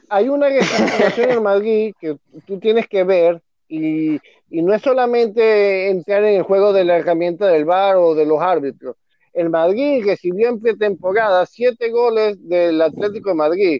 hay 0.09 0.29
una 0.29 0.49
situación 0.61 1.31
en 1.31 1.43
Madrid 1.43 1.93
que 1.99 2.17
tú 2.45 2.59
tienes 2.59 2.87
que 2.87 3.03
ver 3.03 3.41
y, 3.67 4.19
no 4.49 4.73
es 4.73 4.81
solamente 4.81 5.89
entrar 5.89 6.23
en 6.23 6.35
el 6.35 6.43
juego 6.43 6.71
de 6.71 6.85
la 6.85 6.97
herramienta 6.97 7.47
del 7.47 7.65
VAR 7.65 7.97
o 7.97 8.15
de 8.15 8.25
los 8.25 8.41
árbitros. 8.41 8.95
El 9.33 9.49
Madrid 9.49 10.03
recibió 10.05 10.47
en 10.47 10.61
pretemporada 10.61 11.45
siete 11.45 11.89
goles 11.89 12.37
del 12.47 12.81
Atlético 12.81 13.29
de 13.29 13.35
Madrid. 13.35 13.79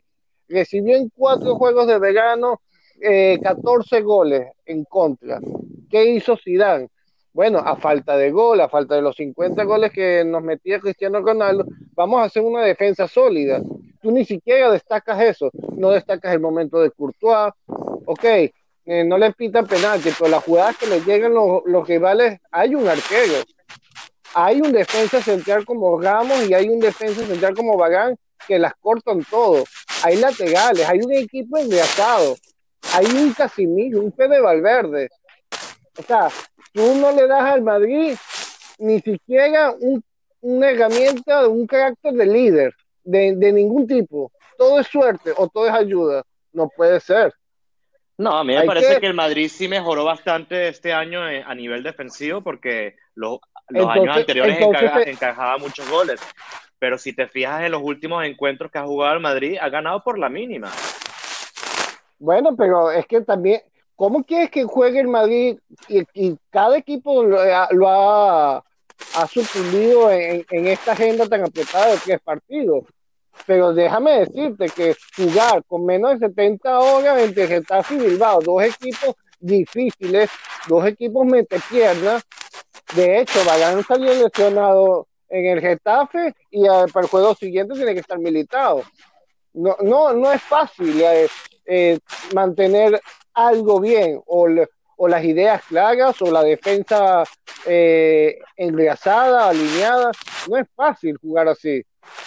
Recibió 0.49 0.97
en 0.97 1.09
cuatro 1.15 1.55
juegos 1.55 1.87
de 1.87 1.97
verano 1.97 2.59
eh, 2.99 3.39
14 3.41 4.01
goles 4.01 4.47
en 4.65 4.83
contra. 4.83 5.39
¿Qué 5.89 6.11
hizo 6.11 6.35
Zidane? 6.35 6.89
Bueno, 7.31 7.59
a 7.59 7.75
falta 7.75 8.17
de 8.17 8.31
gol, 8.31 8.59
a 8.61 8.69
falta 8.69 8.95
de 8.95 9.01
los 9.01 9.15
50 9.15 9.63
goles 9.63 9.91
que 9.91 10.23
nos 10.25 10.41
metía 10.41 10.79
Cristiano 10.79 11.21
Ronaldo, 11.21 11.65
vamos 11.93 12.21
a 12.21 12.23
hacer 12.25 12.43
una 12.43 12.61
defensa 12.61 13.07
sólida. 13.07 13.61
Tú 14.05 14.11
ni 14.11 14.23
siquiera 14.23 14.69
destacas 14.69 15.19
eso, 15.19 15.49
no 15.75 15.89
destacas 15.89 16.31
el 16.31 16.39
momento 16.39 16.79
de 16.79 16.91
Courtois, 16.91 17.51
ok, 18.05 18.23
eh, 18.23 19.03
no 19.03 19.17
le 19.17 19.33
pitan 19.33 19.65
penalti, 19.65 20.11
pero 20.15 20.29
las 20.29 20.43
jugadas 20.43 20.77
que 20.77 20.85
le 20.85 21.01
llegan 21.01 21.33
los, 21.33 21.63
los 21.65 21.87
rivales, 21.87 22.39
hay 22.51 22.75
un 22.75 22.87
arquero, 22.87 23.33
hay 24.35 24.61
un 24.61 24.71
defensa 24.71 25.19
central 25.23 25.65
como 25.65 25.99
Ramos 25.99 26.47
y 26.47 26.53
hay 26.53 26.69
un 26.69 26.79
defensa 26.79 27.25
central 27.25 27.55
como 27.55 27.77
Bagán 27.77 28.15
que 28.47 28.59
las 28.59 28.75
cortan 28.75 29.23
todo. 29.23 29.63
Hay 30.03 30.17
laterales, 30.17 30.87
hay 30.87 30.99
un 30.99 31.11
equipo 31.11 31.57
engrasado, 31.57 32.35
hay 32.93 33.07
un 33.07 33.33
Casimiro, 33.33 34.01
un 34.01 34.13
Fede 34.13 34.39
Valverde. 34.39 35.09
O 35.97 36.03
sea, 36.03 36.29
tú 36.73 36.93
no 36.93 37.11
le 37.11 37.25
das 37.25 37.41
al 37.41 37.63
Madrid 37.63 38.15
ni 38.77 38.99
siquiera 38.99 39.73
una 40.41 40.69
herramienta, 40.69 41.47
un 41.47 41.65
carácter 41.65 42.13
de 42.13 42.25
líder, 42.27 42.75
de, 43.05 43.53
ningún 43.53 43.87
tipo. 43.87 44.31
Todo 44.57 44.79
es 44.79 44.87
suerte 44.87 45.31
o 45.37 45.47
todo 45.47 45.67
es 45.67 45.73
ayuda. 45.73 46.23
No 46.51 46.69
puede 46.75 46.99
ser. 46.99 47.33
No, 48.17 48.37
a 48.37 48.43
mí 48.43 48.55
me 48.55 48.63
parece 48.63 48.99
que... 48.99 49.07
el 49.07 49.13
Madrid 49.13 49.49
sí 49.49 49.67
mejoró 49.67 50.05
bastante 50.05 50.69
este 50.69 50.93
año 50.93 51.27
eh, 51.29 51.43
a 51.45 51.53
nivel 51.53 51.83
defensivo 51.83 52.41
porque 52.41 52.95
los, 53.13 53.39
años 53.69 54.15
anteriores 54.15 54.57
encajaba 55.05 55.57
muchos 55.57 55.89
goles. 55.89 56.21
pero 56.79 56.97
si 56.97 57.13
te 57.13 57.27
fijas 57.27 57.63
en 57.63 57.73
los 57.73 57.81
últimos 57.81 58.23
encuentros 58.25 58.71
que 58.71 58.77
ha 58.77 58.85
jugado 58.85 59.15
el 59.15 59.19
Madrid, 59.19 59.57
ha 59.59 59.69
ganado 59.69 60.01
por 60.03 60.17
la 60.17 60.29
mínima. 60.29 60.71
Bueno, 62.19 62.55
pero 62.55 62.91
es 62.91 63.05
que 63.05 63.21
también, 63.21 63.61
¿cómo 63.95 64.23
quieres 64.23 64.49
que 64.49 64.63
juegue 64.63 65.01
el 65.01 65.07
Madrid 65.07 65.59
y, 65.89 66.37
cada 66.49 66.77
equipo 66.77 67.23
lo, 67.23 67.39
ha, 67.89 68.63
ha 69.15 69.27
sucumbido 69.27 70.09
en, 70.09 70.45
en, 70.49 70.67
esta 70.67 70.93
agenda 70.93 71.27
tan 71.27 71.43
apretada 71.43 71.87
de 71.87 71.97
tres 71.97 72.19
partidos? 72.23 72.85
Pero 73.45 73.73
déjame 73.73 74.25
decirte 74.25 74.69
que 74.69 74.95
jugar 75.15 75.63
con 75.65 75.85
menos 75.85 76.19
de 76.19 76.27
70 76.27 76.79
horas 76.79 77.21
entre 77.21 77.47
Getafe 77.47 77.95
y 77.95 77.99
Bilbao, 77.99 78.39
dos 78.41 78.63
equipos 78.63 79.15
difíciles, 79.39 80.29
dos 80.67 80.85
equipos 80.85 81.27
piernas. 81.69 82.23
De 82.95 83.19
hecho, 83.19 83.43
Varane 83.45 83.83
salió 83.83 84.13
lesionado 84.13 85.07
en 85.29 85.45
el 85.45 85.61
Getafe 85.61 86.33
y 86.51 86.65
para 86.65 87.05
el 87.05 87.09
juego 87.09 87.35
siguiente 87.35 87.75
tiene 87.75 87.93
que 87.93 87.99
estar 87.99 88.19
militado. 88.19 88.83
No, 89.53 89.77
no, 89.81 90.13
no 90.13 90.31
es 90.31 90.41
fácil 90.41 90.99
eh, 91.01 91.27
eh, 91.65 91.99
mantener 92.33 92.99
algo 93.33 93.79
bien 93.79 94.21
o, 94.25 94.47
o, 94.97 95.07
las 95.07 95.23
ideas 95.23 95.63
claras 95.63 96.21
o 96.21 96.31
la 96.31 96.43
defensa 96.43 97.23
eh, 97.65 98.37
engrasada, 98.57 99.49
alineada. 99.49 100.11
No 100.49 100.57
es 100.57 100.67
fácil 100.75 101.17
jugar 101.17 101.47
así. 101.47 101.83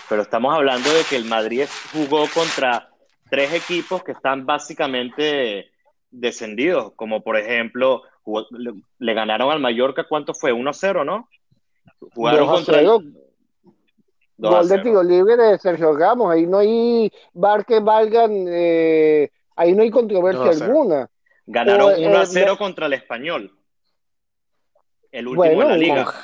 Pero 0.08 0.22
estamos 0.22 0.54
hablando 0.54 0.92
de 0.92 1.04
que 1.04 1.16
el 1.16 1.24
Madrid 1.24 1.66
jugó 1.92 2.24
contra 2.32 2.88
tres 3.30 3.52
equipos 3.52 4.02
que 4.02 4.12
están 4.12 4.46
básicamente 4.46 5.70
descendidos, 6.10 6.92
como 6.94 7.22
por 7.22 7.36
ejemplo, 7.36 8.02
le 8.98 9.14
ganaron 9.14 9.50
al 9.50 9.60
Mallorca, 9.60 10.04
¿cuánto 10.08 10.34
fue? 10.34 10.52
1-0, 10.52 11.04
¿no? 11.04 11.28
Jugaron 12.14 12.46
contra 12.46 12.82
Gol 14.38 14.68
de 14.68 14.78
tiro 14.78 15.02
libre 15.02 15.36
de 15.36 15.58
Sergio 15.58 15.96
Ramos, 15.96 16.32
ahí 16.32 16.46
no 16.46 16.58
hay 16.58 17.10
bar 17.32 17.66
que 17.66 17.80
valgan, 17.80 18.46
eh, 18.48 19.32
ahí 19.56 19.74
no 19.74 19.82
hay 19.82 19.90
controversia 19.90 20.50
alguna. 20.50 21.10
Ganaron 21.44 21.94
1-0 21.94 22.56
contra 22.56 22.86
el 22.86 22.92
Español, 22.92 23.52
el 25.10 25.26
último 25.26 25.44
de 25.44 25.56
la 25.56 25.76
liga. 25.76 26.14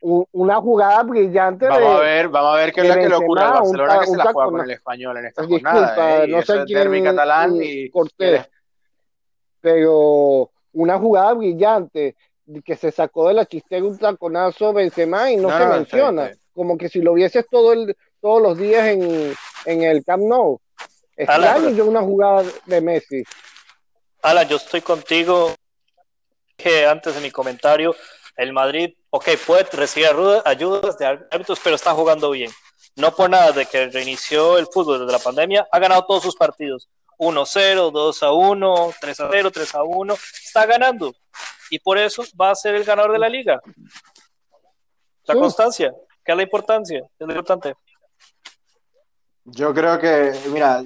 Una 0.00 0.60
jugada 0.60 1.02
brillante. 1.02 1.66
Vamos 1.66 1.96
a 1.96 2.00
ver, 2.00 2.28
vamos 2.28 2.54
a 2.54 2.56
ver 2.56 2.72
qué 2.72 2.80
es 2.82 2.88
lo 2.88 2.94
que 2.94 3.08
le 3.08 3.14
ocurre 3.14 3.42
al 3.42 3.52
Barcelona 3.52 4.00
que 4.00 4.06
se 4.06 4.16
la 4.16 4.32
juega 4.32 4.50
con 4.50 4.60
el 4.60 4.70
español 4.70 5.16
en 5.18 5.26
esta 5.26 5.44
jornada. 5.44 6.24
¿eh? 6.24 6.28
no 6.28 6.42
sé 6.42 6.64
quién 6.66 7.04
catalán 7.04 7.56
y, 7.60 7.90
Cortés. 7.90 8.48
Pero 9.60 10.50
una 10.72 10.98
jugada 10.98 11.32
brillante 11.34 12.16
que 12.64 12.76
se 12.76 12.90
sacó 12.90 13.28
de 13.28 13.34
la 13.34 13.46
chistera 13.46 13.84
un 13.84 13.98
taconazo 13.98 14.72
Benzema 14.72 15.30
y 15.30 15.36
no, 15.36 15.50
se 15.50 15.66
menciona. 15.66 16.30
Como 16.54 16.78
que 16.78 16.88
si 16.88 17.00
lo 17.00 17.14
vieses 17.14 17.46
todo 17.50 17.72
el, 17.72 17.96
todos 18.20 18.40
los 18.40 18.56
días 18.56 18.86
en, 18.86 19.34
en 19.64 19.82
el 19.82 20.04
Camp 20.04 20.22
Nou. 20.24 20.60
Extraño 21.16 21.70
yo 21.70 21.86
una 21.86 22.00
jugada 22.00 22.44
de 22.66 22.80
Messi. 22.80 23.24
Alan, 24.22 24.48
yo 24.48 24.56
estoy 24.56 24.80
contigo. 24.80 25.54
Que 26.56 26.86
antes 26.86 27.14
de 27.14 27.20
mi 27.20 27.30
comentario, 27.30 27.94
el 28.38 28.52
Madrid, 28.52 28.94
ok, 29.10 29.28
puede 29.44 29.64
recibir 29.64 30.08
ayudas 30.44 30.96
de 30.96 31.06
árbitros, 31.06 31.60
pero 31.62 31.74
está 31.74 31.92
jugando 31.92 32.30
bien. 32.30 32.50
No 32.94 33.14
por 33.14 33.28
nada 33.28 33.50
de 33.52 33.66
que 33.66 33.88
reinició 33.88 34.58
el 34.58 34.66
fútbol 34.66 35.00
desde 35.00 35.12
la 35.12 35.18
pandemia, 35.18 35.66
ha 35.70 35.78
ganado 35.78 36.06
todos 36.06 36.22
sus 36.22 36.36
partidos. 36.36 36.88
1-0, 37.18 37.90
2-1, 37.90 38.94
3-0, 39.00 39.50
3-1, 39.50 40.18
está 40.44 40.66
ganando. 40.66 41.12
Y 41.68 41.80
por 41.80 41.98
eso 41.98 42.22
va 42.40 42.52
a 42.52 42.54
ser 42.54 42.76
el 42.76 42.84
ganador 42.84 43.12
de 43.12 43.18
la 43.18 43.28
liga. 43.28 43.60
La 45.24 45.34
constancia, 45.34 45.92
que 46.24 46.32
es 46.32 46.36
la 46.36 46.44
importancia, 46.44 47.00
es 47.18 47.26
lo 47.26 47.32
importante. 47.32 47.74
Yo 49.44 49.74
creo 49.74 49.98
que, 49.98 50.32
mira, 50.50 50.82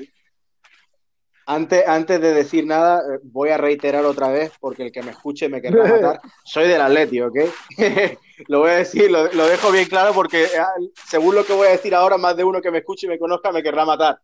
antes, 1.47 1.87
antes 1.87 2.21
de 2.21 2.35
decir 2.35 2.67
nada, 2.67 3.01
eh, 3.01 3.19
voy 3.25 3.51
a 3.51 3.57
reiterar 3.57 4.05
otra 4.05 4.29
vez, 4.29 4.53
porque 4.61 4.85
el 4.85 4.93
que 4.93 5.03
me 5.03 5.11
escuche 5.11 5.49
me 5.49 5.61
querrá 5.61 5.85
matar. 5.85 6.21
Soy 6.45 6.69
del 6.69 6.81
Atleti, 6.81 7.21
¿ok? 7.21 7.37
lo 8.49 8.61
voy 8.61 8.71
a 8.71 8.77
decir, 8.77 9.11
lo, 9.11 9.47
dejo 9.47 9.71
bien 9.71 9.89
claro, 9.89 10.13
porque 10.13 10.45
eh, 10.45 10.63
según 11.07 11.35
lo 11.35 11.45
que 11.45 11.53
voy 11.53 11.69
a 11.69 11.73
decir 11.73 11.95
ahora, 11.95 12.17
más 12.17 12.37
de 12.37 12.45
uno 12.45 12.61
que 12.61 12.71
me 12.71 12.79
escuche 12.79 13.07
y 13.07 13.11
me 13.11 13.19
conozca 13.19 13.51
me 13.51 13.63
querrá 13.63 13.85
matar. 13.85 14.21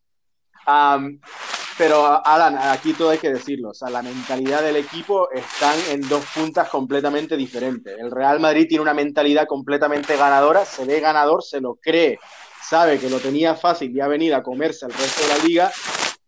pero, 1.76 2.24
Alan, 2.24 2.56
aquí 2.56 2.92
todo 2.92 3.10
hay 3.10 3.18
que 3.18 3.32
decirlo. 3.32 3.70
O 3.70 3.74
sea, 3.74 3.90
la 3.90 4.02
mentalidad 4.02 4.62
del 4.62 4.76
equipo 4.76 5.30
están 5.32 5.78
en 5.90 6.08
dos 6.08 6.24
puntas 6.34 6.68
completamente 6.68 7.36
diferentes. 7.36 7.98
El 7.98 8.10
Real 8.10 8.38
Madrid 8.38 8.66
tiene 8.68 8.82
una 8.82 8.94
mentalidad 8.94 9.46
completamente 9.46 10.16
ganadora, 10.16 10.64
se 10.64 10.84
ve 10.84 11.00
ganador, 11.00 11.42
se 11.42 11.60
lo 11.60 11.74
cree, 11.76 12.18
sabe 12.62 12.98
que 12.98 13.10
lo 13.10 13.18
tenía 13.18 13.54
fácil 13.54 13.96
y 13.96 14.00
ha 14.00 14.08
venido 14.08 14.36
a 14.36 14.42
comerse 14.42 14.86
el 14.86 14.92
resto 14.92 15.22
de 15.22 15.28
la 15.28 15.44
liga 15.44 15.72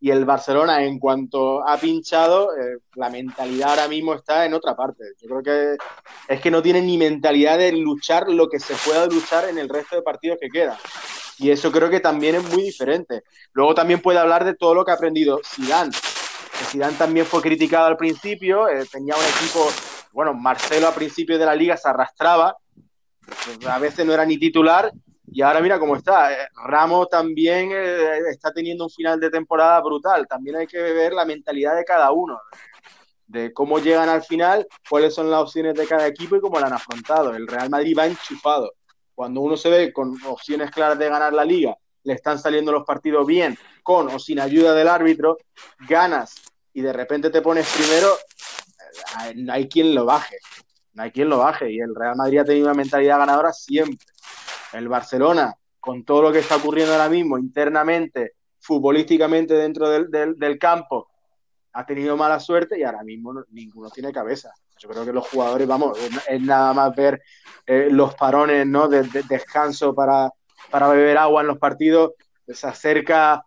y 0.01 0.11
el 0.11 0.25
Barcelona 0.25 0.83
en 0.83 0.99
cuanto 0.99 1.67
ha 1.67 1.77
pinchado, 1.79 2.57
eh, 2.57 2.79
la 2.95 3.11
mentalidad 3.11 3.71
ahora 3.71 3.89
mismo 3.89 4.15
está 4.15 4.47
en 4.47 4.55
otra 4.55 4.75
parte. 4.75 5.05
Yo 5.21 5.29
creo 5.29 5.43
que 5.43 5.77
es 6.27 6.41
que 6.41 6.51
no 6.51 6.63
tiene 6.63 6.81
ni 6.81 6.97
mentalidad 6.97 7.59
de 7.59 7.73
luchar 7.73 8.29
lo 8.31 8.49
que 8.49 8.59
se 8.59 8.75
pueda 8.77 9.07
luchar 9.07 9.51
en 9.51 9.59
el 9.59 9.69
resto 9.69 9.97
de 9.97 10.03
partidos 10.03 10.39
que 10.41 10.49
quedan. 10.49 10.77
Y 11.39 11.51
eso 11.51 11.71
creo 11.71 11.91
que 11.91 12.01
también 12.01 12.37
es 12.37 12.51
muy 12.51 12.63
diferente. 12.63 13.25
Luego 13.53 13.75
también 13.75 14.01
puede 14.01 14.19
hablar 14.19 14.45
de 14.45 14.55
todo 14.55 14.75
lo 14.75 14.85
que 14.87 14.91
ha 14.91 14.95
aprendido 14.95 15.41
Zidane. 15.45 15.93
Zidane 16.71 16.97
también 16.97 17.27
fue 17.27 17.43
criticado 17.43 17.87
al 17.87 17.97
principio, 17.99 18.69
eh, 18.69 18.87
tenía 18.91 19.15
un 19.15 19.25
equipo, 19.25 19.69
bueno, 20.13 20.33
Marcelo 20.33 20.89
a 20.89 20.95
principio 20.95 21.39
de 21.39 21.45
la 21.45 21.55
liga 21.55 21.77
se 21.77 21.89
arrastraba, 21.89 22.57
a 23.67 23.79
veces 23.79 24.05
no 24.05 24.13
era 24.13 24.25
ni 24.25 24.39
titular 24.39 24.91
y 25.33 25.43
ahora 25.43 25.61
mira 25.61 25.79
cómo 25.79 25.97
está. 25.97 26.33
Eh, 26.33 26.49
Ramos 26.67 27.09
también 27.09 27.71
eh, 27.73 28.19
está 28.31 28.53
teniendo 28.53 28.85
un 28.85 28.91
final 28.91 29.21
de 29.21 29.31
temporada 29.31 29.81
brutal. 29.81 30.27
También 30.27 30.57
hay 30.57 30.67
que 30.67 30.81
ver 30.81 31.13
la 31.13 31.25
mentalidad 31.25 31.77
de 31.77 31.85
cada 31.85 32.11
uno, 32.11 32.41
de 33.27 33.53
cómo 33.53 33.79
llegan 33.79 34.09
al 34.09 34.23
final, 34.23 34.67
cuáles 34.89 35.15
son 35.15 35.31
las 35.31 35.41
opciones 35.41 35.75
de 35.75 35.87
cada 35.87 36.07
equipo 36.07 36.37
y 36.37 36.41
cómo 36.41 36.59
la 36.59 36.67
han 36.67 36.73
afrontado. 36.73 37.35
El 37.35 37.47
Real 37.47 37.71
Madrid 37.71 37.97
va 37.97 38.07
enchufado. 38.07 38.73
Cuando 39.15 39.41
uno 39.41 39.57
se 39.57 39.71
ve 39.71 39.93
con 39.93 40.17
opciones 40.27 40.71
claras 40.71 40.99
de 40.99 41.09
ganar 41.09 41.33
la 41.33 41.45
liga, 41.45 41.77
le 42.03 42.15
están 42.15 42.39
saliendo 42.39 42.73
los 42.73 42.85
partidos 42.85 43.27
bien, 43.27 43.57
con 43.83 44.09
o 44.09 44.19
sin 44.19 44.41
ayuda 44.41 44.75
del 44.75 44.89
árbitro, 44.89 45.37
ganas 45.87 46.35
y 46.73 46.81
de 46.81 46.93
repente 46.93 47.31
te 47.31 47.43
pones 47.43 47.71
primero, 47.73 48.09
eh, 49.25 49.35
no 49.37 49.53
hay 49.53 49.69
quien 49.69 49.95
lo 49.95 50.07
baje. 50.07 50.39
No 50.93 51.05
hay 51.05 51.13
quien 51.13 51.29
lo 51.29 51.39
baje. 51.39 51.71
Y 51.71 51.79
el 51.79 51.95
Real 51.95 52.17
Madrid 52.17 52.39
ha 52.39 52.45
tenido 52.45 52.67
una 52.67 52.75
mentalidad 52.75 53.19
ganadora 53.19 53.53
siempre 53.53 54.05
el 54.73 54.89
Barcelona, 54.89 55.55
con 55.79 56.05
todo 56.05 56.23
lo 56.23 56.33
que 56.33 56.41
está 56.41 56.57
ocurriendo 56.57 56.93
ahora 56.93 57.09
mismo 57.09 57.39
internamente, 57.39 58.35
futbolísticamente 58.59 59.55
dentro 59.55 59.89
del, 59.89 60.59
campo, 60.59 61.09
ha 61.73 61.87
tenido 61.87 62.17
mala 62.17 62.39
suerte 62.39 62.79
y 62.79 62.83
ahora 62.83 63.03
mismo 63.03 63.43
ninguno 63.51 63.91
tiene 63.91 64.13
cabeza. 64.13 64.53
Yo 64.79 64.89
creo 64.89 65.05
que 65.05 65.13
los 65.13 65.29
jugadores, 65.29 65.67
vamos, 65.67 65.99
es, 66.29 66.41
nada 66.41 66.73
más 66.75 66.95
ver 66.95 67.23
eh, 67.67 67.89
los 67.91 68.15
parones 68.15 68.67
¿no? 68.67 68.89
de, 68.89 69.03
descanso 69.29 69.95
para, 69.95 70.31
para, 70.71 70.89
beber 70.89 71.17
agua 71.19 71.43
en 71.43 71.49
los 71.49 71.59
partidos. 71.59 72.13
Se 72.47 72.67
acerca 72.67 73.45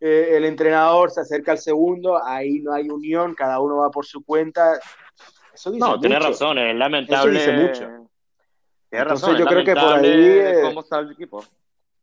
eh, 0.00 0.32
el 0.32 0.44
entrenador, 0.44 1.10
se 1.10 1.20
acerca 1.20 1.52
el 1.52 1.58
segundo, 1.58 2.22
ahí 2.24 2.60
no 2.60 2.72
hay 2.72 2.88
unión, 2.88 3.34
cada 3.34 3.60
uno 3.60 3.78
va 3.78 3.90
por 3.90 4.06
su 4.06 4.24
cuenta. 4.24 4.78
Eso 5.52 5.70
dice 5.70 5.86
no, 5.86 5.98
tiene 5.98 6.18
razón, 6.18 6.58
es 6.58 6.74
lamentable. 6.74 7.38
Eso 7.38 7.50
dice 7.50 7.66
mucho 7.66 8.06
entonces 8.90 9.38
yo 9.38 9.46
creo 9.46 9.64
que 9.64 9.74
por 9.74 9.94
ahí 9.94 10.10
eh, 10.10 10.60
cómo 10.62 10.80
está 10.80 10.98
el 11.00 11.12
equipo. 11.12 11.44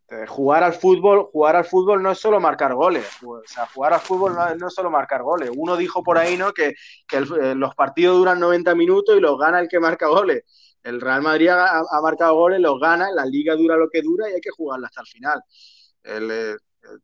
Eh, 0.09 0.27
jugar 0.27 0.63
al 0.63 0.73
fútbol, 0.73 1.29
jugar 1.31 1.55
al 1.55 1.65
fútbol 1.65 2.03
no 2.03 2.11
es 2.11 2.19
solo 2.19 2.39
marcar 2.39 2.75
goles, 2.75 3.05
o 3.25 3.41
sea, 3.45 3.65
jugar 3.67 3.93
al 3.93 4.01
fútbol 4.01 4.35
no, 4.35 4.67
es 4.67 4.73
solo 4.73 4.91
marcar 4.91 5.23
goles. 5.23 5.49
Uno 5.55 5.77
dijo 5.77 6.03
por 6.03 6.17
ahí, 6.17 6.37
¿no? 6.37 6.53
Que, 6.53 6.75
eh, 7.11 7.55
los 7.55 7.73
partidos 7.73 8.17
duran 8.17 8.39
90 8.39 8.75
minutos 8.75 9.17
y 9.17 9.21
los 9.21 9.39
gana 9.39 9.59
el 9.59 9.69
que 9.69 9.79
marca 9.79 10.07
goles. 10.07 10.43
El 10.83 10.99
Real 10.99 11.21
Madrid 11.21 11.47
ha, 11.47 12.01
marcado 12.01 12.35
goles, 12.35 12.59
los 12.59 12.77
gana, 12.79 13.09
la 13.11 13.25
liga 13.25 13.55
dura 13.55 13.77
lo 13.77 13.89
que 13.89 14.01
dura 14.01 14.29
y 14.29 14.33
hay 14.33 14.41
que 14.41 14.51
jugarla 14.51 14.87
hasta 14.87 15.01
el 15.01 15.07
final. 15.07 15.41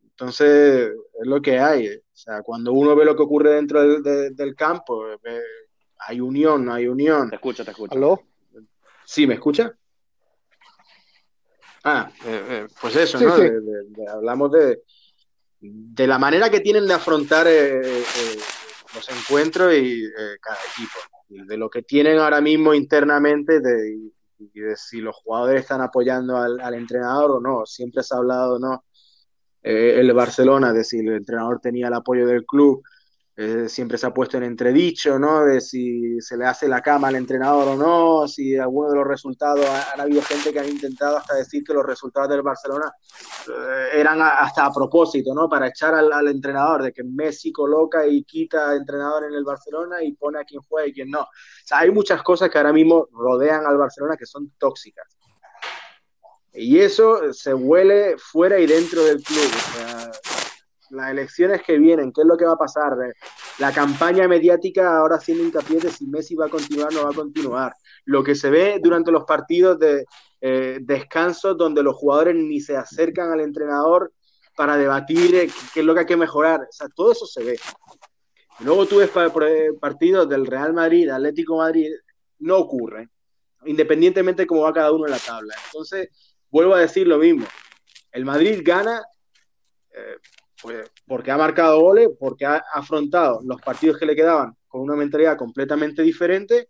entonces, 0.03 0.91
es 0.91 1.27
lo 1.27 1.41
que 1.41 1.59
hay. 1.59 1.87
O 1.87 2.01
sea, 2.11 2.41
cuando 2.41 2.73
uno 2.73 2.93
ve 2.95 3.05
lo 3.05 3.15
que 3.15 3.23
ocurre 3.23 3.51
dentro 3.53 4.01
del, 4.01 4.55
campo, 4.55 5.05
hay 5.99 6.19
unión, 6.19 6.65
no 6.65 6.73
hay 6.73 6.87
unión. 6.89 7.29
Te 7.29 7.37
escucho, 7.37 7.63
te 7.63 7.71
escucho. 7.71 7.95
¿Aló? 7.95 8.28
¿Sí 9.09 9.25
me 9.25 9.33
escucha? 9.33 9.75
Ah, 11.83 12.11
eh, 12.27 12.45
eh, 12.47 12.67
pues 12.79 12.95
eso, 12.95 13.19
¿no? 13.19 13.33
hablamos 14.07 14.51
de, 14.51 14.83
de 15.59 16.05
la 16.05 16.19
manera 16.19 16.51
que 16.51 16.59
tienen 16.59 16.85
de 16.85 16.93
afrontar 16.93 17.47
eh, 17.49 17.81
los 18.93 19.09
encuentros 19.09 19.73
y 19.73 20.03
cada 20.39 20.59
equipo, 20.75 20.99
de 21.27 21.57
lo 21.57 21.71
que 21.71 21.81
tienen 21.81 22.19
ahora 22.19 22.39
mismo 22.39 22.75
internamente 22.75 23.59
de, 23.61 24.11
y 24.37 24.59
de 24.59 24.75
si 24.75 25.01
los 25.01 25.15
jugadores 25.15 25.61
están 25.61 25.81
apoyando 25.81 26.37
al, 26.37 26.59
al 26.59 26.75
entrenador 26.75 27.31
o 27.31 27.41
no. 27.41 27.65
Siempre 27.65 28.03
se 28.03 28.13
ha 28.13 28.19
hablado, 28.19 28.59
¿no? 28.59 28.85
el 29.63 30.13
Barcelona, 30.13 30.71
de 30.71 30.83
si 30.83 30.99
el 30.99 31.15
entrenador 31.15 31.59
tenía 31.59 31.87
el 31.87 31.95
apoyo 31.95 32.27
del 32.27 32.45
club 32.45 32.83
eh, 33.41 33.69
siempre 33.69 33.97
se 33.97 34.05
ha 34.05 34.13
puesto 34.13 34.35
en 34.35 34.43
entredicho, 34.43 35.17
¿no? 35.17 35.45
De 35.45 35.61
si 35.61 36.19
se 36.19 36.35
le 36.35 36.45
hace 36.45 36.67
la 36.67 36.81
cama 36.81 37.07
al 37.07 37.15
entrenador 37.15 37.69
o 37.69 37.75
no, 37.77 38.27
si 38.27 38.57
alguno 38.57 38.89
de 38.89 38.97
los 38.97 39.07
resultados, 39.07 39.65
han 39.65 40.01
habido 40.01 40.21
gente 40.23 40.51
que 40.51 40.59
ha 40.59 40.67
intentado 40.67 41.15
hasta 41.15 41.35
decir 41.35 41.63
que 41.63 41.73
los 41.73 41.85
resultados 41.85 42.27
del 42.27 42.41
Barcelona 42.41 42.91
eh, 43.47 43.87
eran 43.93 44.21
hasta 44.21 44.65
a 44.65 44.73
propósito, 44.73 45.33
¿no? 45.33 45.47
Para 45.47 45.69
echar 45.69 45.95
al, 45.95 46.27
entrenador, 46.27 46.83
de 46.83 46.91
que 46.91 47.01
Messi 47.05 47.53
coloca 47.53 48.05
y 48.05 48.25
quita 48.25 48.75
entrenador 48.75 49.23
en 49.23 49.33
el 49.33 49.45
Barcelona 49.45 50.03
y 50.03 50.11
pone 50.11 50.41
a 50.41 50.43
quien 50.43 50.61
juega 50.67 50.89
y 50.89 50.93
quien 50.93 51.09
no. 51.09 51.21
O 51.21 51.27
sea, 51.63 51.77
hay 51.79 51.91
muchas 51.91 52.21
cosas 52.21 52.49
que 52.49 52.57
ahora 52.57 52.73
mismo 52.73 53.07
rodean 53.13 53.65
al 53.65 53.77
Barcelona 53.77 54.17
que 54.17 54.25
son 54.25 54.51
tóxicas. 54.57 55.17
Y 56.51 56.79
eso 56.79 57.31
se 57.31 57.53
huele 57.53 58.17
fuera 58.17 58.59
y 58.59 58.65
dentro 58.65 59.01
del 59.05 59.23
club. 59.23 59.45
O 59.45 59.77
sea, 59.77 60.11
las 60.91 61.11
elecciones 61.11 61.61
que 61.63 61.77
vienen, 61.77 62.11
qué 62.11 62.21
es 62.21 62.27
lo 62.27 62.37
que 62.37 62.45
va 62.45 62.53
a 62.53 62.57
pasar, 62.57 62.95
la 63.59 63.71
campaña 63.71 64.27
mediática 64.27 64.97
ahora 64.97 65.15
haciendo 65.17 65.43
hincapié 65.43 65.79
de 65.79 65.91
si 65.91 66.07
Messi 66.07 66.35
va 66.35 66.47
a 66.47 66.49
continuar 66.49 66.89
o 66.89 66.95
no 66.95 67.03
va 67.03 67.09
a 67.11 67.13
continuar, 67.13 67.73
lo 68.05 68.23
que 68.23 68.35
se 68.35 68.49
ve 68.49 68.79
durante 68.81 69.11
los 69.11 69.23
partidos 69.25 69.79
de 69.79 70.05
eh, 70.41 70.79
descanso 70.81 71.53
donde 71.53 71.83
los 71.83 71.95
jugadores 71.95 72.35
ni 72.35 72.61
se 72.61 72.77
acercan 72.77 73.31
al 73.31 73.41
entrenador 73.41 74.13
para 74.55 74.77
debatir 74.77 75.35
eh, 75.35 75.49
qué 75.73 75.81
es 75.81 75.85
lo 75.85 75.93
que 75.93 76.01
hay 76.01 76.05
que 76.05 76.17
mejorar, 76.17 76.61
o 76.61 76.71
sea, 76.71 76.87
todo 76.89 77.11
eso 77.11 77.25
se 77.25 77.43
ve. 77.43 77.59
Luego 78.61 78.85
tú 78.85 78.97
ves 78.97 79.09
partidos 79.79 80.27
del 80.27 80.45
Real 80.45 80.73
Madrid, 80.73 81.09
Atlético 81.09 81.57
Madrid, 81.57 81.91
no 82.39 82.57
ocurre, 82.57 83.09
independientemente 83.65 84.43
de 84.43 84.47
cómo 84.47 84.61
va 84.61 84.73
cada 84.73 84.91
uno 84.91 85.05
en 85.05 85.11
la 85.11 85.19
tabla. 85.19 85.53
Entonces, 85.67 86.09
vuelvo 86.49 86.73
a 86.73 86.79
decir 86.79 87.07
lo 87.07 87.17
mismo, 87.17 87.45
el 88.11 88.25
Madrid 88.25 88.61
gana 88.63 89.01
eh, 89.91 90.17
porque 91.05 91.31
ha 91.31 91.37
marcado 91.37 91.79
goles, 91.79 92.09
porque 92.19 92.45
ha 92.45 92.63
afrontado 92.73 93.41
los 93.43 93.61
partidos 93.61 93.97
que 93.97 94.05
le 94.05 94.15
quedaban 94.15 94.55
con 94.67 94.81
una 94.81 94.95
mentalidad 94.95 95.37
completamente 95.37 96.01
diferente, 96.01 96.69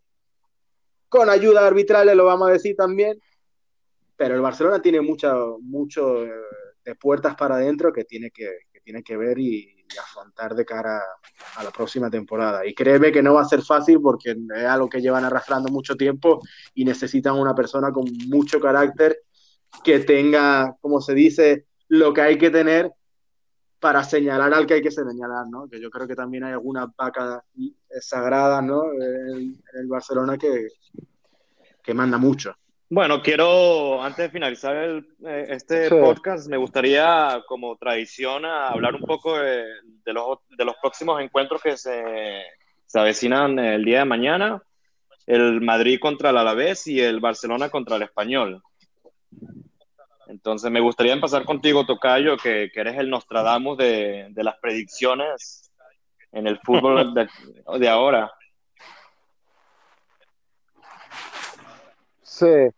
con 1.07 1.29
ayuda 1.29 1.65
arbitral, 1.65 2.15
lo 2.15 2.25
vamos 2.25 2.49
a 2.49 2.53
decir 2.53 2.75
también, 2.75 3.19
pero 4.15 4.35
el 4.35 4.41
Barcelona 4.41 4.81
tiene 4.81 5.01
mucho, 5.01 5.57
mucho 5.61 6.25
eh, 6.25 6.31
de 6.85 6.95
puertas 6.95 7.35
para 7.35 7.55
adentro 7.55 7.91
que 7.91 8.03
tiene 8.03 8.31
que, 8.31 8.49
tiene 8.83 9.03
que 9.03 9.17
ver 9.17 9.37
y, 9.39 9.75
afrontar 9.99 10.53
de 10.53 10.65
cara 10.65 11.01
a 11.55 11.63
la 11.63 11.71
próxima 11.71 12.11
temporada. 12.11 12.63
Y 12.63 12.75
créeme 12.75 13.11
que 13.11 13.23
no 13.23 13.33
va 13.33 13.41
a 13.41 13.45
ser 13.45 13.63
fácil 13.63 13.99
porque 13.99 14.35
es 14.55 14.65
algo 14.65 14.87
que 14.87 15.01
llevan 15.01 15.25
arrastrando 15.25 15.71
mucho 15.71 15.95
tiempo 15.95 16.41
y 16.75 16.85
necesitan 16.85 17.33
una 17.33 17.55
persona 17.55 17.91
con 17.91 18.05
mucho 18.27 18.59
carácter 18.59 19.23
que 19.83 19.99
tenga, 20.01 20.75
como 20.79 21.01
se 21.01 21.15
dice, 21.15 21.65
lo 21.87 22.13
que 22.13 22.21
hay 22.21 22.37
que 22.37 22.51
tener 22.51 22.91
para 23.79 24.03
señalar 24.03 24.53
al 24.53 24.65
que 24.65 24.75
hay 24.75 24.81
que 24.81 24.91
señalar, 24.91 25.47
¿no? 25.49 25.67
Que 25.69 25.79
yo 25.79 25.89
creo 25.89 26.07
que 26.07 26.15
también 26.15 26.43
hay 26.43 26.51
algunas 26.51 26.87
vacas 26.95 27.43
sagradas, 28.01 28.63
¿no? 28.63 28.91
En, 28.93 29.55
el 29.73 29.87
Barcelona 29.87 30.37
que, 30.37 30.67
que 31.81 31.93
manda 31.93 32.17
mucho. 32.17 32.55
Bueno, 32.91 33.21
quiero, 33.21 34.01
antes 34.01 34.25
de 34.25 34.29
finalizar 34.31 34.75
el, 34.75 35.07
eh, 35.23 35.45
este 35.49 35.89
podcast, 35.89 36.49
me 36.49 36.57
gustaría, 36.57 37.43
como 37.47 37.77
tradición, 37.77 38.45
hablar 38.45 38.95
un 38.95 39.03
poco 39.03 39.37
de, 39.37 39.63
los, 40.05 40.39
de 40.49 40.65
los 40.65 40.75
próximos 40.81 41.21
encuentros 41.21 41.61
que 41.61 41.77
se, 41.77 42.43
se 42.87 42.99
avecinan 42.99 43.59
el 43.59 43.85
día 43.85 43.99
de 43.99 44.05
mañana. 44.05 44.63
El 45.27 45.61
Madrid 45.61 45.99
contra 46.01 46.31
el 46.31 46.37
Alavés 46.37 46.87
y 46.87 46.99
el 46.99 47.19
Barcelona 47.19 47.69
contra 47.69 47.97
el 47.97 48.01
Español. 48.01 48.63
Entonces 50.29 50.69
me 50.69 50.79
gustaría 50.79 51.13
empezar 51.13 51.43
contigo, 51.43 51.87
Tocayo, 51.87 52.37
que, 52.37 52.69
que 52.71 52.79
eres 52.79 52.99
el 52.99 53.09
Nostradamus 53.09 53.79
de, 53.79 54.27
de, 54.29 54.43
las 54.43 54.57
predicciones 54.59 55.71
en 56.31 56.45
el 56.45 56.59
fútbol 56.59 57.15
de, 57.79 57.89
ahora. 57.89 58.31
Sí. 62.21 62.69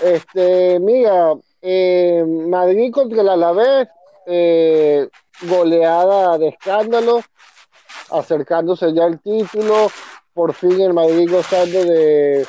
Este, 0.00 0.80
mira, 0.80 1.34
eh, 1.62 2.24
Madrid 2.26 2.92
contra 2.92 3.22
el 3.22 3.28
Alavés, 3.28 3.88
eh, 4.26 5.08
goleada 5.42 6.36
de 6.36 6.48
escándalo, 6.48 7.20
acercándose 8.10 8.92
ya 8.92 9.04
al 9.04 9.20
título, 9.20 9.88
por 10.34 10.52
fin 10.52 10.80
el 10.80 10.94
Madrid 10.94 11.30
gozando 11.30 11.84
de 11.84 12.44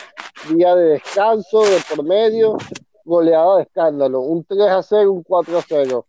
día 0.50 0.76
de 0.76 0.90
descanso 0.90 1.64
de 1.64 1.80
por 1.90 2.04
medio, 2.04 2.58
goleada 3.06 3.58
de 3.58 3.64
escándalo, 3.64 4.22
un 4.22 4.44
3 4.44 4.70
a 4.70 4.84
0, 4.84 5.12
un 5.12 5.24
4 5.24 5.58
a 5.58 5.64
0. 5.68 6.06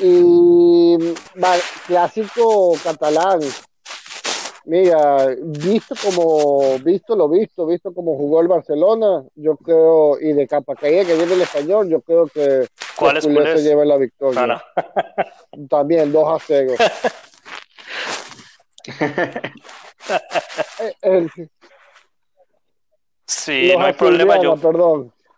Y 0.00 0.96
clásico 1.86 2.74
catalán. 2.82 3.40
Mira, 4.66 5.34
visto 5.42 5.94
como, 6.02 6.78
visto 6.80 7.14
lo 7.14 7.28
visto, 7.28 7.66
visto 7.66 7.94
como 7.94 8.16
jugó 8.16 8.40
el 8.40 8.48
Barcelona, 8.48 9.22
yo 9.36 9.56
creo, 9.56 10.18
y 10.20 10.32
de 10.32 10.48
capa 10.48 10.74
caída 10.74 11.04
que 11.04 11.14
viene 11.14 11.34
el 11.34 11.42
español, 11.42 11.88
yo 11.88 12.00
creo 12.00 12.26
que 12.26 12.66
¿Cuál 12.96 13.18
es, 13.18 13.24
se 13.24 13.62
lleva 13.62 13.84
la 13.84 13.96
victoria. 13.96 14.60
También 15.70 16.12
2 16.12 16.28
a 16.28 16.38
0. 16.44 16.74
el, 21.02 21.30
Sí, 23.26 23.72
no 23.76 23.84
hay 23.84 23.92
problema. 23.92 24.40
Yo 24.40 24.56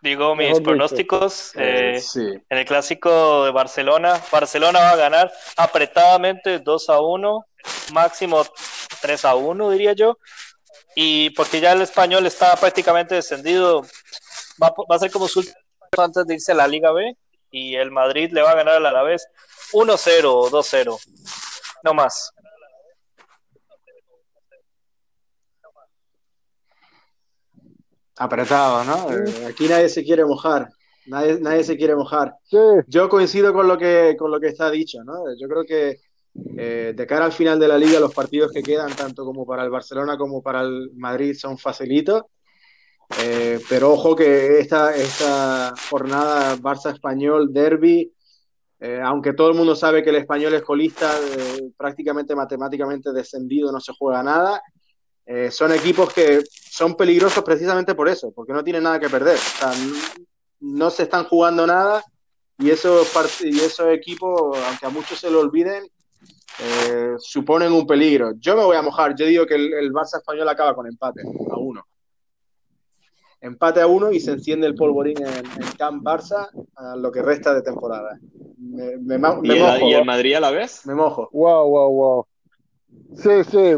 digo 0.02 0.34
mis 0.36 0.60
pronósticos. 0.60 1.52
Eh, 1.56 2.00
en 2.14 2.58
el 2.58 2.64
clásico 2.64 3.44
de 3.44 3.50
Barcelona, 3.50 4.20
Barcelona 4.30 4.80
va 4.80 4.90
a 4.90 4.96
ganar 4.96 5.32
apretadamente 5.56 6.58
2 6.58 6.90
a 6.90 7.00
1, 7.00 7.46
máximo 7.92 8.44
3 9.00 9.24
a 9.24 9.34
1, 9.34 9.70
diría 9.70 9.92
yo. 9.94 10.18
Y 10.94 11.30
porque 11.30 11.60
ya 11.60 11.72
el 11.72 11.82
español 11.82 12.26
está 12.26 12.56
prácticamente 12.56 13.14
descendido, 13.14 13.82
va, 14.62 14.74
va 14.90 14.96
a 14.96 14.98
ser 14.98 15.10
como 15.10 15.28
su 15.28 15.44
antes 15.96 16.26
de 16.26 16.34
irse 16.34 16.52
a 16.52 16.56
la 16.56 16.68
Liga 16.68 16.92
B. 16.92 17.16
Y 17.50 17.76
el 17.76 17.90
Madrid 17.90 18.30
le 18.32 18.42
va 18.42 18.50
a 18.50 18.56
ganar 18.56 18.74
a 18.74 18.80
la 18.80 19.02
vez 19.02 19.26
1-0 19.72 20.24
o 20.26 20.50
2-0. 20.50 20.98
No 21.84 21.94
más. 21.94 22.32
Apretado, 28.18 28.84
¿no? 28.84 29.12
Eh, 29.12 29.46
aquí 29.48 29.68
nadie 29.68 29.88
se 29.88 30.02
quiere 30.02 30.24
mojar. 30.24 30.68
Nadie, 31.06 31.38
nadie 31.40 31.62
se 31.62 31.76
quiere 31.76 31.94
mojar. 31.94 32.34
Yo 32.86 33.08
coincido 33.08 33.52
con 33.52 33.68
lo 33.68 33.78
que 33.78 34.16
con 34.18 34.30
lo 34.30 34.40
que 34.40 34.48
está 34.48 34.70
dicho, 34.70 35.02
¿no? 35.04 35.22
Yo 35.40 35.48
creo 35.48 35.64
que 35.64 36.00
eh, 36.56 36.92
de 36.96 37.06
cara 37.06 37.24
al 37.24 37.32
final 37.32 37.58
de 37.58 37.68
la 37.68 37.78
liga, 37.78 38.00
los 38.00 38.12
partidos 38.12 38.50
que 38.52 38.62
quedan, 38.62 38.94
tanto 38.94 39.24
como 39.24 39.46
para 39.46 39.62
el 39.62 39.70
Barcelona 39.70 40.18
como 40.18 40.42
para 40.42 40.62
el 40.62 40.90
Madrid, 40.96 41.34
son 41.34 41.56
facilitos. 41.56 42.24
Eh, 43.20 43.60
pero 43.70 43.92
ojo 43.92 44.14
que 44.14 44.58
esta, 44.58 44.94
esta 44.94 45.72
jornada 45.88 46.56
Barça-Español, 46.56 47.52
Derby, 47.52 48.12
aunque 49.02 49.32
todo 49.32 49.48
el 49.48 49.56
mundo 49.56 49.74
sabe 49.74 50.02
que 50.02 50.10
el 50.10 50.16
español 50.16 50.54
es 50.54 50.62
colista, 50.62 51.10
prácticamente 51.76 52.36
matemáticamente 52.36 53.12
descendido, 53.12 53.72
no 53.72 53.80
se 53.80 53.92
juega 53.98 54.22
nada. 54.22 54.60
Son 55.50 55.72
equipos 55.72 56.12
que 56.12 56.42
son 56.52 56.96
peligrosos 56.96 57.44
precisamente 57.44 57.94
por 57.94 58.08
eso, 58.08 58.32
porque 58.32 58.52
no 58.52 58.64
tienen 58.64 58.84
nada 58.84 58.98
que 58.98 59.10
perder. 59.10 59.36
O 59.36 59.58
sea, 59.58 59.72
no 60.60 60.90
se 60.90 61.04
están 61.04 61.24
jugando 61.24 61.66
nada 61.66 62.02
y 62.58 62.70
esos, 62.70 63.08
y 63.44 63.58
esos 63.60 63.92
equipos, 63.92 64.58
aunque 64.66 64.86
a 64.86 64.90
muchos 64.90 65.18
se 65.18 65.30
lo 65.30 65.40
olviden, 65.40 65.84
eh, 66.60 67.14
suponen 67.18 67.72
un 67.72 67.86
peligro. 67.86 68.32
Yo 68.38 68.56
me 68.56 68.64
voy 68.64 68.76
a 68.76 68.82
mojar, 68.82 69.14
yo 69.14 69.26
digo 69.26 69.46
que 69.46 69.54
el, 69.54 69.92
Barça 69.92 70.18
español 70.18 70.48
acaba 70.48 70.74
con 70.74 70.86
empate 70.86 71.22
a 71.22 71.56
uno. 71.56 71.86
Empate 73.40 73.80
a 73.80 73.86
uno 73.86 74.10
y 74.10 74.18
se 74.18 74.32
enciende 74.32 74.66
el 74.66 74.74
polvorín 74.74 75.18
en, 75.22 75.62
en 75.62 75.72
Camp 75.78 76.02
Barça 76.02 76.48
a 76.74 76.96
lo 76.96 77.12
que 77.12 77.22
resta 77.22 77.54
de 77.54 77.62
temporada. 77.62 78.18
Me, 78.58 78.94
¿Y, 79.44 79.92
el, 79.92 80.04
Madrid 80.04 80.34
a 80.34 80.40
la 80.40 80.50
vez? 80.50 80.84
Me 80.84 80.94
mojo. 80.94 81.28
Wow, 81.32 81.68
wow, 81.68 81.92
wow. 81.92 82.26
Sí, 83.14 83.44
sí. 83.48 83.76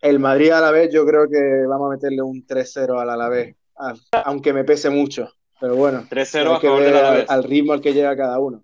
El 0.00 0.18
Madrid 0.18 0.50
a 0.50 0.60
la 0.60 0.70
vez, 0.70 0.92
yo 0.92 1.04
creo 1.04 1.28
que 1.28 1.66
vamos 1.66 1.88
a 1.88 1.94
meterle 1.94 2.22
un 2.22 2.46
3-0 2.46 3.00
al 3.00 3.10
Alavés, 3.10 3.56
aunque 4.24 4.52
me 4.52 4.64
pese 4.64 4.90
mucho. 4.90 5.30
Pero 5.60 5.74
bueno, 5.74 6.04
3-0 6.08 6.56
a 6.56 6.60
favor 6.60 6.82
del 6.82 6.96
Alavés. 6.96 7.28
Al, 7.28 7.42
ritmo 7.44 7.72
al 7.72 7.80
que 7.80 7.92
llega 7.92 8.16
cada 8.16 8.38
uno. 8.38 8.62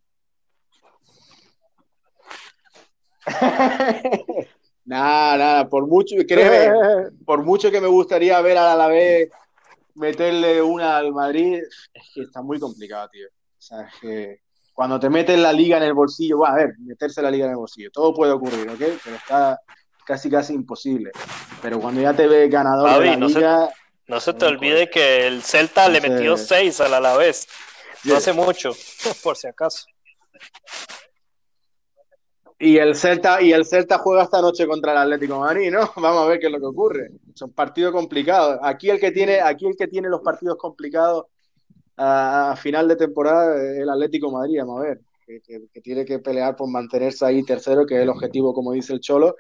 nada, 4.85 5.37
nada, 5.37 5.69
por 5.69 5.87
mucho, 5.87 6.15
créeme, 6.29 7.11
por 7.25 7.43
mucho 7.43 7.71
que 7.71 7.81
me 7.81 7.89
gustaría 7.89 8.41
ver 8.41 8.59
al 8.59 8.69
Alavés 8.69 9.31
meterle 9.95 10.61
una 10.63 10.97
al 10.97 11.13
Madrid, 11.13 11.63
es 11.93 12.11
que 12.15 12.23
está 12.23 12.43
muy 12.43 12.59
complicado, 12.59 13.09
tío. 13.11 13.27
O 13.29 13.63
sea, 13.63 13.83
es 13.83 13.95
que 14.01 14.41
cuando 14.73 14.99
te 14.99 15.09
metes 15.09 15.39
la 15.39 15.53
liga 15.53 15.77
en 15.77 15.85
el 15.85 15.95
bolsillo, 15.95 16.41
va 16.41 16.51
a 16.51 16.57
ver, 16.57 16.75
meterse 16.81 17.23
la 17.23 17.31
liga 17.31 17.47
en 17.47 17.53
el 17.53 17.57
bolsillo, 17.57 17.91
todo 17.93 18.13
puede 18.13 18.33
ocurrir, 18.33 18.69
¿ok? 18.69 19.01
Pero 19.05 19.17
está, 19.17 19.61
casi 20.05 20.31
casi 20.31 20.55
imposible. 20.55 21.11
Pero 21.63 21.81
cuando 21.81 22.01
ya 22.01 22.15
te 22.15 22.27
ve 22.27 22.49
ganador 22.49 23.01
de 23.01 23.07
la 23.07 23.17
no 23.17 23.29
liga, 23.29 23.69
Se, 23.69 24.13
no 24.13 24.21
se 24.21 24.35
te 24.35 24.47
olvide 24.47 24.91
que 24.91 25.27
el 25.27 25.43
Celta 25.43 25.89
le 25.89 26.01
metió 26.01 26.37
seis 26.37 26.81
a 26.81 26.89
la 26.89 27.17
vez. 27.17 27.49
No 28.05 28.17
hace 28.17 28.33
mucho, 28.33 28.73
por 29.23 29.37
si 29.37 29.47
acaso. 29.47 29.87
Y 32.59 32.79
el 32.79 32.95
Celta, 32.95 33.43
y 33.43 33.53
el 33.53 33.67
Celta 33.67 33.99
juega 33.99 34.23
esta 34.23 34.41
noche 34.41 34.67
contra 34.67 34.93
el 34.93 34.99
Atlético 34.99 35.35
de 35.35 35.41
Madrid, 35.41 35.71
¿no? 35.71 35.91
Vamos 35.97 36.25
a 36.25 36.29
ver 36.29 36.39
qué 36.39 36.47
es 36.47 36.53
lo 36.53 36.61
que 36.61 36.67
ocurre. 36.67 37.11
Son 37.35 37.51
partidos 37.51 37.93
complicados. 37.93 38.59
Aquí 38.63 38.91
el 38.91 39.01
que 39.01 39.11
tiene, 39.11 39.41
aquí 39.41 39.67
el 39.67 39.77
que 39.77 39.89
tiene 39.89 40.09
los 40.09 40.21
partidos 40.21 40.57
complicados 40.57 41.27
a, 41.97 42.55
final 42.57 42.89
de 42.89 42.97
temporada 42.97 43.55
el 43.61 43.89
Atlético 43.89 44.29
de 44.29 44.33
Madrid, 44.33 44.59
vamos 44.61 44.81
a 44.81 44.83
ver. 44.85 45.01
Que, 45.27 45.41
que, 45.73 45.81
tiene 45.81 46.05
que 46.05 46.19
pelear 46.19 46.55
por 46.55 46.69
mantenerse 46.69 47.25
ahí 47.25 47.43
tercero, 47.43 47.87
que 47.87 47.97
es 47.97 48.03
el 48.03 48.11
objetivo, 48.11 48.53
como 48.53 48.73
dice 48.73 48.93
el 48.93 49.01
Cholo. 49.01 49.37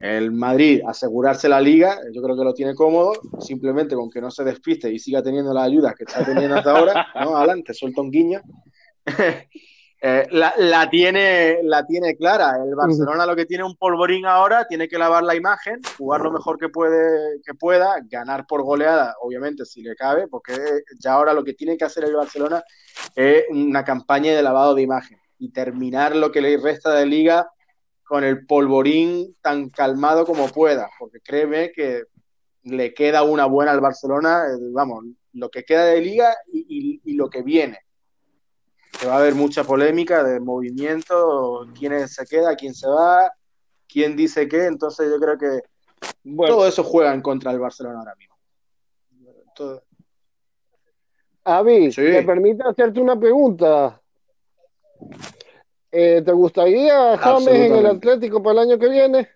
El 0.00 0.30
Madrid, 0.32 0.82
asegurarse 0.86 1.48
la 1.48 1.60
liga, 1.60 1.98
yo 2.12 2.22
creo 2.22 2.36
que 2.36 2.44
lo 2.44 2.52
tiene 2.52 2.74
cómodo, 2.74 3.12
simplemente 3.40 3.94
con 3.94 4.10
que 4.10 4.20
no 4.20 4.30
se 4.30 4.44
despiste 4.44 4.92
y 4.92 4.98
siga 4.98 5.22
teniendo 5.22 5.54
las 5.54 5.64
ayudas 5.64 5.94
que 5.94 6.04
está 6.04 6.24
teniendo 6.24 6.56
hasta 6.56 6.76
ahora, 6.76 7.06
¿no? 7.14 7.36
Alan, 7.36 7.62
te 7.62 7.72
suelto 7.72 8.02
un 8.02 8.10
guiño. 8.10 8.40
Eh, 9.98 10.26
la, 10.30 10.88
tiene, 10.90 11.62
la 11.62 11.84
tiene 11.86 12.16
clara. 12.16 12.62
El 12.62 12.74
Barcelona 12.74 13.24
lo 13.24 13.34
que 13.34 13.46
tiene 13.46 13.64
un 13.64 13.76
polvorín 13.76 14.26
ahora, 14.26 14.66
tiene 14.66 14.88
que 14.88 14.98
lavar 14.98 15.24
la 15.24 15.34
imagen, 15.34 15.80
jugar 15.96 16.20
lo 16.20 16.30
mejor 16.30 16.58
que, 16.58 16.68
puede, 16.68 17.40
que 17.44 17.54
pueda, 17.54 17.96
ganar 18.04 18.46
por 18.46 18.62
goleada, 18.62 19.16
obviamente, 19.22 19.64
si 19.64 19.82
le 19.82 19.96
cabe, 19.96 20.28
porque 20.28 20.52
ya 21.00 21.14
ahora 21.14 21.32
lo 21.32 21.42
que 21.42 21.54
tiene 21.54 21.76
que 21.78 21.86
hacer 21.86 22.04
el 22.04 22.14
Barcelona 22.14 22.62
es 23.14 23.44
una 23.50 23.84
campaña 23.84 24.34
de 24.34 24.42
lavado 24.42 24.74
de 24.74 24.82
imagen 24.82 25.18
y 25.38 25.50
terminar 25.50 26.14
lo 26.14 26.30
que 26.30 26.42
le 26.42 26.56
resta 26.58 26.92
de 26.94 27.06
liga 27.06 27.50
con 28.06 28.24
el 28.24 28.46
polvorín 28.46 29.36
tan 29.42 29.68
calmado 29.70 30.24
como 30.24 30.48
pueda, 30.48 30.88
porque 30.98 31.20
créeme 31.20 31.72
que 31.72 32.04
le 32.62 32.94
queda 32.94 33.22
una 33.22 33.46
buena 33.46 33.72
al 33.72 33.80
Barcelona, 33.80 34.44
eh, 34.46 34.58
vamos, 34.72 35.04
lo 35.32 35.50
que 35.50 35.64
queda 35.64 35.84
de 35.84 36.00
liga 36.00 36.34
y 36.52 37.12
lo 37.14 37.28
que 37.28 37.42
viene 37.42 37.78
que 38.98 39.06
va 39.06 39.14
a 39.14 39.18
haber 39.18 39.34
mucha 39.34 39.64
polémica 39.64 40.22
de 40.24 40.40
movimiento, 40.40 41.66
quién 41.78 42.08
se 42.08 42.24
queda, 42.26 42.56
quién 42.56 42.74
se 42.74 42.88
va, 42.88 43.30
quién 43.88 44.16
dice 44.16 44.48
qué, 44.48 44.66
entonces 44.66 45.08
yo 45.10 45.18
creo 45.18 45.38
que 45.38 45.60
todo 46.46 46.66
eso 46.66 46.82
juega 46.82 47.12
en 47.12 47.22
contra 47.22 47.52
del 47.52 47.60
Barcelona 47.60 47.98
ahora 47.98 48.14
mismo. 48.16 48.36
Todo. 49.54 49.82
Avi, 51.44 51.90
¿me 51.96 52.22
permite 52.22 52.62
hacerte 52.64 53.00
una 53.00 53.18
pregunta? 53.18 54.00
Eh, 55.90 56.22
¿Te 56.24 56.32
gustaría 56.32 57.16
James 57.16 57.48
en 57.48 57.74
el 57.74 57.86
Atlético 57.86 58.42
para 58.42 58.62
el 58.62 58.70
año 58.70 58.78
que 58.78 58.88
viene? 58.88 59.28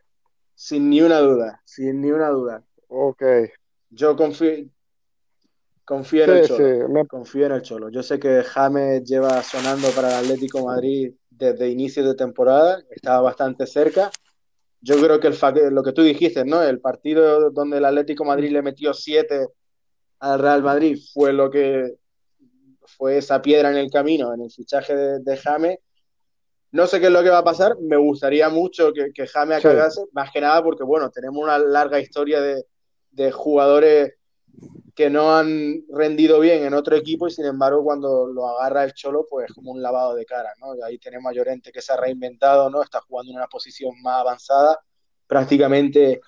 Sin 0.55 0.91
ni 0.91 1.01
una 1.01 1.21
duda, 1.21 1.61
sin 1.65 2.01
ni 2.01 2.11
una 2.11 2.29
duda. 2.29 2.63
Ok. 2.89 3.23
Yo 3.91 4.15
confío, 4.17 4.67
Confío 5.91 6.23
en 6.23 6.31
el 6.31 6.47
Cholo. 6.47 7.07
Confío 7.09 7.47
en 7.47 7.53
el 7.53 7.63
Cholo. 7.63 7.89
Yo 7.89 8.05
sé 8.05 8.21
que 8.21 8.45
James 8.45 9.03
lleva 9.03 9.43
sonando 9.43 9.89
para 9.91 10.09
el 10.09 10.25
Atlético 10.25 10.65
Madrid 10.65 11.13
desde 11.29 11.69
inicio 11.69 12.07
de 12.07 12.15
temporada, 12.15 12.81
estaba 12.91 13.23
bastante 13.23 13.67
cerca. 13.67 14.09
Yo 14.81 15.03
creo 15.03 15.19
que 15.19 15.27
el, 15.27 15.75
lo 15.75 15.83
que 15.83 15.91
tú 15.91 16.03
dijiste, 16.03 16.45
¿no? 16.45 16.63
El 16.63 16.79
partido 16.79 17.51
donde 17.51 17.79
el 17.79 17.85
Atlético 17.85 18.25
Madrid 18.25 18.53
le 18.53 18.63
metió 18.63 18.95
siete 18.95 19.49
al 20.21 20.39
Real 20.39 20.63
Madrid 20.63 20.97
fue 21.13 21.33
lo 21.33 21.51
que 21.51 21.97
fue 22.85 23.19
esa 23.19 23.43
piedra 23.43 23.73
en 23.73 23.79
el 23.79 23.91
camino, 23.91 24.33
en 24.33 24.43
el 24.43 24.51
fichaje 24.53 24.95
de, 24.95 25.37
James. 25.39 25.79
No 26.73 26.87
sé 26.87 27.01
qué 27.01 27.07
es 27.07 27.13
lo 27.13 27.23
que 27.23 27.31
va 27.31 27.39
a 27.39 27.45
pasar. 27.45 27.77
Me 27.81 27.97
gustaría 27.97 28.49
mucho 28.49 28.93
que, 28.93 29.13
que 29.13 29.27
James 29.27 29.65
acabase, 29.65 30.03
más 30.13 30.31
que 30.31 30.41
nada 30.41 30.63
porque, 30.63 30.85
bueno, 30.85 31.11
tenemos 31.11 31.43
una 31.43 31.59
larga 31.59 31.99
historia 31.99 32.41
de, 32.41 32.65
de 33.11 33.33
jugadores 33.33 34.15
que 34.95 35.11
no 35.11 35.37
han 35.37 35.85
rendido 35.89 36.41
bien 36.41 36.65
en 36.65 36.75
otro 36.75 36.97
equipo 36.97 37.27
y 37.27 37.31
sin 37.31 37.47
embargo 37.47 37.83
cuando 37.83 38.27
lo 38.27 38.49
agarra 38.49 38.85
el 38.85 38.93
Cholo 38.93 39.27
pues 39.29 39.49
es 39.49 39.55
como 39.55 39.71
un 39.73 39.81
lavado 39.81 40.15
de 40.15 40.27
cara, 40.27 40.51
¿no? 40.59 40.75
ahí 40.85 40.99
tenemos 40.99 41.31
a 41.31 41.35
Llorente 41.35 41.73
que 41.73 41.81
se 41.81 41.93
ha 41.93 41.97
reinventado, 41.97 42.69
¿no? 42.69 42.83
Está 42.83 43.01
jugando 43.01 43.31
en 43.31 43.39
una 43.39 43.47
posición 43.47 43.95
más 44.03 44.21
avanzada, 44.21 44.79
prácticamente 45.27 46.21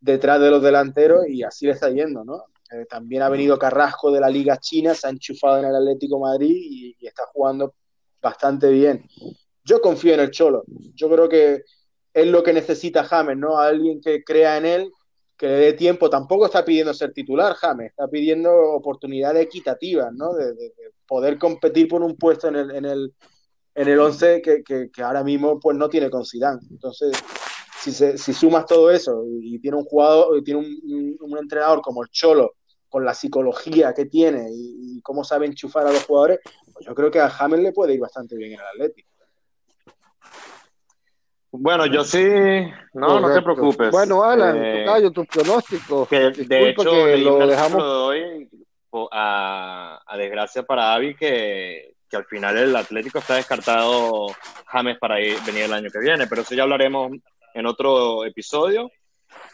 detrás 0.00 0.40
de 0.40 0.50
los 0.50 0.62
delanteros 0.62 1.28
y 1.28 1.42
así 1.42 1.66
le 1.66 1.72
está 1.72 1.90
yendo, 1.90 2.24
¿no? 2.24 2.44
Eh, 2.72 2.86
también 2.86 3.22
ha 3.22 3.28
venido 3.28 3.58
Carrasco 3.58 4.10
de 4.10 4.20
la 4.20 4.28
Liga 4.28 4.58
China, 4.58 4.94
se 4.94 5.06
ha 5.06 5.10
enchufado 5.10 5.58
en 5.58 5.66
el 5.66 5.76
Atlético 5.76 6.20
Madrid 6.20 6.54
y, 6.54 6.96
y 6.98 7.06
está 7.06 7.24
jugando 7.32 7.74
bastante 8.20 8.70
bien. 8.70 9.08
Yo 9.64 9.80
confío 9.80 10.14
en 10.14 10.20
el 10.20 10.30
Cholo, 10.30 10.64
yo 10.94 11.08
creo 11.10 11.28
que 11.28 11.62
es 12.12 12.26
lo 12.26 12.42
que 12.42 12.52
necesita 12.52 13.04
James, 13.04 13.36
¿no? 13.36 13.58
Alguien 13.58 14.00
que 14.00 14.24
crea 14.24 14.56
en 14.56 14.66
él, 14.66 14.92
que 15.36 15.46
le 15.46 15.56
dé 15.56 15.72
tiempo. 15.72 16.10
Tampoco 16.10 16.46
está 16.46 16.64
pidiendo 16.64 16.92
ser 16.92 17.12
titular, 17.12 17.54
James, 17.54 17.90
está 17.90 18.08
pidiendo 18.08 18.52
oportunidades 18.52 19.44
equitativas, 19.44 20.12
¿no? 20.12 20.34
De, 20.34 20.54
poder 21.06 21.38
competir 21.38 21.88
por 21.88 22.02
un 22.02 22.16
puesto 22.16 22.46
en 22.46 22.54
el, 22.54 22.70
en 22.70 22.84
el, 22.84 23.12
en 23.74 23.88
el 23.88 23.98
11 23.98 24.40
que, 24.42 24.62
que, 24.62 25.02
ahora 25.02 25.24
mismo 25.24 25.58
pues 25.58 25.76
no 25.76 25.88
tiene 25.88 26.08
con 26.08 26.24
Zidane. 26.24 26.60
Entonces, 26.70 27.12
si, 27.82 27.92
si 27.92 28.32
sumas 28.32 28.64
todo 28.64 28.92
eso 28.92 29.24
y, 29.26 29.58
tiene 29.58 29.76
un 29.76 29.84
jugador, 29.84 30.38
y 30.38 30.44
tiene 30.44 30.60
un, 30.60 31.16
un, 31.20 31.38
entrenador 31.38 31.82
como 31.82 32.04
el 32.04 32.10
Cholo, 32.10 32.52
con 32.88 33.04
la 33.04 33.14
psicología 33.14 33.92
que 33.92 34.04
tiene 34.04 34.50
y, 34.52 35.00
cómo 35.02 35.24
sabe 35.24 35.46
enchufar 35.46 35.86
a 35.86 35.92
los 35.92 36.04
jugadores, 36.04 36.40
pues 36.72 36.86
yo 36.86 36.94
creo 36.94 37.10
que 37.10 37.18
a 37.18 37.30
James 37.30 37.60
le 37.60 37.72
puede 37.72 37.94
ir 37.94 38.00
bastante 38.00 38.36
bien 38.36 38.52
en 38.52 38.60
el 38.60 38.66
Atlético. 38.66 39.09
Bueno, 41.52 41.86
yo 41.86 42.04
sí, 42.04 42.24
no, 42.94 43.18
no 43.20 43.34
te 43.34 43.42
preocupes. 43.42 43.90
Bueno, 43.90 44.22
Alan, 44.22 44.56
eh, 44.56 44.84
tocayo, 44.84 45.10
tus 45.10 45.26
pronósticos. 45.26 46.08
Que, 46.08 46.30
de 46.30 46.70
hecho, 46.70 46.82
que 46.84 47.16
lo 47.18 47.46
dejamos. 47.46 47.82
doy 47.82 48.48
a, 49.10 50.00
a, 50.06 50.16
desgracia 50.16 50.62
para 50.62 50.94
Avi 50.94 51.14
que, 51.16 51.94
que, 52.08 52.16
al 52.16 52.24
final 52.26 52.56
el 52.56 52.74
Atlético 52.74 53.18
está 53.18 53.34
descartado 53.34 54.28
James 54.66 54.98
para 54.98 55.20
ir, 55.20 55.36
venir 55.44 55.64
el 55.64 55.72
año 55.72 55.90
que 55.90 55.98
viene, 55.98 56.26
pero 56.26 56.42
eso 56.42 56.54
ya 56.54 56.62
hablaremos 56.62 57.12
en 57.54 57.66
otro 57.66 58.24
episodio. 58.24 58.90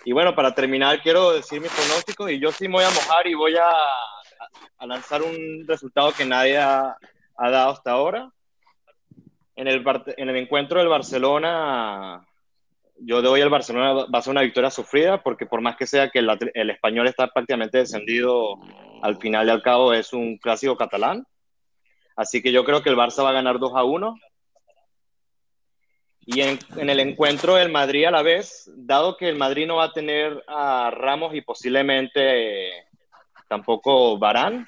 Y 0.04 0.12
bueno, 0.12 0.34
para 0.34 0.54
terminar, 0.54 1.02
quiero 1.02 1.32
decir 1.32 1.60
mis 1.60 1.72
pronósticos 1.72 2.30
y 2.30 2.38
yo 2.38 2.52
sí 2.52 2.68
me 2.68 2.74
voy 2.74 2.84
a 2.84 2.90
mojar 2.90 3.26
y 3.26 3.34
voy 3.34 3.56
a, 3.56 3.70
a 4.78 4.86
lanzar 4.86 5.22
un 5.22 5.64
resultado 5.66 6.12
que 6.12 6.24
nadie 6.24 6.58
ha, 6.58 6.96
ha 7.36 7.50
dado 7.50 7.72
hasta 7.72 7.90
ahora 7.90 8.30
en 9.56 9.68
el, 9.68 9.84
en 10.18 10.28
el 10.28 10.36
encuentro 10.36 10.78
del 10.78 10.88
Barcelona, 10.88 12.26
yo 12.98 13.22
doy 13.22 13.40
al 13.40 13.48
Barcelona 13.48 14.06
va 14.06 14.18
a 14.18 14.22
ser 14.22 14.30
una 14.30 14.42
victoria 14.42 14.70
sufrida, 14.70 15.22
porque 15.22 15.46
por 15.46 15.62
más 15.62 15.76
que 15.76 15.86
sea 15.86 16.10
que 16.10 16.20
el, 16.20 16.70
español 16.70 17.08
está 17.08 17.28
prácticamente 17.28 17.78
descendido, 17.78 18.58
al 19.02 19.16
final 19.16 19.46
y 19.46 19.50
al 19.50 19.62
cabo 19.62 19.92
es 19.92 20.12
un 20.12 20.36
clásico 20.36 20.76
catalán. 20.76 21.26
Así 22.16 22.42
que 22.42 22.52
yo 22.52 22.64
creo 22.64 22.82
que 22.82 22.90
el 22.90 22.96
Barça 22.96 23.24
va 23.24 23.30
a 23.30 23.34
ganar 23.34 23.58
2 23.58 23.72
a 23.74 23.84
1. 23.84 24.16
Y 26.28 26.40
en, 26.40 26.58
en, 26.76 26.90
el 26.90 27.00
encuentro 27.00 27.54
del 27.54 27.70
Madrid 27.70 28.06
a 28.06 28.10
la 28.10 28.22
vez, 28.22 28.70
dado 28.74 29.16
que 29.16 29.28
el 29.28 29.36
Madrid 29.36 29.66
no 29.66 29.76
va 29.76 29.84
a 29.84 29.92
tener 29.92 30.42
a 30.48 30.90
Ramos 30.90 31.34
y 31.34 31.40
posiblemente 31.40 32.86
tampoco 33.48 34.18
Barán, 34.18 34.66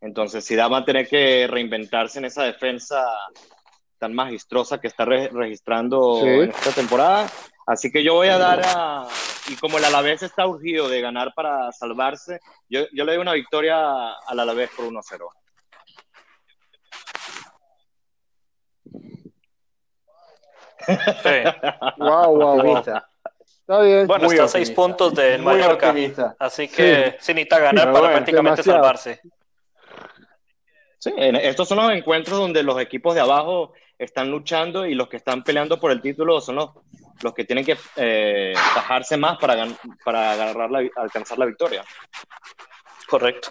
entonces 0.00 0.44
si 0.44 0.54
va 0.54 0.76
a 0.76 0.84
tener 0.84 1.08
que 1.08 1.46
reinventarse 1.48 2.18
en 2.18 2.26
esa 2.26 2.44
defensa 2.44 3.02
tan 3.98 4.14
magistrosa 4.14 4.80
que 4.80 4.88
está 4.88 5.04
registrando 5.04 6.20
en 6.24 6.50
esta 6.50 6.72
temporada. 6.72 7.28
Así 7.66 7.90
que 7.90 8.02
yo 8.02 8.14
voy 8.14 8.28
a 8.28 8.38
dar 8.38 8.62
a, 8.64 9.06
y 9.48 9.56
como 9.56 9.76
el 9.76 9.84
Alavés 9.84 10.22
está 10.22 10.46
urgido 10.46 10.88
de 10.88 11.02
ganar 11.02 11.34
para 11.34 11.70
salvarse, 11.72 12.40
yo, 12.68 12.86
yo 12.92 13.04
le 13.04 13.12
doy 13.12 13.20
una 13.20 13.34
victoria 13.34 14.12
al 14.26 14.40
Alavés 14.40 14.70
por 14.74 14.86
1-0. 14.86 15.28
Sí. 20.86 20.94
wow, 21.98 22.34
wow, 22.34 22.78
Está 23.68 23.82
bien. 23.82 24.06
Bueno, 24.06 24.30
está 24.30 24.44
a 24.44 24.48
seis 24.48 24.70
puntos 24.70 25.14
del 25.14 25.42
Mallorca. 25.42 25.94
Así 26.38 26.68
que 26.68 27.16
sí. 27.18 27.26
se 27.26 27.34
necesita 27.34 27.58
ganar 27.58 27.92
para 27.92 28.08
prácticamente 28.12 28.62
salvarse. 28.62 29.20
Sí, 30.98 31.12
estos 31.16 31.68
son 31.68 31.78
los 31.78 31.92
encuentros 31.92 32.38
donde 32.38 32.62
los 32.62 32.80
equipos 32.80 33.14
de 33.14 33.20
abajo 33.20 33.72
están 33.98 34.30
luchando 34.30 34.84
y 34.84 34.94
los 34.94 35.08
que 35.08 35.16
están 35.16 35.44
peleando 35.44 35.78
por 35.78 35.92
el 35.92 36.00
título 36.00 36.40
son 36.40 36.56
los, 36.56 36.70
los 37.22 37.34
que 37.34 37.44
tienen 37.44 37.64
que 37.64 37.76
eh, 37.96 38.52
bajarse 38.74 39.16
más 39.16 39.38
para, 39.38 39.66
para 40.04 40.32
agarrar 40.32 40.70
la, 40.70 40.82
alcanzar 40.96 41.38
la 41.38 41.46
victoria. 41.46 41.84
Correcto. 43.08 43.50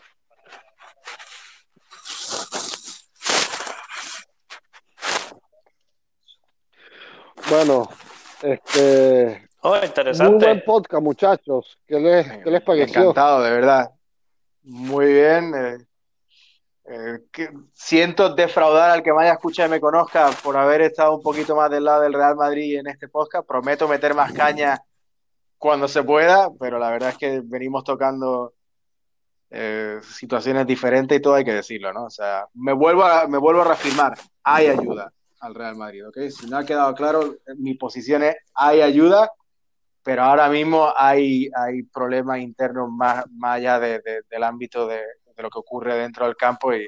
Bueno, 7.49 7.89
este. 8.41 9.47
Oh, 9.61 9.77
interesante. 9.81 10.33
Muy 10.33 10.43
buen 10.43 10.63
podcast, 10.65 11.03
muchachos. 11.03 11.77
¿Qué 11.87 11.97
les, 11.99 12.43
¿qué 12.43 12.51
les 12.51 12.61
pareció? 12.61 13.01
Encantado, 13.01 13.41
de 13.41 13.51
verdad. 13.51 13.89
Muy 14.63 15.13
bien. 15.13 15.53
Eh, 15.55 15.77
eh, 16.89 17.19
siento 17.73 18.33
defraudar 18.33 18.91
al 18.91 19.03
que 19.03 19.11
me 19.11 19.23
haya 19.23 19.33
escuchado 19.33 19.67
y 19.67 19.71
me 19.71 19.81
conozca 19.81 20.29
por 20.41 20.55
haber 20.55 20.81
estado 20.81 21.15
un 21.15 21.21
poquito 21.21 21.53
más 21.53 21.69
del 21.69 21.83
lado 21.83 22.03
del 22.03 22.13
Real 22.13 22.37
Madrid 22.37 22.79
en 22.79 22.87
este 22.87 23.09
podcast. 23.09 23.45
Prometo 23.45 23.89
meter 23.89 24.15
más 24.15 24.31
caña 24.31 24.81
cuando 25.57 25.89
se 25.89 26.03
pueda, 26.03 26.49
pero 26.57 26.79
la 26.79 26.89
verdad 26.89 27.09
es 27.09 27.17
que 27.17 27.41
venimos 27.43 27.83
tocando 27.83 28.53
eh, 29.49 29.99
situaciones 30.01 30.65
diferentes 30.65 31.17
y 31.17 31.21
todo 31.21 31.33
hay 31.33 31.43
que 31.43 31.53
decirlo, 31.53 31.91
¿no? 31.91 32.05
O 32.05 32.09
sea, 32.09 32.47
me 32.53 32.71
vuelvo 32.71 33.03
a, 33.03 33.27
me 33.27 33.37
vuelvo 33.37 33.61
a 33.61 33.65
reafirmar, 33.65 34.17
hay 34.43 34.67
ayuda. 34.67 35.11
al 35.41 35.55
Real 35.55 35.75
Madrid, 35.75 36.07
¿ok? 36.07 36.17
Si 36.29 36.47
no 36.47 36.57
ha 36.57 36.65
quedado 36.65 36.95
claro, 36.95 37.35
mi 37.57 37.73
posición 37.73 38.23
es 38.23 38.35
hay 38.53 38.81
ayuda, 38.81 39.29
pero 40.03 40.23
ahora 40.23 40.49
mismo 40.49 40.93
hay, 40.95 41.49
hay 41.53 41.83
problemas 41.83 42.39
internos 42.39 42.89
más, 42.89 43.25
más 43.31 43.57
allá 43.57 43.77
de, 43.77 44.01
del 44.29 44.43
ámbito 44.43 44.87
de, 44.87 45.01
de, 45.37 45.43
lo 45.43 45.49
que 45.49 45.59
ocurre 45.59 45.95
dentro 45.95 46.25
del 46.25 46.35
campo 46.35 46.73
y, 46.73 46.85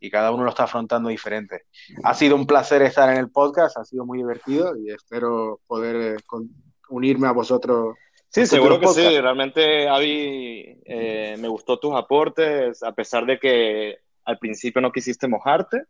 y, 0.00 0.10
cada 0.10 0.30
uno 0.30 0.44
lo 0.44 0.50
está 0.50 0.64
afrontando 0.64 1.08
diferente. 1.08 1.64
Ha 2.04 2.14
sido 2.14 2.36
un 2.36 2.46
placer 2.46 2.82
estar 2.82 3.10
en 3.10 3.18
el 3.18 3.30
podcast, 3.30 3.76
ha 3.76 3.84
sido 3.84 4.06
muy 4.06 4.18
divertido 4.18 4.76
y 4.76 4.90
espero 4.90 5.60
poder 5.66 5.96
eh, 5.96 6.16
con, 6.24 6.48
unirme 6.88 7.28
a 7.28 7.32
vosotros. 7.32 7.96
Sí, 8.28 8.46
seguro 8.46 8.78
que 8.78 8.86
sí. 8.88 9.20
Realmente, 9.20 9.88
Avi, 9.88 10.80
eh, 10.84 11.36
me 11.38 11.48
gustó 11.48 11.78
tus 11.78 11.94
aportes, 11.94 12.82
a 12.82 12.92
pesar 12.92 13.26
de 13.26 13.38
que 13.38 13.98
al 14.24 14.38
principio 14.38 14.80
no 14.80 14.92
quisiste 14.92 15.26
mojarte 15.26 15.84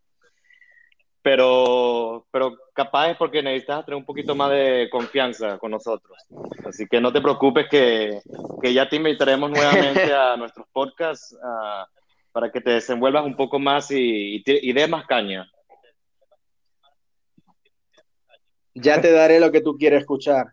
pero, 1.23 2.27
pero 2.31 2.57
capaz 2.73 3.11
es 3.11 3.17
porque 3.17 3.43
necesitas 3.43 3.85
tener 3.85 3.97
un 3.97 4.05
poquito 4.05 4.35
más 4.35 4.51
de 4.51 4.89
confianza 4.91 5.59
con 5.59 5.71
nosotros. 5.71 6.17
Así 6.65 6.87
que 6.87 7.01
no 7.01 7.13
te 7.13 7.21
preocupes 7.21 7.67
que, 7.69 8.21
que 8.63 8.73
ya 8.73 8.89
te 8.89 8.97
invitaremos 8.97 9.51
nuevamente 9.51 10.13
a 10.13 10.37
nuestros 10.39 10.67
podcasts 10.73 11.35
uh, 11.35 11.87
para 12.33 12.51
que 12.51 12.61
te 12.61 12.71
desenvuelvas 12.71 13.25
un 13.25 13.37
poco 13.37 13.59
más 13.59 13.91
y, 13.91 14.37
y, 14.37 14.43
y 14.47 14.73
des 14.73 14.89
más 14.89 15.07
caña. 15.07 15.51
Ya 18.75 19.01
te 19.01 19.11
daré 19.11 19.41
lo 19.41 19.51
que 19.51 19.61
tú 19.61 19.77
quieres 19.77 20.01
escuchar. 20.01 20.47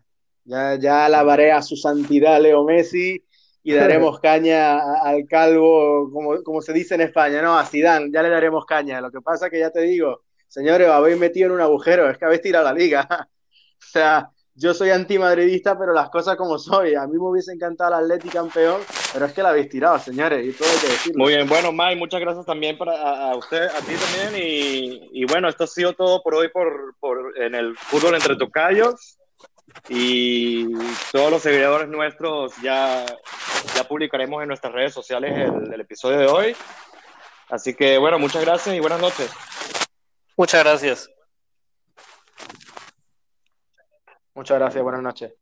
Ya, 0.44 0.76
ya 0.78 1.06
alabaré 1.06 1.52
a 1.52 1.62
su 1.62 1.76
santidad 1.76 2.40
Leo 2.40 2.64
Messi 2.64 3.24
y 3.62 3.72
daremos 3.72 4.20
caña 4.20 4.78
al 5.02 5.26
calvo, 5.28 6.10
como, 6.12 6.42
como 6.42 6.60
se 6.60 6.72
dice 6.72 6.96
en 6.96 7.02
España, 7.02 7.42
no, 7.42 7.56
a 7.56 7.64
Zidane, 7.64 8.10
ya 8.12 8.22
le 8.22 8.30
daremos 8.30 8.64
caña. 8.64 9.00
Lo 9.00 9.10
que 9.10 9.20
pasa 9.20 9.50
que 9.50 9.60
ya 9.60 9.70
te 9.70 9.80
digo, 9.80 10.22
señores, 10.48 10.88
habéis 10.88 11.18
metido 11.18 11.46
en 11.46 11.52
un 11.52 11.60
agujero, 11.60 12.10
es 12.10 12.18
que 12.18 12.24
habéis 12.24 12.42
tirado 12.42 12.64
la 12.64 12.72
liga. 12.72 13.08
o 13.80 13.86
sea, 13.86 14.30
yo 14.58 14.72
soy 14.72 14.88
antimadridista, 14.88 15.78
pero 15.78 15.92
las 15.92 16.08
cosas 16.08 16.36
como 16.36 16.58
soy. 16.58 16.94
A 16.94 17.06
mí 17.06 17.18
me 17.18 17.28
hubiese 17.28 17.52
encantado 17.52 17.90
el 17.98 18.04
Atleti 18.04 18.30
campeón, 18.30 18.80
pero 19.12 19.26
es 19.26 19.32
que 19.32 19.42
la 19.42 19.50
habéis 19.50 19.68
tirado, 19.68 19.98
señores, 19.98 20.46
y 20.46 20.52
todo 20.52 20.68
hay 20.68 20.78
que 20.78 20.86
decirlo. 20.88 21.24
Muy 21.24 21.34
bien, 21.34 21.46
bueno, 21.46 21.72
Mike, 21.72 21.96
muchas 21.96 22.20
gracias 22.20 22.46
también 22.46 22.78
para, 22.78 22.92
a, 22.92 23.32
a 23.32 23.36
usted, 23.36 23.64
a 23.64 23.80
ti 23.80 23.92
también. 23.94 24.42
Y, 24.42 25.10
y, 25.12 25.26
bueno, 25.26 25.48
esto 25.48 25.64
ha 25.64 25.66
sido 25.66 25.92
todo 25.92 26.22
por 26.22 26.34
hoy 26.34 26.48
por, 26.48 26.94
por, 26.98 27.38
en 27.38 27.54
el 27.54 27.76
fútbol 27.76 28.14
entre 28.14 28.36
tocayos. 28.36 29.18
Y 29.90 30.72
todos 31.12 31.30
los 31.30 31.42
seguidores 31.42 31.88
nuestros 31.88 32.56
ya, 32.62 33.04
ya 33.74 33.84
publicaremos 33.84 34.40
en 34.40 34.48
nuestras 34.48 34.72
redes 34.72 34.94
sociales 34.94 35.36
el, 35.36 35.74
el 35.74 35.80
episodio 35.82 36.18
de 36.18 36.26
hoy. 36.26 36.56
Así 37.50 37.74
que 37.74 37.98
bueno, 37.98 38.18
muchas 38.18 38.42
gracias 38.42 38.74
y 38.74 38.80
buenas 38.80 39.00
noches. 39.00 39.30
Muchas 40.36 40.62
gracias. 40.62 41.10
Muchas 44.34 44.58
gracias, 44.58 44.82
buenas 44.82 45.02
noches. 45.02 45.32